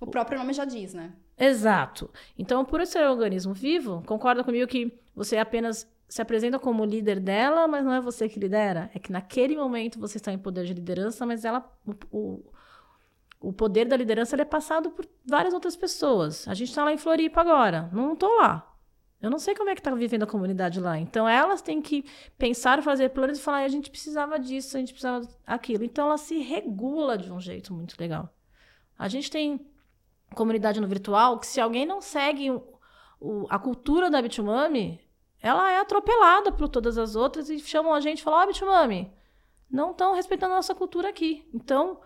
O 0.00 0.06
próprio 0.06 0.38
nome 0.38 0.52
já 0.52 0.64
diz, 0.64 0.92
né? 0.92 1.12
Exato. 1.38 2.10
Então, 2.38 2.64
por 2.64 2.84
ser 2.86 3.06
um 3.06 3.10
organismo 3.10 3.52
vivo, 3.52 4.02
concorda 4.06 4.42
comigo 4.42 4.66
que 4.66 4.98
você 5.14 5.36
apenas 5.36 5.86
se 6.08 6.22
apresenta 6.22 6.58
como 6.58 6.84
líder 6.84 7.20
dela, 7.20 7.66
mas 7.66 7.84
não 7.84 7.92
é 7.92 8.00
você 8.00 8.28
que 8.28 8.38
lidera. 8.38 8.90
É 8.94 8.98
que 8.98 9.12
naquele 9.12 9.56
momento 9.56 9.98
você 9.98 10.18
está 10.18 10.32
em 10.32 10.38
poder 10.38 10.64
de 10.64 10.72
liderança, 10.72 11.26
mas 11.26 11.44
ela, 11.44 11.70
o, 12.10 12.42
o, 13.40 13.52
poder 13.52 13.86
da 13.86 13.96
liderança 13.96 14.40
é 14.40 14.44
passado 14.44 14.90
por 14.90 15.06
várias 15.24 15.52
outras 15.52 15.76
pessoas. 15.76 16.46
A 16.48 16.54
gente 16.54 16.68
está 16.68 16.84
lá 16.84 16.92
em 16.92 16.98
Floripa 16.98 17.40
agora, 17.40 17.90
não 17.92 18.14
estou 18.14 18.34
lá. 18.36 18.72
Eu 19.20 19.30
não 19.30 19.38
sei 19.38 19.54
como 19.54 19.70
é 19.70 19.74
que 19.74 19.80
está 19.80 19.92
vivendo 19.94 20.22
a 20.22 20.26
comunidade 20.26 20.78
lá. 20.78 20.98
Então, 20.98 21.28
elas 21.28 21.62
têm 21.62 21.82
que 21.82 22.04
pensar, 22.38 22.82
fazer 22.82 23.08
planos 23.10 23.38
e 23.38 23.42
falar: 23.42 23.64
a 23.64 23.68
gente 23.68 23.90
precisava 23.90 24.38
disso, 24.38 24.76
a 24.76 24.80
gente 24.80 24.92
precisava 24.92 25.26
daquilo. 25.46 25.84
Então, 25.84 26.06
ela 26.06 26.18
se 26.18 26.38
regula 26.38 27.18
de 27.18 27.32
um 27.32 27.40
jeito 27.40 27.72
muito 27.74 27.96
legal. 27.98 28.32
A 28.98 29.08
gente 29.08 29.30
tem 29.30 29.66
comunidade 30.34 30.80
no 30.80 30.88
virtual 30.88 31.38
que 31.38 31.46
se 31.46 31.60
alguém 31.60 31.86
não 31.86 32.00
segue 32.00 32.50
o, 33.20 33.46
a 33.48 33.58
cultura 33.58 34.10
da 34.10 34.20
Bitumami, 34.20 35.00
ela 35.40 35.70
é 35.70 35.78
atropelada 35.78 36.52
por 36.52 36.68
todas 36.68 36.98
as 36.98 37.14
outras 37.14 37.48
e 37.48 37.58
chamam 37.58 37.94
a 37.94 38.00
gente 38.00 38.20
e 38.20 38.22
falam, 38.22 38.40
ó, 38.40 38.42
oh, 38.42 38.46
Bitumami, 38.46 39.12
não 39.70 39.90
estão 39.90 40.14
respeitando 40.14 40.52
a 40.54 40.56
nossa 40.56 40.74
cultura 40.74 41.08
aqui. 41.08 41.48
Então, 41.52 42.00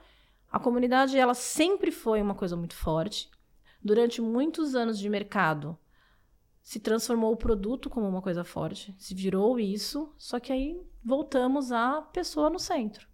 a 0.51 0.59
comunidade, 0.59 1.19
ela 1.19 1.35
sempre 1.35 1.91
foi 1.91 2.21
uma 2.21 2.35
coisa 2.35 2.57
muito 2.57 2.75
forte. 2.75 3.31
Durante 3.83 4.21
muitos 4.21 4.75
anos 4.75 4.99
de 4.99 5.09
mercado, 5.09 5.79
se 6.63 6.81
transformou 6.81 7.33
o 7.33 7.37
produto 7.37 7.89
como 7.89 8.07
uma 8.07 8.21
coisa 8.21 8.45
forte, 8.45 8.95
se 8.99 9.15
virou 9.15 9.59
isso, 9.59 10.13
só 10.19 10.39
que 10.39 10.53
aí 10.53 10.81
voltamos 11.03 11.73
à 11.73 12.03
pessoa 12.03 12.51
no 12.51 12.59
centro. 12.59 13.09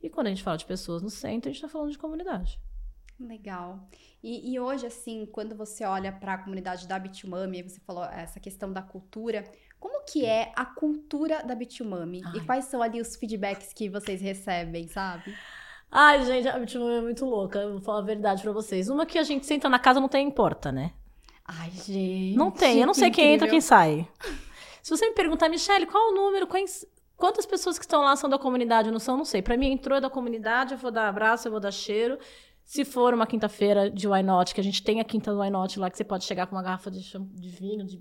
E 0.00 0.08
quando 0.08 0.28
a 0.28 0.30
gente 0.30 0.42
fala 0.42 0.56
de 0.56 0.64
pessoas 0.64 1.02
no 1.02 1.10
centro, 1.10 1.48
a 1.48 1.52
gente 1.52 1.62
está 1.62 1.68
falando 1.68 1.90
de 1.90 1.98
comunidade. 1.98 2.60
Legal. 3.20 3.80
E, 4.22 4.52
e, 4.52 4.60
hoje, 4.60 4.86
assim, 4.86 5.26
quando 5.26 5.56
você 5.56 5.84
olha 5.84 6.12
para 6.12 6.34
a 6.34 6.38
comunidade 6.38 6.86
da 6.86 6.98
Bitumami, 6.98 7.62
você 7.62 7.80
falou 7.80 8.04
essa 8.04 8.38
questão 8.38 8.72
da 8.72 8.80
cultura, 8.80 9.44
como 9.80 10.04
que 10.04 10.24
é 10.24 10.52
a 10.54 10.64
cultura 10.64 11.42
da 11.42 11.54
Bitumami? 11.54 12.22
E 12.34 12.40
quais 12.40 12.66
são 12.66 12.80
ali 12.80 13.00
os 13.00 13.16
feedbacks 13.16 13.72
que 13.72 13.88
vocês 13.88 14.20
recebem, 14.20 14.86
sabe? 14.86 15.34
Ai, 15.90 16.24
gente, 16.24 16.46
a 16.46 16.58
Bitumami 16.58 16.96
é 16.96 17.00
muito 17.00 17.24
louca, 17.24 17.58
eu 17.58 17.72
vou 17.72 17.80
falar 17.80 18.00
a 18.00 18.02
verdade 18.02 18.42
para 18.42 18.52
vocês. 18.52 18.88
Uma 18.88 19.04
que 19.04 19.18
a 19.18 19.24
gente 19.24 19.46
senta 19.46 19.68
na 19.68 19.78
casa 19.78 19.98
não 19.98 20.08
tem 20.08 20.26
importa, 20.26 20.70
né? 20.70 20.92
Ai, 21.44 21.70
gente. 21.70 22.36
Não 22.36 22.50
tem, 22.50 22.80
eu 22.80 22.86
não 22.86 22.94
sei 22.94 23.10
quem 23.10 23.34
entra, 23.34 23.48
quem 23.48 23.60
sai. 23.60 24.06
Se 24.82 24.90
você 24.90 25.08
me 25.08 25.14
perguntar, 25.14 25.48
Michelle, 25.48 25.86
qual 25.86 26.10
o 26.10 26.14
número, 26.14 26.46
quais, 26.46 26.86
quantas 27.16 27.46
pessoas 27.46 27.78
que 27.78 27.84
estão 27.84 28.02
lá 28.02 28.14
são 28.16 28.28
da 28.28 28.38
comunidade 28.38 28.88
ou 28.88 28.92
não 28.92 29.00
são, 29.00 29.16
não 29.16 29.24
sei. 29.24 29.42
Para 29.42 29.56
mim, 29.56 29.72
entrou 29.72 30.00
da 30.00 30.10
comunidade, 30.10 30.74
eu 30.74 30.78
vou 30.78 30.90
dar 30.90 31.08
abraço, 31.08 31.48
eu 31.48 31.52
vou 31.52 31.60
dar 31.60 31.72
cheiro. 31.72 32.18
Se 32.68 32.84
for 32.84 33.14
uma 33.14 33.26
quinta-feira 33.26 33.90
de 33.90 34.06
Why 34.06 34.22
Not, 34.22 34.54
que 34.54 34.60
a 34.60 34.62
gente 34.62 34.82
tem 34.82 35.00
a 35.00 35.04
quinta 35.04 35.32
do 35.32 35.40
Why 35.40 35.48
Not 35.48 35.80
lá, 35.80 35.90
que 35.90 35.96
você 35.96 36.04
pode 36.04 36.24
chegar 36.24 36.46
com 36.46 36.54
uma 36.54 36.62
garrafa 36.62 36.90
de, 36.90 37.00
de 37.00 37.48
vinho, 37.48 37.82
de 37.86 37.98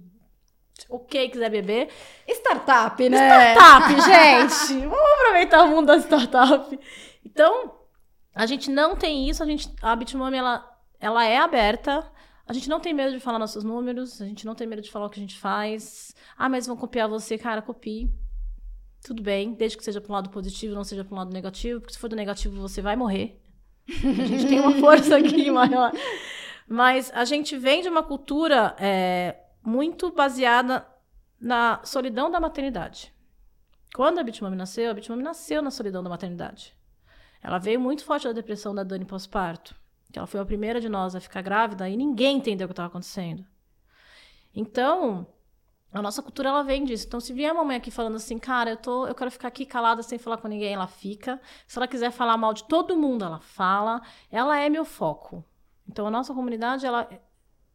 o 0.89 0.99
que 0.99 1.29
quiser 1.29 1.49
beber. 1.49 1.87
Startup, 2.27 3.09
né? 3.09 3.53
Startup, 3.53 3.95
gente! 4.03 4.85
Vamos 4.85 5.13
aproveitar 5.19 5.63
o 5.63 5.69
mundo 5.69 5.87
da 5.87 5.97
startup. 5.99 6.77
Então, 7.23 7.77
a 8.35 8.45
gente 8.45 8.69
não 8.69 8.97
tem 8.97 9.29
isso, 9.29 9.41
a, 9.41 9.45
gente, 9.45 9.73
a 9.81 9.95
Bitmami, 9.95 10.35
ela, 10.35 10.69
ela 10.99 11.23
é 11.23 11.37
aberta, 11.37 12.05
a 12.45 12.51
gente 12.51 12.67
não 12.67 12.81
tem 12.81 12.93
medo 12.93 13.13
de 13.13 13.21
falar 13.21 13.39
nossos 13.39 13.63
números, 13.63 14.21
a 14.21 14.25
gente 14.25 14.45
não 14.45 14.53
tem 14.53 14.67
medo 14.67 14.81
de 14.81 14.91
falar 14.91 15.05
o 15.05 15.09
que 15.09 15.17
a 15.17 15.23
gente 15.23 15.39
faz. 15.39 16.13
Ah, 16.37 16.49
mas 16.49 16.67
vão 16.67 16.75
copiar 16.75 17.07
você, 17.07 17.37
cara, 17.37 17.61
copie. 17.61 18.11
Tudo 19.01 19.23
bem, 19.23 19.53
desde 19.53 19.77
que 19.77 19.83
seja 19.85 20.01
para 20.01 20.11
um 20.11 20.15
lado 20.15 20.29
positivo, 20.29 20.75
não 20.75 20.83
seja 20.83 21.05
para 21.05 21.15
um 21.15 21.17
lado 21.19 21.31
negativo, 21.31 21.79
porque 21.79 21.93
se 21.93 21.99
for 21.99 22.09
do 22.09 22.17
negativo 22.17 22.59
você 22.59 22.81
vai 22.81 22.97
morrer. 22.97 23.41
A 24.03 24.25
gente 24.25 24.47
tem 24.47 24.59
uma 24.59 24.73
força 24.75 25.17
aqui 25.17 25.49
maior. 25.51 25.91
Mas 26.67 27.09
a 27.13 27.23
gente 27.23 27.57
vem 27.57 27.81
de 27.81 27.87
uma 27.87 28.03
cultura 28.03 28.75
é, 28.77 29.37
muito 29.63 30.11
baseada 30.11 30.85
na 31.39 31.79
solidão 31.83 32.29
da 32.29 32.39
maternidade. 32.41 33.13
Quando 33.95 34.19
a 34.19 34.23
Bitmami 34.23 34.57
nasceu, 34.57 34.91
a 34.91 34.93
Bitmami 34.93 35.23
nasceu 35.23 35.61
na 35.61 35.71
solidão 35.71 36.03
da 36.03 36.09
maternidade. 36.09 36.75
Ela 37.41 37.57
veio 37.57 37.79
muito 37.79 38.03
forte 38.03 38.27
da 38.27 38.33
depressão 38.33 38.75
da 38.75 38.83
Dani 38.83 39.05
pós-parto. 39.05 39.73
Que 40.11 40.19
ela 40.19 40.27
foi 40.27 40.39
a 40.39 40.45
primeira 40.45 40.81
de 40.81 40.89
nós 40.89 41.15
a 41.15 41.21
ficar 41.21 41.41
grávida 41.41 41.87
e 41.87 41.95
ninguém 41.95 42.37
entendeu 42.37 42.65
o 42.65 42.67
que 42.67 42.73
estava 42.73 42.89
acontecendo. 42.89 43.45
Então, 44.53 45.25
a 45.99 46.01
nossa 46.01 46.21
cultura 46.21 46.49
ela 46.49 46.63
vem 46.63 46.83
disso. 46.83 47.05
Então, 47.07 47.19
se 47.19 47.33
vier 47.33 47.51
a 47.51 47.53
mamãe 47.53 47.77
aqui 47.77 47.89
falando 47.89 48.15
assim, 48.15 48.37
cara, 48.37 48.71
eu, 48.71 48.77
tô, 48.77 49.07
eu 49.07 49.15
quero 49.15 49.31
ficar 49.31 49.47
aqui 49.47 49.65
calada 49.65 50.03
sem 50.03 50.17
falar 50.17 50.37
com 50.37 50.47
ninguém, 50.47 50.73
ela 50.73 50.87
fica. 50.87 51.39
Se 51.65 51.77
ela 51.77 51.87
quiser 51.87 52.11
falar 52.11 52.37
mal 52.37 52.53
de 52.53 52.63
todo 52.65 52.97
mundo, 52.97 53.25
ela 53.25 53.39
fala. 53.39 54.01
Ela 54.31 54.59
é 54.59 54.69
meu 54.69 54.85
foco. 54.85 55.43
Então, 55.87 56.07
a 56.07 56.11
nossa 56.11 56.33
comunidade, 56.33 56.85
ela. 56.85 57.09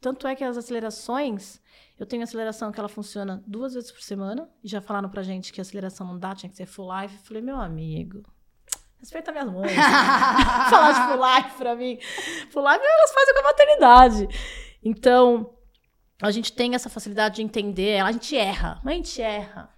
Tanto 0.01 0.27
é 0.27 0.35
que 0.35 0.43
as 0.43 0.57
acelerações, 0.57 1.61
eu 1.99 2.05
tenho 2.05 2.25
aceleração 2.25 2.73
que 2.73 2.81
ela 2.81 2.89
funciona 2.89 3.43
duas 3.47 3.75
vezes 3.75 3.93
por 3.93 4.03
semana. 4.03 4.49
E 4.63 4.69
já 4.69 4.81
falaram 4.81 5.09
pra 5.09 5.23
gente 5.23 5.53
que 5.53 5.61
a 5.61 5.63
aceleração 5.63 6.07
não 6.07 6.19
dá, 6.19 6.35
tinha 6.35 6.51
que 6.51 6.57
ser 6.57 6.67
full 6.67 6.89
life. 7.01 7.15
Eu 7.15 7.23
falei, 7.25 7.43
meu 7.43 7.57
amigo, 7.57 8.23
respeita 8.99 9.31
minhas 9.33 9.51
mães. 9.51 9.73
falar 10.71 10.93
de 10.93 11.13
full 11.13 11.27
life 11.27 11.57
pra 11.57 11.75
mim. 11.77 11.99
Full 12.51 12.63
life, 12.63 12.85
elas 12.85 13.13
fazem 13.13 13.35
com 13.35 13.41
a 13.41 13.43
maternidade. 13.45 14.29
Então, 14.83 15.55
a 16.23 16.31
gente 16.31 16.53
tem 16.53 16.75
essa 16.75 16.89
facilidade 16.89 17.37
de 17.37 17.43
entender, 17.43 18.01
a 18.01 18.13
gente 18.13 18.37
erra, 18.37 18.81
mas 18.85 18.93
a 18.93 18.97
gente 18.97 19.23
erra. 19.23 19.71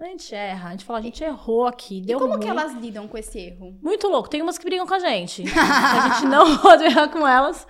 A 0.00 0.04
gente 0.04 0.34
erra, 0.34 0.68
a 0.68 0.70
gente 0.72 0.84
fala, 0.84 0.98
a 0.98 1.02
gente 1.02 1.22
errou 1.22 1.64
aqui, 1.64 2.00
deu 2.00 2.18
e 2.18 2.20
como 2.20 2.32
ruim. 2.32 2.42
que 2.42 2.48
elas 2.48 2.74
lidam 2.74 3.06
com 3.06 3.16
esse 3.16 3.38
erro? 3.38 3.78
Muito 3.80 4.08
louco. 4.08 4.28
Tem 4.28 4.42
umas 4.42 4.58
que 4.58 4.64
brigam 4.64 4.84
com 4.84 4.94
a 4.94 4.98
gente. 4.98 5.44
a 5.56 6.08
gente 6.08 6.26
não 6.26 6.58
pode 6.58 6.82
errar 6.82 7.06
com 7.06 7.24
elas. 7.24 7.64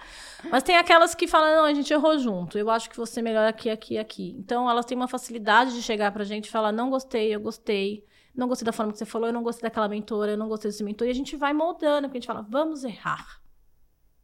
Mas 0.50 0.62
tem 0.62 0.78
aquelas 0.78 1.14
que 1.14 1.28
falam, 1.28 1.56
não, 1.56 1.64
a 1.64 1.74
gente 1.74 1.92
errou 1.92 2.18
junto. 2.18 2.56
Eu 2.56 2.70
acho 2.70 2.88
que 2.88 2.96
você 2.96 3.20
é 3.20 3.22
melhor 3.22 3.46
aqui, 3.46 3.68
aqui, 3.68 3.98
aqui. 3.98 4.34
Então, 4.38 4.68
elas 4.68 4.86
têm 4.86 4.96
uma 4.96 5.06
facilidade 5.06 5.74
de 5.74 5.82
chegar 5.82 6.10
pra 6.10 6.24
gente 6.24 6.46
e 6.46 6.50
falar, 6.50 6.72
não 6.72 6.88
gostei, 6.88 7.34
eu 7.34 7.40
gostei. 7.40 8.02
Não 8.34 8.48
gostei 8.48 8.64
da 8.64 8.72
forma 8.72 8.92
que 8.92 8.98
você 8.98 9.04
falou, 9.04 9.28
eu 9.28 9.32
não 9.34 9.42
gostei 9.42 9.68
daquela 9.68 9.86
mentora, 9.86 10.30
eu 10.30 10.38
não 10.38 10.48
gostei 10.48 10.70
desse 10.70 10.82
mentor. 10.82 11.06
E 11.06 11.10
a 11.10 11.14
gente 11.14 11.36
vai 11.36 11.52
moldando, 11.52 12.08
porque 12.08 12.16
a 12.16 12.20
gente 12.20 12.26
fala, 12.26 12.46
vamos 12.48 12.82
errar. 12.82 13.42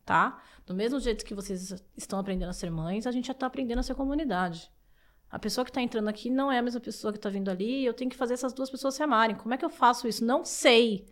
Tá? 0.06 0.38
Do 0.68 0.74
mesmo 0.74 1.00
jeito 1.00 1.24
que 1.24 1.34
vocês 1.34 1.82
estão 1.96 2.18
aprendendo 2.18 2.50
a 2.50 2.52
ser 2.52 2.70
mães, 2.70 3.06
a 3.06 3.10
gente 3.10 3.28
já 3.28 3.32
está 3.32 3.46
aprendendo 3.46 3.78
a 3.78 3.82
ser 3.82 3.94
comunidade. 3.94 4.70
A 5.30 5.38
pessoa 5.38 5.64
que 5.64 5.70
está 5.70 5.80
entrando 5.80 6.08
aqui 6.08 6.28
não 6.28 6.52
é 6.52 6.58
a 6.58 6.62
mesma 6.62 6.78
pessoa 6.78 7.10
que 7.10 7.18
está 7.18 7.30
vindo 7.30 7.50
ali. 7.50 7.86
Eu 7.86 7.94
tenho 7.94 8.10
que 8.10 8.16
fazer 8.16 8.34
essas 8.34 8.52
duas 8.52 8.68
pessoas 8.68 8.94
se 8.94 9.02
amarem. 9.02 9.34
Como 9.34 9.54
é 9.54 9.56
que 9.56 9.64
eu 9.64 9.70
faço 9.70 10.06
isso? 10.06 10.22
Não 10.22 10.44
sei. 10.44 11.06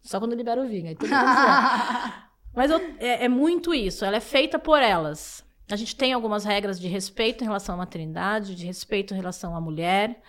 Só 0.00 0.20
quando 0.20 0.32
eu 0.32 0.38
libero 0.38 0.62
o 0.62 0.68
vinho. 0.68 0.96
Mas 2.54 2.70
eu, 2.70 2.78
é, 3.00 3.24
é, 3.24 3.28
muito 3.28 3.74
isso. 3.74 4.04
Ela 4.04 4.18
é 4.18 4.20
feita 4.20 4.56
por 4.56 4.80
elas. 4.80 5.44
A 5.68 5.74
gente 5.74 5.96
tem 5.96 6.12
algumas 6.12 6.44
regras 6.44 6.78
de 6.78 6.86
respeito 6.86 7.42
em 7.42 7.48
relação 7.48 7.74
à 7.74 7.78
maternidade, 7.78 8.54
de 8.54 8.66
respeito 8.66 9.14
em 9.14 9.16
relação 9.16 9.56
à 9.56 9.60
mulher. 9.60 10.22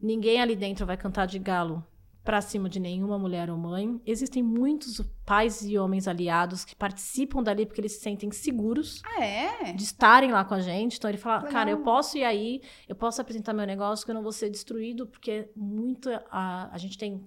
Ninguém 0.00 0.40
ali 0.40 0.54
dentro 0.54 0.86
vai 0.86 0.96
cantar 0.96 1.26
de 1.26 1.40
galo 1.40 1.84
para 2.24 2.40
cima 2.40 2.68
de 2.68 2.78
nenhuma 2.78 3.18
mulher 3.18 3.50
ou 3.50 3.56
mãe. 3.56 4.00
Existem 4.06 4.42
muitos 4.42 5.00
pais 5.26 5.62
e 5.64 5.76
homens 5.76 6.06
aliados 6.06 6.64
que 6.64 6.74
participam 6.76 7.42
dali 7.42 7.66
porque 7.66 7.80
eles 7.80 7.92
se 7.92 8.00
sentem 8.00 8.30
seguros 8.30 9.02
ah, 9.04 9.24
é? 9.24 9.72
de 9.72 9.82
estarem 9.82 10.30
lá 10.30 10.44
com 10.44 10.54
a 10.54 10.60
gente. 10.60 10.98
Então 10.98 11.10
ele 11.10 11.18
fala, 11.18 11.38
Legal. 11.38 11.52
cara, 11.52 11.70
eu 11.70 11.78
posso 11.82 12.16
ir 12.16 12.24
aí, 12.24 12.62
eu 12.88 12.94
posso 12.94 13.20
apresentar 13.20 13.52
meu 13.52 13.66
negócio 13.66 14.04
que 14.04 14.10
eu 14.10 14.14
não 14.14 14.22
vou 14.22 14.32
ser 14.32 14.50
destruído, 14.50 15.06
porque 15.06 15.50
muito 15.56 16.08
a, 16.30 16.72
a 16.72 16.78
gente 16.78 16.96
tem 16.96 17.26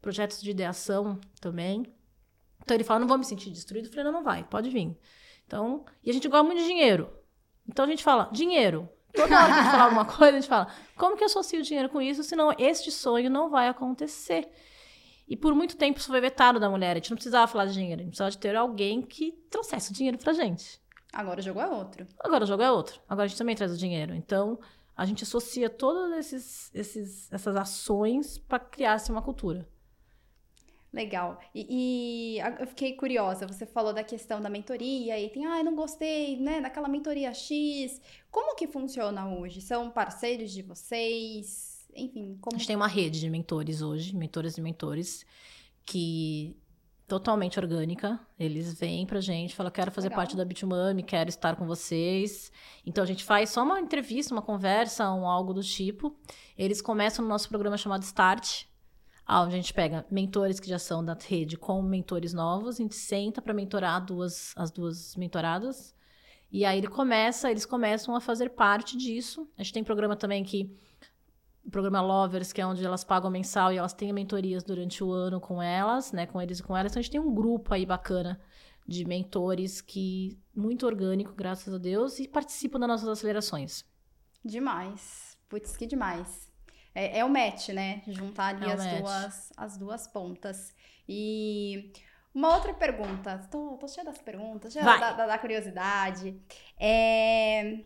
projetos 0.00 0.40
de 0.40 0.50
ideação 0.50 1.20
também. 1.40 1.84
Então 2.62 2.74
ele 2.74 2.84
fala, 2.84 3.00
não 3.00 3.08
vou 3.08 3.18
me 3.18 3.24
sentir 3.24 3.50
destruído. 3.50 3.86
Eu 3.86 3.90
falei, 3.90 4.04
não, 4.04 4.12
não 4.12 4.24
vai, 4.24 4.44
pode 4.44 4.70
vir. 4.70 4.96
Então, 5.46 5.84
e 6.02 6.10
a 6.10 6.12
gente 6.12 6.28
gosta 6.28 6.44
muito 6.44 6.60
de 6.60 6.66
dinheiro. 6.66 7.10
Então 7.68 7.84
a 7.84 7.88
gente 7.88 8.02
fala, 8.02 8.30
dinheiro. 8.32 8.88
Toda 9.14 9.36
hora 9.36 9.52
que 9.52 9.58
a 9.58 9.62
gente 9.62 9.70
fala 9.70 9.84
alguma 9.84 10.04
coisa, 10.04 10.36
a 10.36 10.40
gente 10.40 10.48
fala, 10.48 10.68
como 10.96 11.16
que 11.16 11.22
eu 11.22 11.26
associo 11.26 11.60
o 11.60 11.62
dinheiro 11.62 11.88
com 11.88 12.00
isso, 12.00 12.22
senão 12.22 12.54
este 12.58 12.90
sonho 12.90 13.30
não 13.30 13.50
vai 13.50 13.68
acontecer. 13.68 14.48
E 15.28 15.36
por 15.36 15.54
muito 15.54 15.76
tempo 15.76 15.98
isso 15.98 16.08
foi 16.08 16.20
vetado 16.20 16.58
da 16.58 16.68
mulher. 16.68 16.92
A 16.92 16.94
gente 16.94 17.10
não 17.10 17.16
precisava 17.16 17.46
falar 17.46 17.66
de 17.66 17.74
dinheiro, 17.74 18.00
a 18.00 18.04
gente 18.04 18.10
precisava 18.10 18.30
de 18.30 18.38
ter 18.38 18.56
alguém 18.56 19.02
que 19.02 19.32
trouxesse 19.50 19.90
o 19.90 19.94
dinheiro 19.94 20.18
pra 20.18 20.32
gente. 20.32 20.80
Agora 21.12 21.40
o 21.40 21.42
jogo 21.42 21.60
é 21.60 21.66
outro. 21.66 22.06
Agora 22.20 22.44
o 22.44 22.46
jogo 22.46 22.62
é 22.62 22.70
outro. 22.70 23.00
Agora 23.08 23.26
a 23.26 23.28
gente 23.28 23.38
também 23.38 23.54
traz 23.54 23.72
o 23.72 23.76
dinheiro. 23.76 24.14
Então, 24.14 24.58
a 24.96 25.04
gente 25.04 25.24
associa 25.24 25.68
todas 25.68 26.16
esses, 26.16 26.70
esses, 26.74 27.32
essas 27.32 27.54
ações 27.54 28.38
para 28.38 28.58
criar-se 28.58 29.10
uma 29.10 29.20
cultura. 29.20 29.68
Legal. 30.92 31.40
E, 31.54 32.36
e, 32.36 32.38
eu 32.60 32.66
fiquei 32.66 32.92
curiosa. 32.94 33.46
Você 33.46 33.64
falou 33.64 33.94
da 33.94 34.04
questão 34.04 34.40
da 34.40 34.50
mentoria 34.50 35.18
e 35.18 35.30
tem, 35.30 35.46
ah, 35.46 35.58
eu 35.58 35.64
não 35.64 35.74
gostei, 35.74 36.36
né, 36.36 36.60
daquela 36.60 36.88
mentoria 36.88 37.32
X. 37.32 38.00
Como 38.30 38.54
que 38.54 38.66
funciona 38.66 39.26
hoje? 39.28 39.62
São 39.62 39.90
parceiros 39.90 40.50
de 40.52 40.60
vocês? 40.60 41.88
Enfim, 41.94 42.36
como... 42.40 42.56
A 42.56 42.58
gente 42.58 42.66
tem 42.66 42.76
uma 42.76 42.86
rede 42.86 43.20
de 43.20 43.30
mentores 43.30 43.80
hoje, 43.80 44.14
mentoras 44.14 44.58
e 44.58 44.60
mentores, 44.60 45.24
que 45.84 46.56
totalmente 47.08 47.58
orgânica. 47.58 48.20
Eles 48.38 48.74
vêm 48.74 49.06
pra 49.06 49.20
gente, 49.20 49.54
falam, 49.54 49.72
quero 49.72 49.90
fazer 49.90 50.08
Legal. 50.08 50.16
parte 50.18 50.36
da 50.36 50.44
Bitmami, 50.44 51.02
quero 51.02 51.28
estar 51.28 51.56
com 51.56 51.66
vocês. 51.66 52.52
Então 52.86 53.02
a 53.02 53.06
gente 53.06 53.24
faz 53.24 53.50
só 53.50 53.62
uma 53.62 53.80
entrevista, 53.80 54.34
uma 54.34 54.42
conversa, 54.42 55.10
um 55.12 55.26
algo 55.26 55.52
do 55.54 55.62
tipo. 55.62 56.14
Eles 56.56 56.82
começam 56.82 57.22
no 57.22 57.30
nosso 57.30 57.48
programa 57.48 57.76
chamado 57.76 58.02
Start, 58.02 58.64
onde 59.28 59.54
a 59.54 59.56
gente 59.56 59.72
pega 59.72 60.04
mentores 60.10 60.58
que 60.58 60.68
já 60.68 60.78
são 60.78 61.04
da 61.04 61.14
rede 61.14 61.56
com 61.56 61.80
mentores 61.82 62.32
novos, 62.32 62.76
a 62.76 62.82
gente 62.82 62.94
senta 62.94 63.40
para 63.40 63.54
mentorar 63.54 64.04
duas, 64.04 64.52
as 64.56 64.70
duas 64.70 65.16
mentoradas. 65.16 65.94
E 66.50 66.64
aí 66.64 66.78
ele 66.78 66.88
começa, 66.88 67.50
eles 67.50 67.64
começam 67.64 68.14
a 68.14 68.20
fazer 68.20 68.50
parte 68.50 68.96
disso. 68.96 69.48
A 69.56 69.62
gente 69.62 69.72
tem 69.72 69.84
programa 69.84 70.16
também 70.16 70.44
que 70.44 70.76
o 71.64 71.70
programa 71.70 72.02
Lovers, 72.02 72.52
que 72.52 72.60
é 72.60 72.66
onde 72.66 72.84
elas 72.84 73.04
pagam 73.04 73.30
mensal 73.30 73.72
e 73.72 73.78
elas 73.78 73.94
têm 73.94 74.12
mentorias 74.12 74.62
durante 74.62 75.02
o 75.02 75.12
ano 75.12 75.40
com 75.40 75.62
elas, 75.62 76.12
né, 76.12 76.26
com 76.26 76.40
eles 76.40 76.58
e 76.58 76.62
com 76.62 76.76
elas. 76.76 76.92
Então 76.92 77.00
a 77.00 77.02
gente 77.02 77.12
tem 77.12 77.20
um 77.20 77.32
grupo 77.32 77.72
aí 77.72 77.86
bacana 77.86 78.40
de 78.86 79.04
mentores 79.04 79.80
que 79.80 80.38
muito 80.54 80.84
orgânico, 80.84 81.32
graças 81.34 81.72
a 81.72 81.78
Deus, 81.78 82.18
e 82.18 82.26
participam 82.26 82.80
das 82.80 82.88
nossas 82.88 83.08
acelerações. 83.08 83.84
Demais. 84.44 85.38
Putz, 85.48 85.76
que 85.76 85.86
demais. 85.86 86.51
É, 86.94 87.18
é 87.18 87.24
o 87.24 87.28
match, 87.28 87.68
né? 87.70 88.02
Juntar 88.06 88.54
ali 88.54 88.66
é 88.66 88.72
as, 88.72 89.00
duas, 89.00 89.52
as 89.56 89.76
duas 89.78 90.06
pontas. 90.06 90.74
E 91.08 91.92
uma 92.34 92.54
outra 92.54 92.72
pergunta. 92.72 93.46
Tô, 93.50 93.76
tô 93.76 93.86
cheia 93.88 94.04
das 94.04 94.18
perguntas, 94.18 94.72
cheia 94.72 94.84
da, 94.84 95.12
da, 95.12 95.26
da, 95.26 95.38
curiosidade. 95.38 96.40
É... 96.78 97.80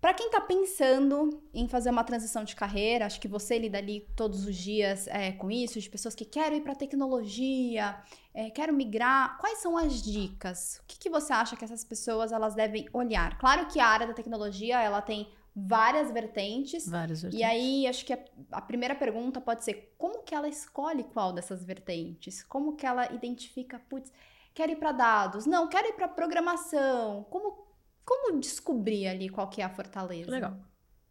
Para 0.00 0.12
quem 0.12 0.26
está 0.26 0.38
pensando 0.38 1.42
em 1.54 1.66
fazer 1.66 1.88
uma 1.88 2.04
transição 2.04 2.44
de 2.44 2.54
carreira, 2.54 3.06
acho 3.06 3.18
que 3.18 3.26
você 3.26 3.58
lida 3.58 3.78
ali 3.78 4.06
todos 4.14 4.46
os 4.46 4.54
dias 4.54 5.06
é, 5.08 5.32
com 5.32 5.50
isso, 5.50 5.80
de 5.80 5.88
pessoas 5.88 6.14
que 6.14 6.26
querem 6.26 6.58
ir 6.58 6.60
para 6.60 6.74
tecnologia, 6.74 7.96
é, 8.34 8.50
quero 8.50 8.70
migrar. 8.74 9.38
Quais 9.38 9.60
são 9.60 9.78
as 9.78 10.02
dicas? 10.02 10.78
O 10.82 10.86
que, 10.86 10.98
que 10.98 11.08
você 11.08 11.32
acha 11.32 11.56
que 11.56 11.64
essas 11.64 11.84
pessoas 11.84 12.32
elas 12.32 12.54
devem 12.54 12.86
olhar? 12.92 13.38
Claro 13.38 13.66
que 13.66 13.80
a 13.80 13.86
área 13.86 14.06
da 14.06 14.12
tecnologia 14.12 14.78
ela 14.78 15.00
tem 15.00 15.26
várias 15.54 16.10
vertentes. 16.10 16.88
Várias 16.88 17.22
vertentes. 17.22 17.40
E 17.40 17.48
aí, 17.48 17.86
acho 17.86 18.04
que 18.04 18.12
a, 18.12 18.18
a, 18.52 18.60
primeira 18.60 18.94
pergunta 18.94 19.40
pode 19.40 19.64
ser 19.64 19.94
como 19.96 20.22
que 20.22 20.34
ela 20.34 20.48
escolhe 20.48 21.04
qual 21.04 21.32
dessas 21.32 21.64
vertentes? 21.64 22.42
Como 22.42 22.76
que 22.76 22.86
ela 22.86 23.12
identifica, 23.12 23.78
putz, 23.78 24.12
quero 24.52 24.72
ir 24.72 24.76
para 24.76 24.92
dados? 24.92 25.46
Não, 25.46 25.68
quero 25.68 25.88
ir 25.88 25.92
para 25.92 26.08
programação. 26.08 27.24
Como 27.30 27.64
como 28.04 28.38
descobrir 28.38 29.08
ali 29.08 29.28
qual 29.28 29.48
que 29.48 29.62
é 29.62 29.64
a 29.64 29.70
fortaleza? 29.70 30.30
Legal. 30.30 30.56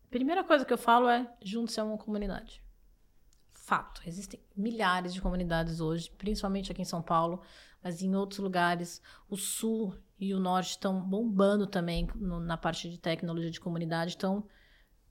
Primeira 0.09 0.43
coisa 0.43 0.63
que 0.63 0.71
eu 0.71 0.77
falo 0.77 1.09
é 1.09 1.27
junte-se 1.41 1.79
a 1.79 1.83
uma 1.83 1.97
comunidade. 1.97 2.63
Fato, 3.51 4.01
existem 4.05 4.39
milhares 4.55 5.13
de 5.13 5.21
comunidades 5.21 5.79
hoje, 5.79 6.11
principalmente 6.11 6.71
aqui 6.71 6.81
em 6.81 6.85
São 6.85 7.01
Paulo, 7.01 7.41
mas 7.81 8.01
em 8.01 8.15
outros 8.15 8.39
lugares, 8.39 9.01
o 9.27 9.35
sul 9.35 9.97
e 10.19 10.33
o 10.33 10.39
norte 10.39 10.71
estão 10.71 11.01
bombando 11.01 11.67
também 11.67 12.07
no, 12.15 12.39
na 12.39 12.57
parte 12.57 12.89
de 12.89 12.97
tecnologia 12.97 13.51
de 13.51 13.59
comunidade. 13.59 14.15
Então, 14.15 14.47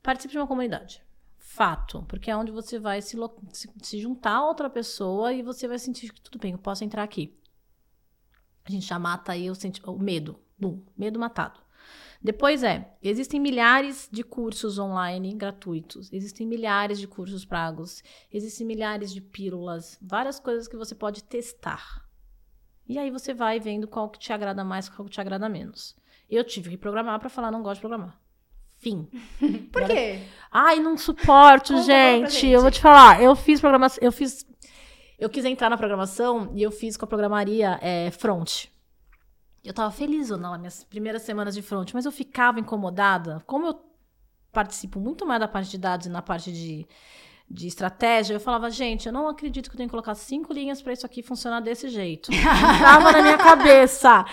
participe 0.02 0.32
de 0.32 0.38
uma 0.38 0.46
comunidade. 0.46 1.02
Fato, 1.38 2.04
porque 2.08 2.30
é 2.30 2.36
onde 2.36 2.52
você 2.52 2.78
vai 2.78 3.02
se, 3.02 3.16
se, 3.52 3.70
se 3.82 4.00
juntar 4.00 4.36
a 4.36 4.46
outra 4.46 4.70
pessoa 4.70 5.32
e 5.32 5.42
você 5.42 5.66
vai 5.68 5.78
sentir 5.78 6.12
que 6.12 6.20
tudo 6.20 6.38
bem, 6.38 6.52
eu 6.52 6.58
posso 6.58 6.84
entrar 6.84 7.02
aqui. 7.02 7.36
A 8.64 8.70
gente 8.70 8.86
já 8.86 8.98
mata 8.98 9.32
aí 9.32 9.50
o, 9.50 9.54
o 9.86 9.98
medo. 9.98 10.38
Bum, 10.58 10.84
medo 10.96 11.18
matado. 11.18 11.60
Depois 12.22 12.62
é, 12.62 12.96
existem 13.02 13.40
milhares 13.40 14.08
de 14.10 14.22
cursos 14.22 14.78
online 14.78 15.34
gratuitos, 15.34 16.12
existem 16.12 16.46
milhares 16.46 17.00
de 17.00 17.08
cursos 17.08 17.44
pagos, 17.44 18.00
existem 18.32 18.64
milhares 18.64 19.12
de 19.12 19.20
pílulas, 19.20 19.98
várias 20.00 20.38
coisas 20.38 20.68
que 20.68 20.76
você 20.76 20.94
pode 20.94 21.24
testar. 21.24 22.08
E 22.92 22.98
aí 22.98 23.10
você 23.10 23.32
vai 23.32 23.58
vendo 23.58 23.88
qual 23.88 24.10
que 24.10 24.18
te 24.18 24.34
agrada 24.34 24.62
mais, 24.62 24.86
qual 24.86 25.06
que 25.06 25.12
te 25.12 25.18
agrada 25.18 25.48
menos. 25.48 25.96
Eu 26.28 26.44
tive 26.44 26.68
que 26.68 26.76
programar 26.76 27.18
para 27.18 27.30
falar 27.30 27.50
não 27.50 27.62
gosto 27.62 27.76
de 27.76 27.80
programar. 27.80 28.20
Fim. 28.76 29.08
Por 29.72 29.86
quê? 29.86 30.20
Ai, 30.50 30.78
não 30.78 30.98
suporto, 30.98 31.74
gente. 31.82 32.32
gente. 32.32 32.48
Eu 32.48 32.60
vou 32.60 32.70
te 32.70 32.82
falar, 32.82 33.22
eu 33.22 33.34
fiz 33.34 33.62
programação, 33.62 33.98
eu 34.02 34.12
fiz 34.12 34.46
eu 35.18 35.30
quis 35.30 35.46
entrar 35.46 35.70
na 35.70 35.78
programação 35.78 36.52
e 36.54 36.62
eu 36.62 36.70
fiz 36.70 36.98
com 36.98 37.06
a 37.06 37.08
programaria 37.08 37.78
é, 37.80 38.10
front. 38.10 38.66
Eu 39.64 39.72
tava 39.72 39.90
feliz 39.90 40.30
ou 40.30 40.36
não 40.36 40.50
nas 40.50 40.60
minhas 40.60 40.84
primeiras 40.84 41.22
semanas 41.22 41.54
de 41.54 41.62
front, 41.62 41.94
mas 41.94 42.04
eu 42.04 42.12
ficava 42.12 42.60
incomodada. 42.60 43.42
Como 43.46 43.68
eu 43.68 43.80
participo 44.52 45.00
muito 45.00 45.24
mais 45.24 45.40
da 45.40 45.48
parte 45.48 45.70
de 45.70 45.78
dados 45.78 46.06
e 46.08 46.10
na 46.10 46.20
parte 46.20 46.52
de 46.52 46.86
de 47.52 47.66
estratégia, 47.66 48.34
eu 48.34 48.40
falava, 48.40 48.70
gente, 48.70 49.06
eu 49.06 49.12
não 49.12 49.28
acredito 49.28 49.68
que 49.68 49.74
eu 49.74 49.76
tenho 49.76 49.88
que 49.88 49.92
colocar 49.92 50.14
cinco 50.14 50.54
linhas 50.54 50.80
para 50.80 50.94
isso 50.94 51.04
aqui 51.04 51.22
funcionar 51.22 51.60
desse 51.60 51.88
jeito. 51.90 52.30
Tava 52.80 53.12
na 53.12 53.20
minha 53.20 53.36
cabeça. 53.36 54.24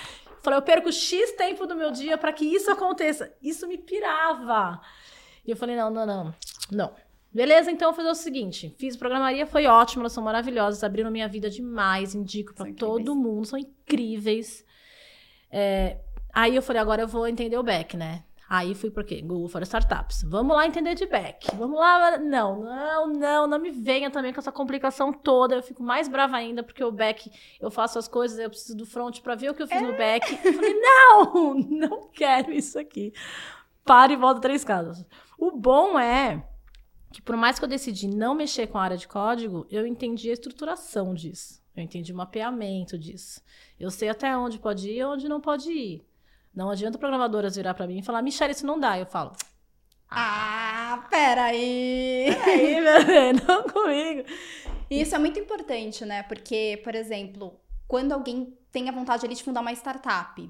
Falei, 0.42 0.58
eu 0.58 0.64
perco 0.64 0.90
X 0.90 1.34
tempo 1.34 1.68
do 1.68 1.76
meu 1.76 1.92
dia 1.92 2.18
para 2.18 2.32
que 2.32 2.46
isso 2.46 2.72
aconteça. 2.72 3.34
Isso 3.42 3.68
me 3.68 3.78
pirava. 3.78 4.80
E 5.46 5.52
eu 5.52 5.58
falei, 5.58 5.76
não, 5.76 5.90
não, 5.90 6.06
não, 6.06 6.34
não. 6.72 6.94
Beleza, 7.32 7.70
então 7.70 7.90
eu 7.90 7.94
vou 7.94 7.98
fazer 8.04 8.10
o 8.10 8.24
seguinte: 8.24 8.74
fiz 8.80 8.96
programaria, 8.96 9.46
foi 9.46 9.68
ótimo, 9.68 10.02
elas 10.02 10.14
são 10.14 10.24
maravilhosas, 10.24 10.84
abriram 10.84 11.12
minha 11.12 11.28
vida 11.28 11.48
demais, 11.48 12.16
indico 12.16 12.56
para 12.56 12.74
todo 12.74 13.16
mundo, 13.16 13.46
são 13.46 13.60
incríveis. 13.60 14.66
É, 15.52 15.98
aí 16.34 16.56
eu 16.56 16.62
falei, 16.62 16.82
agora 16.82 17.04
eu 17.04 17.08
vou 17.08 17.28
entender 17.28 17.58
o 17.58 17.64
back, 17.64 17.96
né? 17.96 18.24
Aí 18.50 18.74
fui 18.74 18.90
por 18.90 19.04
quê? 19.04 19.22
Google 19.22 19.48
for 19.48 19.62
Startups. 19.62 20.24
Vamos 20.24 20.56
lá 20.56 20.66
entender 20.66 20.96
de 20.96 21.06
back. 21.06 21.56
Vamos 21.56 21.80
lá. 21.80 22.18
Não, 22.18 22.64
não, 22.64 23.08
não, 23.08 23.48
não 23.48 23.60
me 23.60 23.70
venha 23.70 24.10
também 24.10 24.34
com 24.34 24.40
essa 24.40 24.52
complicação 24.52 25.14
toda. 25.14 25.54
Eu 25.54 25.62
fico 25.62 25.84
mais 25.84 26.08
brava 26.08 26.36
ainda, 26.36 26.64
porque 26.64 26.84
o 26.84 26.92
back, 26.92 27.32
eu 27.62 27.70
faço 27.70 28.00
as 28.00 28.08
coisas, 28.08 28.40
eu 28.40 28.50
preciso 28.50 28.76
do 28.76 28.88
front 28.88 29.20
para 29.22 29.36
ver 29.36 29.52
o 29.52 29.54
que 29.54 29.62
eu 29.62 29.68
fiz 29.68 29.80
é. 29.80 29.86
no 29.86 29.96
back. 29.96 30.40
Eu 30.44 30.54
falei, 30.54 30.74
não, 30.82 31.54
não 31.70 32.10
quero 32.12 32.52
isso 32.52 32.80
aqui. 32.80 33.14
Para 33.86 34.14
e 34.14 34.16
volta 34.16 34.42
três 34.42 34.64
casas. 34.64 35.06
O 35.38 35.52
bom 35.52 36.00
é 36.00 36.44
que 37.12 37.22
por 37.22 37.38
mais 37.38 37.60
que 37.60 37.66
eu 37.66 37.70
decidi 37.70 38.08
não 38.08 38.34
mexer 38.34 38.66
com 38.66 38.80
a 38.80 38.84
área 38.84 38.98
de 38.98 39.08
código, 39.08 39.68
eu 39.70 39.86
entendi 39.86 40.32
a 40.32 40.34
estruturação 40.34 41.14
disso. 41.14 41.62
Eu 41.76 41.84
entendi 41.84 42.12
o 42.12 42.16
mapeamento 42.16 42.98
disso. 42.98 43.42
Eu 43.80 43.92
sei 43.92 44.10
até 44.10 44.36
onde 44.36 44.58
pode 44.58 44.90
ir 44.90 44.98
e 44.98 45.04
onde 45.04 45.30
não 45.30 45.40
pode 45.40 45.72
ir. 45.72 46.09
Não 46.54 46.70
adianta 46.70 46.98
programadoras 46.98 47.56
virar 47.56 47.74
para 47.74 47.88
mim 47.88 48.00
e 48.00 48.04
falar, 48.04 48.22
Michelle, 48.22 48.52
isso 48.52 48.66
não 48.66 48.80
dá. 48.80 48.98
Eu 48.98 49.06
falo, 49.06 49.34
ah, 50.10 51.06
peraí! 51.10 52.26
Peraí, 52.44 52.82
meu 52.82 53.06
bem, 53.06 53.34
não 53.34 53.64
comigo. 53.64 54.24
E 54.90 55.02
isso 55.02 55.14
é 55.14 55.20
muito 55.20 55.40
importante, 55.40 56.04
né? 56.04 56.24
Porque, 56.24 56.82
por 56.84 56.96
exemplo, 56.96 57.60
quando 57.88 58.12
alguém 58.12 58.58
tem 58.72 58.90
a 58.90 58.92
vontade 58.92 59.26
ali 59.26 59.36
de 59.36 59.44
fundar 59.44 59.62
uma 59.62 59.72
startup, 59.74 60.50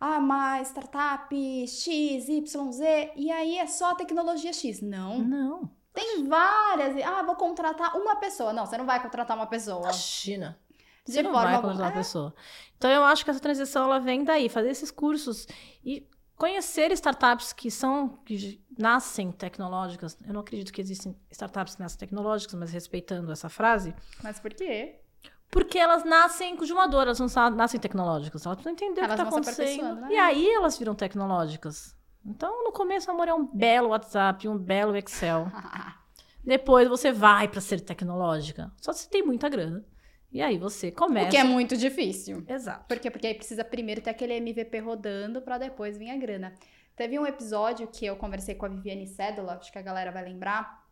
ah, 0.00 0.18
uma 0.18 0.60
startup 0.62 1.34
X, 1.66 2.28
Y, 2.28 2.72
Z, 2.72 3.12
e 3.16 3.30
aí 3.30 3.58
é 3.58 3.66
só 3.66 3.90
a 3.90 3.94
tecnologia 3.94 4.52
X. 4.52 4.80
Não. 4.80 5.18
Não. 5.18 5.70
Tem 5.92 6.24
várias. 6.28 7.04
Ah, 7.04 7.22
vou 7.22 7.36
contratar 7.36 7.96
uma 7.96 8.16
pessoa. 8.16 8.52
Não, 8.52 8.66
você 8.66 8.76
não 8.76 8.86
vai 8.86 9.00
contratar 9.02 9.36
uma 9.36 9.46
pessoa. 9.46 9.92
China. 9.92 10.58
Você 11.12 11.22
não 11.22 11.32
vai 11.32 11.54
contratar 11.56 11.86
uma 11.86 11.88
é. 11.88 11.92
pessoa. 11.92 12.34
Então 12.76 12.90
eu 12.90 13.04
acho 13.04 13.24
que 13.24 13.30
essa 13.30 13.40
transição 13.40 13.84
ela 13.84 13.98
vem 13.98 14.24
daí, 14.24 14.48
fazer 14.48 14.70
esses 14.70 14.90
cursos 14.90 15.46
e 15.84 16.06
conhecer 16.36 16.92
startups 16.92 17.52
que 17.52 17.70
são 17.70 18.20
que 18.24 18.62
nascem 18.78 19.32
tecnológicas. 19.32 20.16
Eu 20.26 20.32
não 20.32 20.40
acredito 20.40 20.72
que 20.72 20.80
existem 20.80 21.16
startups 21.30 21.74
que 21.74 21.82
nascem 21.82 21.98
tecnológicas, 21.98 22.54
mas 22.54 22.72
respeitando 22.72 23.32
essa 23.32 23.48
frase. 23.48 23.94
Mas 24.22 24.38
por 24.38 24.54
quê? 24.54 25.00
Porque 25.50 25.78
elas 25.78 26.04
nascem 26.04 26.56
de 26.56 26.72
uma 26.72 26.86
dor, 26.86 27.02
elas 27.02 27.18
não 27.18 27.50
nascem 27.50 27.80
tecnológicas. 27.80 28.44
Elas 28.44 28.56
precisam 28.56 28.72
entender 28.72 29.00
elas 29.00 29.12
o 29.12 29.16
que 29.16 29.22
está 29.22 29.36
acontecendo. 29.36 30.00
Né? 30.02 30.08
E 30.12 30.16
aí 30.18 30.48
elas 30.50 30.78
viram 30.78 30.94
tecnológicas. 30.94 31.96
Então, 32.24 32.64
no 32.64 32.72
começo, 32.72 33.10
amor, 33.10 33.28
é 33.28 33.34
um 33.34 33.46
belo 33.46 33.88
WhatsApp, 33.88 34.46
um 34.46 34.58
belo 34.58 34.94
Excel. 34.96 35.50
Depois 36.44 36.88
você 36.88 37.12
vai 37.12 37.48
para 37.48 37.60
ser 37.60 37.80
tecnológica. 37.80 38.70
Só 38.76 38.92
se 38.92 39.08
tem 39.08 39.22
muita 39.22 39.48
grana. 39.48 39.84
E 40.30 40.42
aí 40.42 40.58
você 40.58 40.90
começa. 40.90 41.28
O 41.28 41.30
que 41.30 41.36
é 41.36 41.44
muito 41.44 41.76
difícil. 41.76 42.44
Exato. 42.46 42.86
Por 42.86 42.98
quê? 42.98 43.10
Porque 43.10 43.26
aí 43.26 43.34
precisa 43.34 43.64
primeiro 43.64 44.00
ter 44.00 44.10
aquele 44.10 44.34
MVP 44.34 44.78
rodando 44.78 45.40
para 45.40 45.58
depois 45.58 45.96
vir 45.96 46.10
a 46.10 46.16
grana. 46.16 46.54
Teve 46.94 47.18
um 47.18 47.26
episódio 47.26 47.86
que 47.86 48.04
eu 48.04 48.16
conversei 48.16 48.54
com 48.54 48.66
a 48.66 48.68
Viviane 48.68 49.06
Cédula, 49.06 49.54
acho 49.54 49.72
que 49.72 49.78
a 49.78 49.82
galera 49.82 50.10
vai 50.10 50.24
lembrar, 50.24 50.84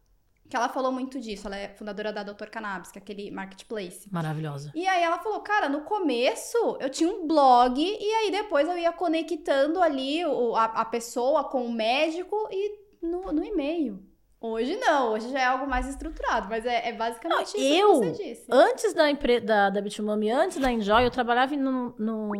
que 0.49 0.57
ela 0.57 0.69
falou 0.69 0.93
muito 0.93 1.21
disso. 1.21 1.47
Ela 1.49 1.57
é 1.57 1.69
fundadora 1.69 2.13
da 2.13 2.23
Doutor 2.23 2.49
Cannabis, 2.49 2.91
que 2.91 2.99
é 2.99 3.03
aquele 3.03 3.31
marketplace. 3.31 4.09
Maravilhosa. 4.11 4.73
E 4.75 4.87
aí 4.87 5.03
ela 5.03 5.19
falou, 5.19 5.41
cara, 5.41 5.69
no 5.69 5.83
começo 5.83 6.79
eu 6.81 6.89
tinha 6.89 7.11
um 7.11 7.27
blog 7.27 7.79
e 7.79 8.15
aí 8.15 8.31
depois 8.31 8.69
eu 8.69 8.79
ia 8.79 8.93
conectando 8.93 9.83
ali 9.83 10.23
a, 10.55 10.65
a 10.65 10.85
pessoa 10.85 11.45
com 11.45 11.67
o 11.67 11.73
médico 11.73 12.49
e 12.51 12.79
no, 13.03 13.33
no 13.33 13.45
e-mail. 13.45 14.03
Hoje 14.41 14.77
não, 14.77 15.13
hoje 15.13 15.31
já 15.31 15.41
é 15.41 15.45
algo 15.47 15.67
mais 15.67 15.89
estruturado, 15.89 16.49
mas 16.49 16.67
é, 16.67 16.91
é 16.91 16.93
basicamente 16.93 17.37
Não, 17.37 17.43
isso 17.43 17.57
eu, 17.59 18.01
que 18.01 18.07
você 18.07 18.25
disse. 18.25 18.47
Antes 18.51 18.93
da, 18.93 19.11
empre... 19.11 19.41
da, 19.41 19.71
da 19.71 19.81
Bitumami, 19.81 20.31
antes 20.31 20.59
da 20.59 20.71
Enjoy, 20.71 21.05
eu 21.05 21.11
trabalhava 21.11 21.57
no, 21.57 21.95
no, 21.99 22.31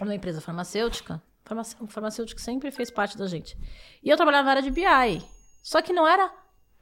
numa 0.00 0.14
empresa 0.14 0.40
farmacêutica. 0.40 1.20
Farmace... 1.44 1.76
O 1.80 1.86
farmacêutico 1.88 2.40
sempre 2.40 2.70
fez 2.70 2.90
parte 2.90 3.18
da 3.18 3.26
gente. 3.26 3.58
E 4.02 4.08
eu 4.08 4.16
trabalhava 4.16 4.44
na 4.44 4.50
área 4.50 4.62
de 4.62 4.70
BI. 4.70 5.24
Só 5.62 5.82
que 5.82 5.92
não 5.92 6.06
era 6.06 6.32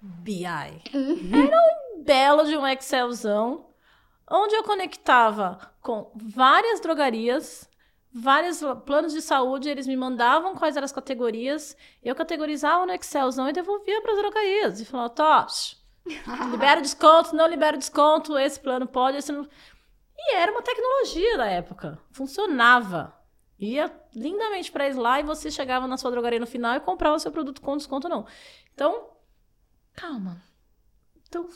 BI. 0.00 0.44
Era 0.44 1.58
um 1.94 2.02
belo 2.04 2.44
de 2.44 2.56
um 2.56 2.66
Excelzão, 2.66 3.70
onde 4.30 4.54
eu 4.54 4.64
conectava 4.64 5.58
com 5.80 6.10
várias 6.14 6.80
drogarias, 6.80 7.68
vários 8.18 8.60
planos 8.86 9.12
de 9.12 9.20
saúde, 9.20 9.68
eles 9.68 9.86
me 9.86 9.96
mandavam 9.96 10.54
quais 10.54 10.74
eram 10.74 10.86
as 10.86 10.92
categorias, 10.92 11.76
eu 12.02 12.14
categorizava 12.14 12.86
no 12.86 12.92
Excelzão 12.92 13.48
e 13.48 13.52
devolvia 13.52 14.00
para 14.00 14.12
as 14.12 14.18
drogarias. 14.18 14.80
E 14.80 14.84
falava, 14.86 15.10
Tó, 15.10 15.46
libera 16.50 16.80
desconto, 16.80 17.36
não 17.36 17.46
libera 17.46 17.76
desconto, 17.76 18.38
esse 18.38 18.58
plano 18.58 18.86
pode, 18.86 19.18
esse 19.18 19.30
não... 19.30 19.46
E 20.18 20.34
era 20.34 20.50
uma 20.50 20.62
tecnologia 20.62 21.36
da 21.36 21.46
época. 21.46 21.98
Funcionava. 22.10 23.14
Ia 23.58 23.94
lindamente 24.14 24.72
para 24.72 24.88
lá 24.98 25.20
e 25.20 25.22
você 25.22 25.50
chegava 25.50 25.86
na 25.86 25.98
sua 25.98 26.10
drogaria 26.10 26.40
no 26.40 26.46
final 26.46 26.74
e 26.74 26.80
comprava 26.80 27.16
o 27.16 27.18
seu 27.18 27.30
produto 27.30 27.60
com 27.60 27.76
desconto 27.76 28.08
não. 28.08 28.26
Então, 28.72 29.10
calma. 29.94 30.42
Então, 31.28 31.48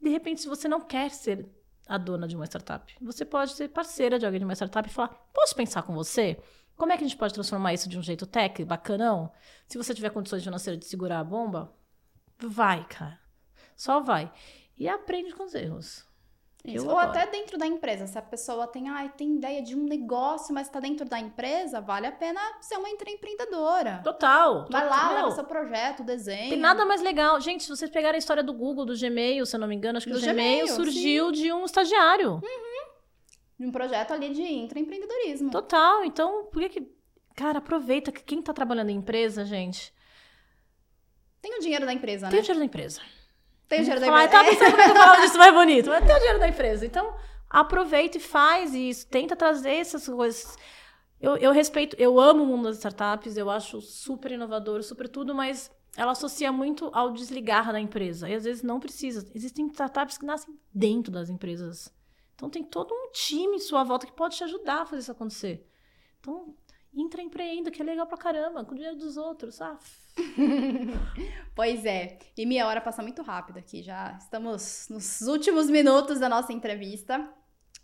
de 0.00 0.10
repente, 0.10 0.42
se 0.42 0.48
você 0.48 0.68
não 0.68 0.80
quer 0.80 1.10
ser 1.10 1.48
a 1.86 1.98
dona 1.98 2.28
de 2.28 2.36
uma 2.36 2.46
startup, 2.46 2.94
você 3.00 3.24
pode 3.24 3.52
ser 3.52 3.68
parceira 3.68 4.18
de 4.18 4.24
alguém 4.24 4.38
de 4.38 4.44
uma 4.44 4.54
startup 4.54 4.88
e 4.88 4.92
falar: 4.92 5.08
posso 5.32 5.54
pensar 5.54 5.82
com 5.82 5.94
você? 5.94 6.40
Como 6.76 6.92
é 6.92 6.96
que 6.96 7.04
a 7.04 7.06
gente 7.06 7.18
pode 7.18 7.34
transformar 7.34 7.74
isso 7.74 7.88
de 7.88 7.98
um 7.98 8.02
jeito 8.02 8.26
tech, 8.26 8.64
bacanão? 8.64 9.32
Se 9.66 9.78
você 9.78 9.94
tiver 9.94 10.10
condições 10.10 10.42
financeiras 10.42 10.80
de 10.80 10.86
segurar 10.86 11.20
a 11.20 11.24
bomba, 11.24 11.72
vai, 12.38 12.84
cara. 12.86 13.20
Só 13.76 14.00
vai. 14.00 14.32
E 14.76 14.88
aprende 14.88 15.32
com 15.34 15.44
os 15.44 15.54
erros. 15.54 16.06
Isso. 16.64 16.88
Ou 16.88 16.96
adoro. 16.96 17.18
até 17.18 17.30
dentro 17.30 17.58
da 17.58 17.66
empresa. 17.66 18.06
Se 18.06 18.16
a 18.16 18.22
pessoa 18.22 18.68
tem, 18.68 18.88
ai, 18.88 19.08
tem 19.16 19.34
ideia 19.34 19.60
de 19.60 19.74
um 19.74 19.82
negócio, 19.82 20.54
mas 20.54 20.68
está 20.68 20.78
dentro 20.78 21.04
da 21.04 21.18
empresa, 21.18 21.80
vale 21.80 22.06
a 22.06 22.12
pena 22.12 22.40
ser 22.60 22.76
uma 22.76 22.88
empreendedora. 22.88 24.00
Total. 24.04 24.68
Vai 24.70 24.82
total. 24.84 24.88
lá, 24.88 25.12
leva 25.12 25.30
seu 25.32 25.44
projeto, 25.44 26.04
desenho. 26.04 26.50
Tem 26.50 26.58
nada 26.58 26.84
mais 26.84 27.02
legal. 27.02 27.40
Gente, 27.40 27.64
se 27.64 27.68
vocês 27.68 27.90
pegarem 27.90 28.14
a 28.14 28.18
história 28.18 28.44
do 28.44 28.52
Google, 28.52 28.84
do 28.84 28.96
Gmail, 28.96 29.44
se 29.44 29.56
eu 29.56 29.60
não 29.60 29.66
me 29.66 29.74
engano, 29.74 29.96
acho 29.96 30.06
que 30.06 30.12
Do 30.12 30.18
o 30.18 30.22
Gmail, 30.22 30.66
Gmail, 30.66 30.68
surgiu 30.68 31.32
de 31.32 31.52
um 31.52 31.64
estagiário. 31.64 32.40
De 33.58 33.66
um 33.66 33.72
projeto 33.72 34.12
ali 34.12 34.30
de 34.30 34.42
intraempreendedorismo. 34.42 35.50
Total. 35.50 36.04
Então, 36.04 36.44
por 36.46 36.62
que 36.62 36.68
que... 36.68 36.92
Cara, 37.34 37.58
aproveita 37.58 38.12
que 38.12 38.22
quem 38.22 38.40
tá 38.40 38.52
trabalhando 38.52 38.90
em 38.90 38.96
empresa, 38.96 39.44
gente, 39.44 39.92
Tem 41.40 41.58
o 41.58 41.60
dinheiro 41.60 41.86
da 41.86 41.92
empresa, 41.92 42.28
tem 42.28 42.38
o 42.38 42.40
né? 42.40 42.42
dinheiro 42.42 42.58
da 42.60 42.64
empresa. 42.66 43.00
Tem 43.72 43.80
o 43.80 43.84
dinheiro 43.84 44.00
da 44.00 44.06
empresa. 44.06 44.28
tá 44.28 44.44
pensando 44.44 44.80
é 44.80 44.84
que 44.84 44.90
eu 44.90 44.94
falava 44.94 45.20
disso 45.22 45.38
mais 45.38 45.54
bonito. 45.54 45.88
Mas 45.88 46.04
tem 46.04 46.14
o 46.14 46.18
dinheiro 46.18 46.38
da 46.38 46.48
empresa. 46.48 46.84
Então, 46.84 47.14
aproveita 47.48 48.18
e 48.18 48.20
faz 48.20 48.74
isso. 48.74 49.06
Tenta 49.06 49.34
trazer 49.34 49.76
essas 49.76 50.06
coisas. 50.06 50.58
Eu, 51.18 51.36
eu 51.38 51.52
respeito, 51.52 51.96
eu 51.98 52.20
amo 52.20 52.42
o 52.42 52.46
mundo 52.46 52.64
das 52.64 52.76
startups, 52.76 53.36
eu 53.36 53.48
acho 53.48 53.80
super 53.80 54.30
inovador, 54.32 54.82
super 54.82 55.08
tudo, 55.08 55.34
mas 55.34 55.70
ela 55.96 56.12
associa 56.12 56.52
muito 56.52 56.90
ao 56.92 57.12
desligar 57.12 57.72
da 57.72 57.80
empresa. 57.80 58.28
E 58.28 58.34
às 58.34 58.44
vezes 58.44 58.62
não 58.62 58.78
precisa. 58.78 59.26
Existem 59.34 59.66
startups 59.68 60.18
que 60.18 60.26
nascem 60.26 60.54
dentro 60.74 61.10
das 61.10 61.30
empresas. 61.30 61.90
Então 62.34 62.50
tem 62.50 62.62
todo 62.62 62.92
um 62.92 63.10
time 63.12 63.56
em 63.56 63.60
sua 63.60 63.84
volta 63.84 64.06
que 64.06 64.12
pode 64.12 64.36
te 64.36 64.44
ajudar 64.44 64.82
a 64.82 64.84
fazer 64.84 65.00
isso 65.00 65.12
acontecer. 65.12 65.66
Então, 66.20 66.54
intraempreenda, 66.92 67.70
que 67.70 67.80
é 67.80 67.84
legal 67.84 68.06
pra 68.06 68.18
caramba, 68.18 68.64
com 68.64 68.72
o 68.72 68.74
dinheiro 68.74 68.98
dos 68.98 69.16
outros, 69.16 69.62
ah, 69.62 69.78
Pois 71.54 71.84
é. 71.84 72.18
E 72.36 72.46
minha 72.46 72.66
hora 72.66 72.80
passa 72.80 73.02
muito 73.02 73.22
rápido 73.22 73.58
aqui. 73.58 73.82
Já 73.82 74.16
estamos 74.18 74.88
nos 74.88 75.20
últimos 75.22 75.68
minutos 75.68 76.18
da 76.18 76.28
nossa 76.28 76.52
entrevista, 76.52 77.28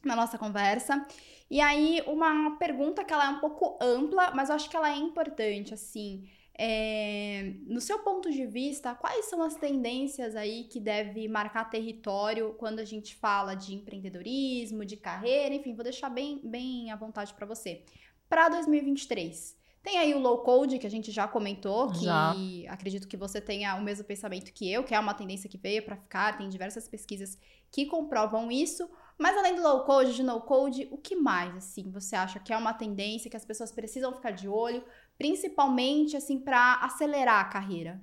na 0.05 0.17
nossa 0.17 0.39
conversa. 0.39 1.07
E 1.51 1.61
aí, 1.61 2.03
uma 2.07 2.57
pergunta 2.59 3.05
que 3.05 3.13
ela 3.13 3.27
é 3.27 3.29
um 3.29 3.41
pouco 3.41 3.79
ampla, 3.83 4.31
mas 4.35 4.49
eu 4.49 4.55
acho 4.55 4.69
que 4.71 4.77
ela 4.77 4.91
é 4.91 4.97
importante, 4.97 5.75
assim. 5.75 6.29
É, 6.61 7.55
no 7.67 7.81
seu 7.81 8.01
ponto 8.01 8.31
de 8.31 8.45
vista, 8.45 8.95
quais 8.95 9.27
são 9.27 9.43
as 9.43 9.55
tendências 9.55 10.35
aí 10.35 10.65
que 10.65 10.81
deve 10.81 11.29
marcar 11.29 11.71
território 11.71 12.55
quando 12.59 12.81
a 12.81 12.85
gente 12.85 13.15
fala 13.15 13.55
de 13.55 13.75
empreendedorismo, 13.75 14.85
de 14.85 14.97
carreira, 14.97 15.55
enfim, 15.55 15.75
vou 15.75 15.85
deixar 15.85 16.09
bem, 16.11 16.41
bem 16.43 16.91
à 16.91 16.97
vontade 16.97 17.33
para 17.33 17.47
você. 17.47 17.85
Para 18.29 18.49
2023, 18.49 19.58
tem 19.89 19.97
aí 19.97 20.15
o 20.15 20.19
low 20.19 20.39
code 20.39 20.79
que 20.79 20.87
a 20.87 20.91
gente 20.91 21.11
já 21.11 21.27
comentou, 21.27 21.91
que 21.91 22.05
Já. 22.05 22.35
acredito 22.69 23.09
que 23.09 23.17
você 23.17 23.41
tenha 23.41 23.75
o 23.75 23.83
mesmo 23.83 24.05
pensamento 24.05 24.53
que 24.53 24.71
eu, 24.71 24.85
que 24.85 24.95
é 24.95 25.01
uma 25.01 25.15
tendência 25.15 25.49
que 25.49 25.57
veio 25.57 25.83
para 25.83 25.97
ficar, 25.97 26.37
tem 26.37 26.47
diversas 26.47 26.87
pesquisas 26.87 27.39
que 27.71 27.87
comprovam 27.87 28.53
isso. 28.53 28.87
Mas 29.17 29.35
além 29.37 29.57
do 29.57 29.63
low 29.63 29.85
code, 29.85 30.15
de 30.15 30.23
no 30.23 30.43
code, 30.43 30.87
o 30.91 30.99
que 30.99 31.17
mais 31.17 31.57
assim 31.57 31.91
você 31.91 32.15
acha 32.15 32.39
que 32.39 32.53
é 32.53 32.57
uma 32.57 32.75
tendência 32.75 33.31
que 33.31 33.37
as 33.37 33.47
pessoas 33.47 33.73
precisam 33.73 34.13
ficar 34.13 34.31
de 34.31 34.47
olho, 34.47 34.85
principalmente 35.17 36.17
assim 36.17 36.39
para 36.39 36.75
acelerar 36.83 37.41
a 37.41 37.49
carreira? 37.49 37.99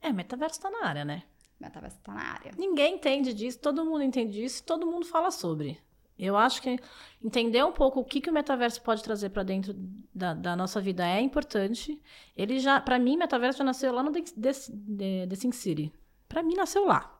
é, 0.00 0.12
metaverso 0.12 0.60
tá 0.60 0.70
na 0.70 0.86
área, 0.86 1.04
né? 1.04 1.24
Metaverso 1.60 1.98
tá 2.02 2.14
na 2.14 2.22
área. 2.22 2.52
Ninguém 2.56 2.94
entende 2.94 3.34
disso, 3.34 3.58
todo 3.58 3.84
mundo 3.84 4.02
entende 4.02 4.32
disso, 4.32 4.62
todo 4.64 4.86
mundo 4.86 5.04
fala 5.04 5.30
sobre. 5.30 5.78
Eu 6.22 6.36
acho 6.36 6.60
que 6.60 6.78
entender 7.24 7.64
um 7.64 7.72
pouco 7.72 8.00
o 8.00 8.04
que, 8.04 8.20
que 8.20 8.28
o 8.30 8.32
metaverso 8.32 8.80
pode 8.82 9.02
trazer 9.02 9.30
para 9.30 9.42
dentro 9.42 9.74
da, 10.14 10.34
da 10.34 10.54
nossa 10.54 10.80
vida 10.80 11.06
é 11.06 11.20
importante. 11.20 12.00
Ele 12.36 12.58
já, 12.58 12.80
para 12.80 12.98
mim, 12.98 13.16
metaverso 13.16 13.58
já 13.58 13.64
nasceu 13.64 13.92
lá 13.92 14.02
no 14.02 14.12
The, 14.12 14.22
The, 14.22 15.26
The, 15.28 15.36
Sin 15.36 15.52
City. 15.52 15.92
Para 16.28 16.42
mim, 16.42 16.54
nasceu 16.54 16.84
lá. 16.84 17.16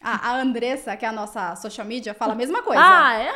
A, 0.00 0.30
a 0.32 0.40
Andressa, 0.40 0.96
que 0.96 1.04
é 1.04 1.08
a 1.08 1.12
nossa 1.12 1.56
social 1.56 1.86
media, 1.86 2.12
fala 2.14 2.32
a 2.32 2.36
mesma 2.36 2.62
coisa. 2.62 2.80
Ah, 2.82 3.14
é? 3.14 3.32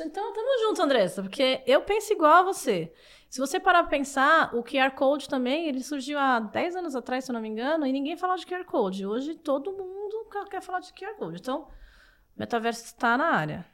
Então, 0.00 0.32
tamo 0.32 0.48
junto, 0.66 0.82
Andressa, 0.82 1.22
porque 1.22 1.62
eu 1.66 1.82
penso 1.82 2.12
igual 2.12 2.32
a 2.32 2.42
você. 2.42 2.92
Se 3.28 3.38
você 3.38 3.60
parar 3.60 3.80
pra 3.82 3.90
pensar, 3.90 4.54
o 4.54 4.62
QR 4.62 4.92
Code 4.92 5.28
também, 5.28 5.68
ele 5.68 5.82
surgiu 5.82 6.18
há 6.18 6.38
10 6.40 6.76
anos 6.76 6.94
atrás, 6.96 7.24
se 7.24 7.30
eu 7.30 7.34
não 7.34 7.40
me 7.40 7.48
engano, 7.48 7.84
e 7.86 7.92
ninguém 7.92 8.16
falava 8.16 8.38
de 8.38 8.46
QR 8.46 8.64
Code. 8.64 9.04
Hoje, 9.06 9.34
todo 9.34 9.72
mundo 9.72 10.28
quer- 10.32 10.44
quer 10.48 10.62
falar 10.62 10.80
de 10.80 10.92
QR 10.94 11.14
Code. 11.18 11.38
Então, 11.40 11.68
metaverso 12.36 12.84
está 12.84 13.18
na 13.18 13.26
área. 13.34 13.66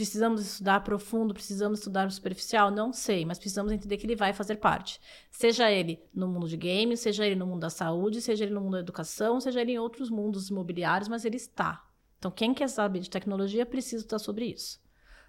Precisamos 0.00 0.40
estudar 0.40 0.80
profundo, 0.80 1.34
precisamos 1.34 1.80
estudar 1.80 2.10
superficial? 2.10 2.70
Não 2.70 2.90
sei, 2.90 3.26
mas 3.26 3.38
precisamos 3.38 3.70
entender 3.70 3.98
que 3.98 4.06
ele 4.06 4.16
vai 4.16 4.32
fazer 4.32 4.56
parte. 4.56 4.98
Seja 5.30 5.70
ele 5.70 6.02
no 6.14 6.26
mundo 6.26 6.48
de 6.48 6.56
games, 6.56 7.00
seja 7.00 7.26
ele 7.26 7.34
no 7.34 7.46
mundo 7.46 7.60
da 7.60 7.68
saúde, 7.68 8.22
seja 8.22 8.44
ele 8.44 8.54
no 8.54 8.62
mundo 8.62 8.72
da 8.72 8.78
educação, 8.78 9.38
seja 9.42 9.60
ele 9.60 9.72
em 9.72 9.78
outros 9.78 10.08
mundos 10.08 10.48
imobiliários, 10.48 11.06
mas 11.06 11.26
ele 11.26 11.36
está. 11.36 11.84
Então, 12.18 12.30
quem 12.30 12.54
quer 12.54 12.70
saber 12.70 13.00
de 13.00 13.10
tecnologia 13.10 13.66
precisa 13.66 14.02
estar 14.02 14.18
sobre 14.18 14.46
isso. 14.46 14.80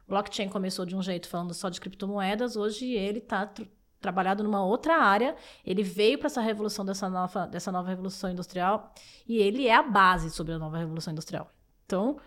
Blockchain 0.07 0.47
começou 0.47 0.85
de 0.85 0.95
um 0.95 1.01
jeito 1.01 1.27
falando 1.27 1.53
só 1.53 1.67
de 1.67 1.81
criptomoedas, 1.81 2.55
hoje 2.55 2.93
ele 2.93 3.19
está 3.19 3.53
trabalhado 3.99 4.41
numa 4.41 4.63
outra 4.63 4.95
área. 4.95 5.35
Ele 5.65 5.83
veio 5.83 6.17
para 6.17 6.27
essa 6.27 6.39
revolução 6.39 6.85
dessa 6.85 7.09
nova, 7.09 7.45
dessa 7.45 7.73
nova 7.73 7.89
revolução 7.89 8.31
industrial 8.31 8.93
e 9.27 9.37
ele 9.37 9.67
é 9.67 9.75
a 9.75 9.83
base 9.83 10.29
sobre 10.29 10.53
a 10.53 10.57
nova 10.57 10.77
revolução 10.77 11.11
industrial. 11.11 11.51
Então, 11.85 12.21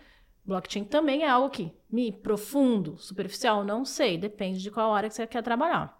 blockchain 0.45 0.85
também 0.85 1.23
é 1.23 1.29
algo 1.29 1.49
que 1.49 1.71
me 1.89 2.11
profundo, 2.11 2.97
superficial, 2.97 3.63
não 3.63 3.83
sei, 3.83 4.17
depende 4.17 4.61
de 4.61 4.69
qual 4.69 4.93
área 4.93 5.09
que 5.09 5.15
você 5.15 5.25
quer 5.25 5.41
trabalhar. 5.41 5.99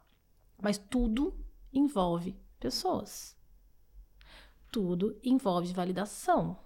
Mas 0.62 0.78
tudo 0.78 1.34
envolve 1.74 2.38
pessoas. 2.60 3.36
Tudo 4.72 5.20
envolve 5.24 5.74
validação. 5.74 6.60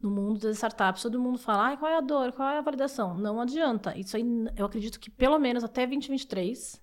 No 0.00 0.10
mundo 0.10 0.40
das 0.40 0.56
startups, 0.56 1.02
todo 1.02 1.20
mundo 1.20 1.38
fala, 1.38 1.72
ah, 1.72 1.76
qual 1.76 1.90
é 1.90 1.96
a 1.96 2.00
dor, 2.00 2.32
qual 2.32 2.48
é 2.48 2.58
a 2.58 2.62
validação? 2.62 3.16
Não 3.16 3.40
adianta. 3.40 3.96
Isso 3.98 4.16
aí, 4.16 4.24
eu 4.56 4.66
acredito 4.66 5.00
que 5.00 5.10
pelo 5.10 5.38
menos 5.38 5.64
até 5.64 5.86
2023 5.86 6.82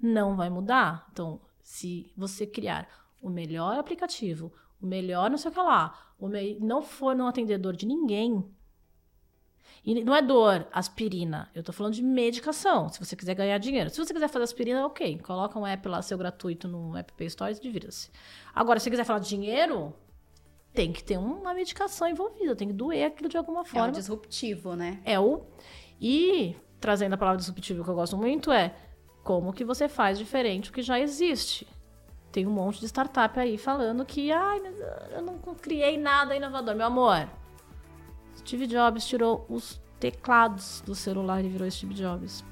não 0.00 0.36
vai 0.36 0.50
mudar. 0.50 1.08
Então, 1.10 1.40
se 1.62 2.12
você 2.16 2.46
criar 2.46 2.88
o 3.20 3.30
melhor 3.30 3.78
aplicativo, 3.78 4.52
o 4.80 4.86
melhor 4.86 5.30
não 5.30 5.38
sei 5.38 5.50
o 5.50 5.54
que 5.54 5.60
lá, 5.60 6.14
o 6.18 6.28
me... 6.28 6.58
não 6.60 6.82
for 6.82 7.14
no 7.14 7.26
atendedor 7.26 7.74
de 7.74 7.86
ninguém, 7.86 8.44
e 9.84 10.04
não 10.04 10.14
é 10.14 10.22
dor, 10.22 10.66
aspirina. 10.72 11.50
Eu 11.54 11.62
tô 11.62 11.72
falando 11.72 11.94
de 11.94 12.02
medicação. 12.02 12.88
Se 12.88 12.98
você 13.04 13.16
quiser 13.16 13.34
ganhar 13.34 13.58
dinheiro. 13.58 13.90
Se 13.90 13.98
você 13.98 14.14
quiser 14.14 14.28
fazer 14.28 14.44
aspirina, 14.44 14.86
ok. 14.86 15.18
Coloca 15.18 15.58
um 15.58 15.66
app 15.66 15.88
lá, 15.88 16.00
seu 16.00 16.16
gratuito 16.16 16.68
no 16.68 16.96
App 16.96 17.12
Play 17.14 17.26
Store 17.26 17.52
e 17.52 17.58
divirta-se. 17.60 18.10
Agora, 18.54 18.78
se 18.78 18.84
você 18.84 18.90
quiser 18.90 19.04
falar 19.04 19.18
de 19.18 19.28
dinheiro, 19.28 19.92
tem 20.72 20.92
que 20.92 21.02
ter 21.02 21.18
uma 21.18 21.52
medicação 21.52 22.06
envolvida. 22.08 22.54
Tem 22.54 22.68
que 22.68 22.74
doer 22.74 23.06
aquilo 23.06 23.28
de 23.28 23.36
alguma 23.36 23.62
É 23.62 23.64
forma. 23.64 23.90
disruptivo, 23.92 24.76
né? 24.76 25.00
É 25.04 25.18
o. 25.18 25.42
E, 26.00 26.54
trazendo 26.80 27.14
a 27.14 27.18
palavra 27.18 27.38
disruptivo 27.38 27.82
que 27.82 27.90
eu 27.90 27.94
gosto 27.94 28.16
muito, 28.16 28.52
é 28.52 28.74
como 29.24 29.52
que 29.52 29.64
você 29.64 29.88
faz 29.88 30.16
diferente 30.16 30.70
o 30.70 30.72
que 30.72 30.82
já 30.82 31.00
existe. 31.00 31.66
Tem 32.30 32.46
um 32.46 32.50
monte 32.50 32.80
de 32.80 32.86
startup 32.86 33.38
aí 33.38 33.58
falando 33.58 34.06
que, 34.06 34.32
ai, 34.32 34.60
mas 34.60 34.76
eu 35.12 35.22
não 35.22 35.38
criei 35.54 35.98
nada 35.98 36.34
inovador. 36.34 36.74
Meu 36.74 36.86
amor, 36.86 37.28
Steve 38.44 38.66
Jobs 38.66 39.06
tirou 39.06 39.46
os 39.48 39.80
teclados 39.98 40.82
do 40.84 40.94
celular 40.94 41.44
e 41.44 41.48
virou 41.48 41.70
Steve 41.70 41.94
Jobs. 41.94 42.44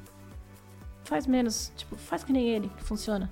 Faz 1.05 1.27
menos, 1.27 1.73
tipo, 1.77 1.97
faz 1.97 2.23
que 2.23 2.33
nem 2.33 2.49
ele, 2.49 2.69
que 2.69 2.85
funciona. 2.85 3.31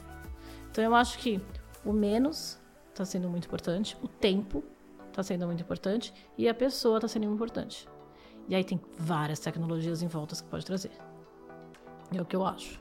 Então 0.71 0.83
eu 0.83 0.95
acho 0.95 1.19
que 1.19 1.41
o 1.85 1.93
menos 1.93 2.59
está 2.91 3.05
sendo 3.05 3.29
muito 3.29 3.47
importante, 3.47 3.97
o 4.03 4.09
tempo 4.09 4.65
está 5.09 5.23
sendo 5.23 5.47
muito 5.47 5.63
importante 5.63 6.13
e 6.37 6.49
a 6.49 6.55
pessoa 6.55 6.99
está 6.99 7.09
sendo 7.09 7.27
muito 7.27 7.37
importante. 7.37 7.89
E 8.49 8.55
aí 8.55 8.65
tem 8.65 8.81
várias 8.97 9.39
tecnologias 9.39 10.03
em 10.03 10.09
voltas 10.09 10.41
que 10.41 10.49
pode 10.49 10.65
trazer. 10.65 10.91
É 12.13 12.21
o 12.21 12.25
que 12.25 12.35
eu 12.35 12.45
acho. 12.45 12.81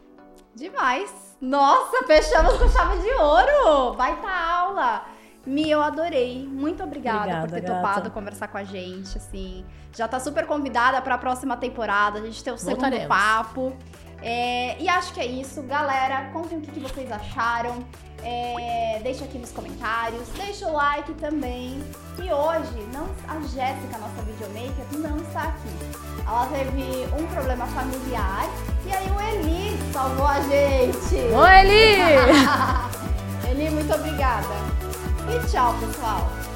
Demais! 0.56 1.38
Nossa, 1.40 2.04
fechamos 2.08 2.58
com 2.58 2.68
chave 2.70 3.02
de 3.02 3.14
ouro! 3.14 3.94
Baita 3.96 4.28
aula! 4.28 5.17
Mi, 5.48 5.70
eu 5.72 5.82
adorei. 5.82 6.46
Muito 6.46 6.84
obrigada, 6.84 7.20
obrigada 7.20 7.48
por 7.48 7.54
ter 7.54 7.62
gata. 7.62 7.76
topado 7.76 8.12
conversar 8.12 8.50
com 8.50 8.58
a 8.58 8.66
gente, 8.66 9.18
assim. 9.18 9.66
Já 9.94 10.06
tá 10.06 10.20
super 10.20 10.46
convidada 10.46 11.02
para 11.02 11.16
a 11.16 11.18
próxima 11.18 11.56
temporada, 11.56 12.20
a 12.20 12.22
gente 12.22 12.44
ter 12.44 12.52
o 12.52 12.58
segundo 12.58 12.82
Voltaremos. 12.82 13.08
papo. 13.08 13.74
É, 14.22 14.76
e 14.82 14.90
acho 14.90 15.14
que 15.14 15.22
é 15.22 15.26
isso. 15.26 15.64
Galera, 15.64 16.30
contem 16.34 16.58
o 16.58 16.62
que, 16.62 16.70
que 16.70 16.80
vocês 16.82 17.10
acharam. 17.10 17.86
É, 18.24 19.00
deixa 19.04 19.24
aqui 19.24 19.38
nos 19.38 19.52
comentários, 19.52 20.28
deixa 20.36 20.68
o 20.68 20.74
like 20.74 21.14
também. 21.14 21.82
E 22.18 22.24
hoje, 22.24 22.86
não, 22.92 23.08
a 23.28 23.40
Jéssica, 23.42 23.98
nossa 24.00 24.22
videomaker, 24.24 24.86
não 24.98 25.18
está 25.18 25.44
aqui. 25.44 25.70
Ela 26.28 26.46
teve 26.48 27.08
um 27.18 27.26
problema 27.28 27.66
familiar 27.68 28.50
e 28.86 28.92
aí 28.92 29.08
o 29.10 29.22
Eli 29.22 29.94
salvou 29.94 30.28
a 30.28 30.42
gente. 30.42 31.16
Oi, 31.16 31.60
Eli! 31.62 32.02
Eli, 33.50 33.70
muito 33.70 33.94
obrigada. 33.94 34.77
E 35.30 35.40
tchau, 35.52 35.74
pessoal. 35.80 36.47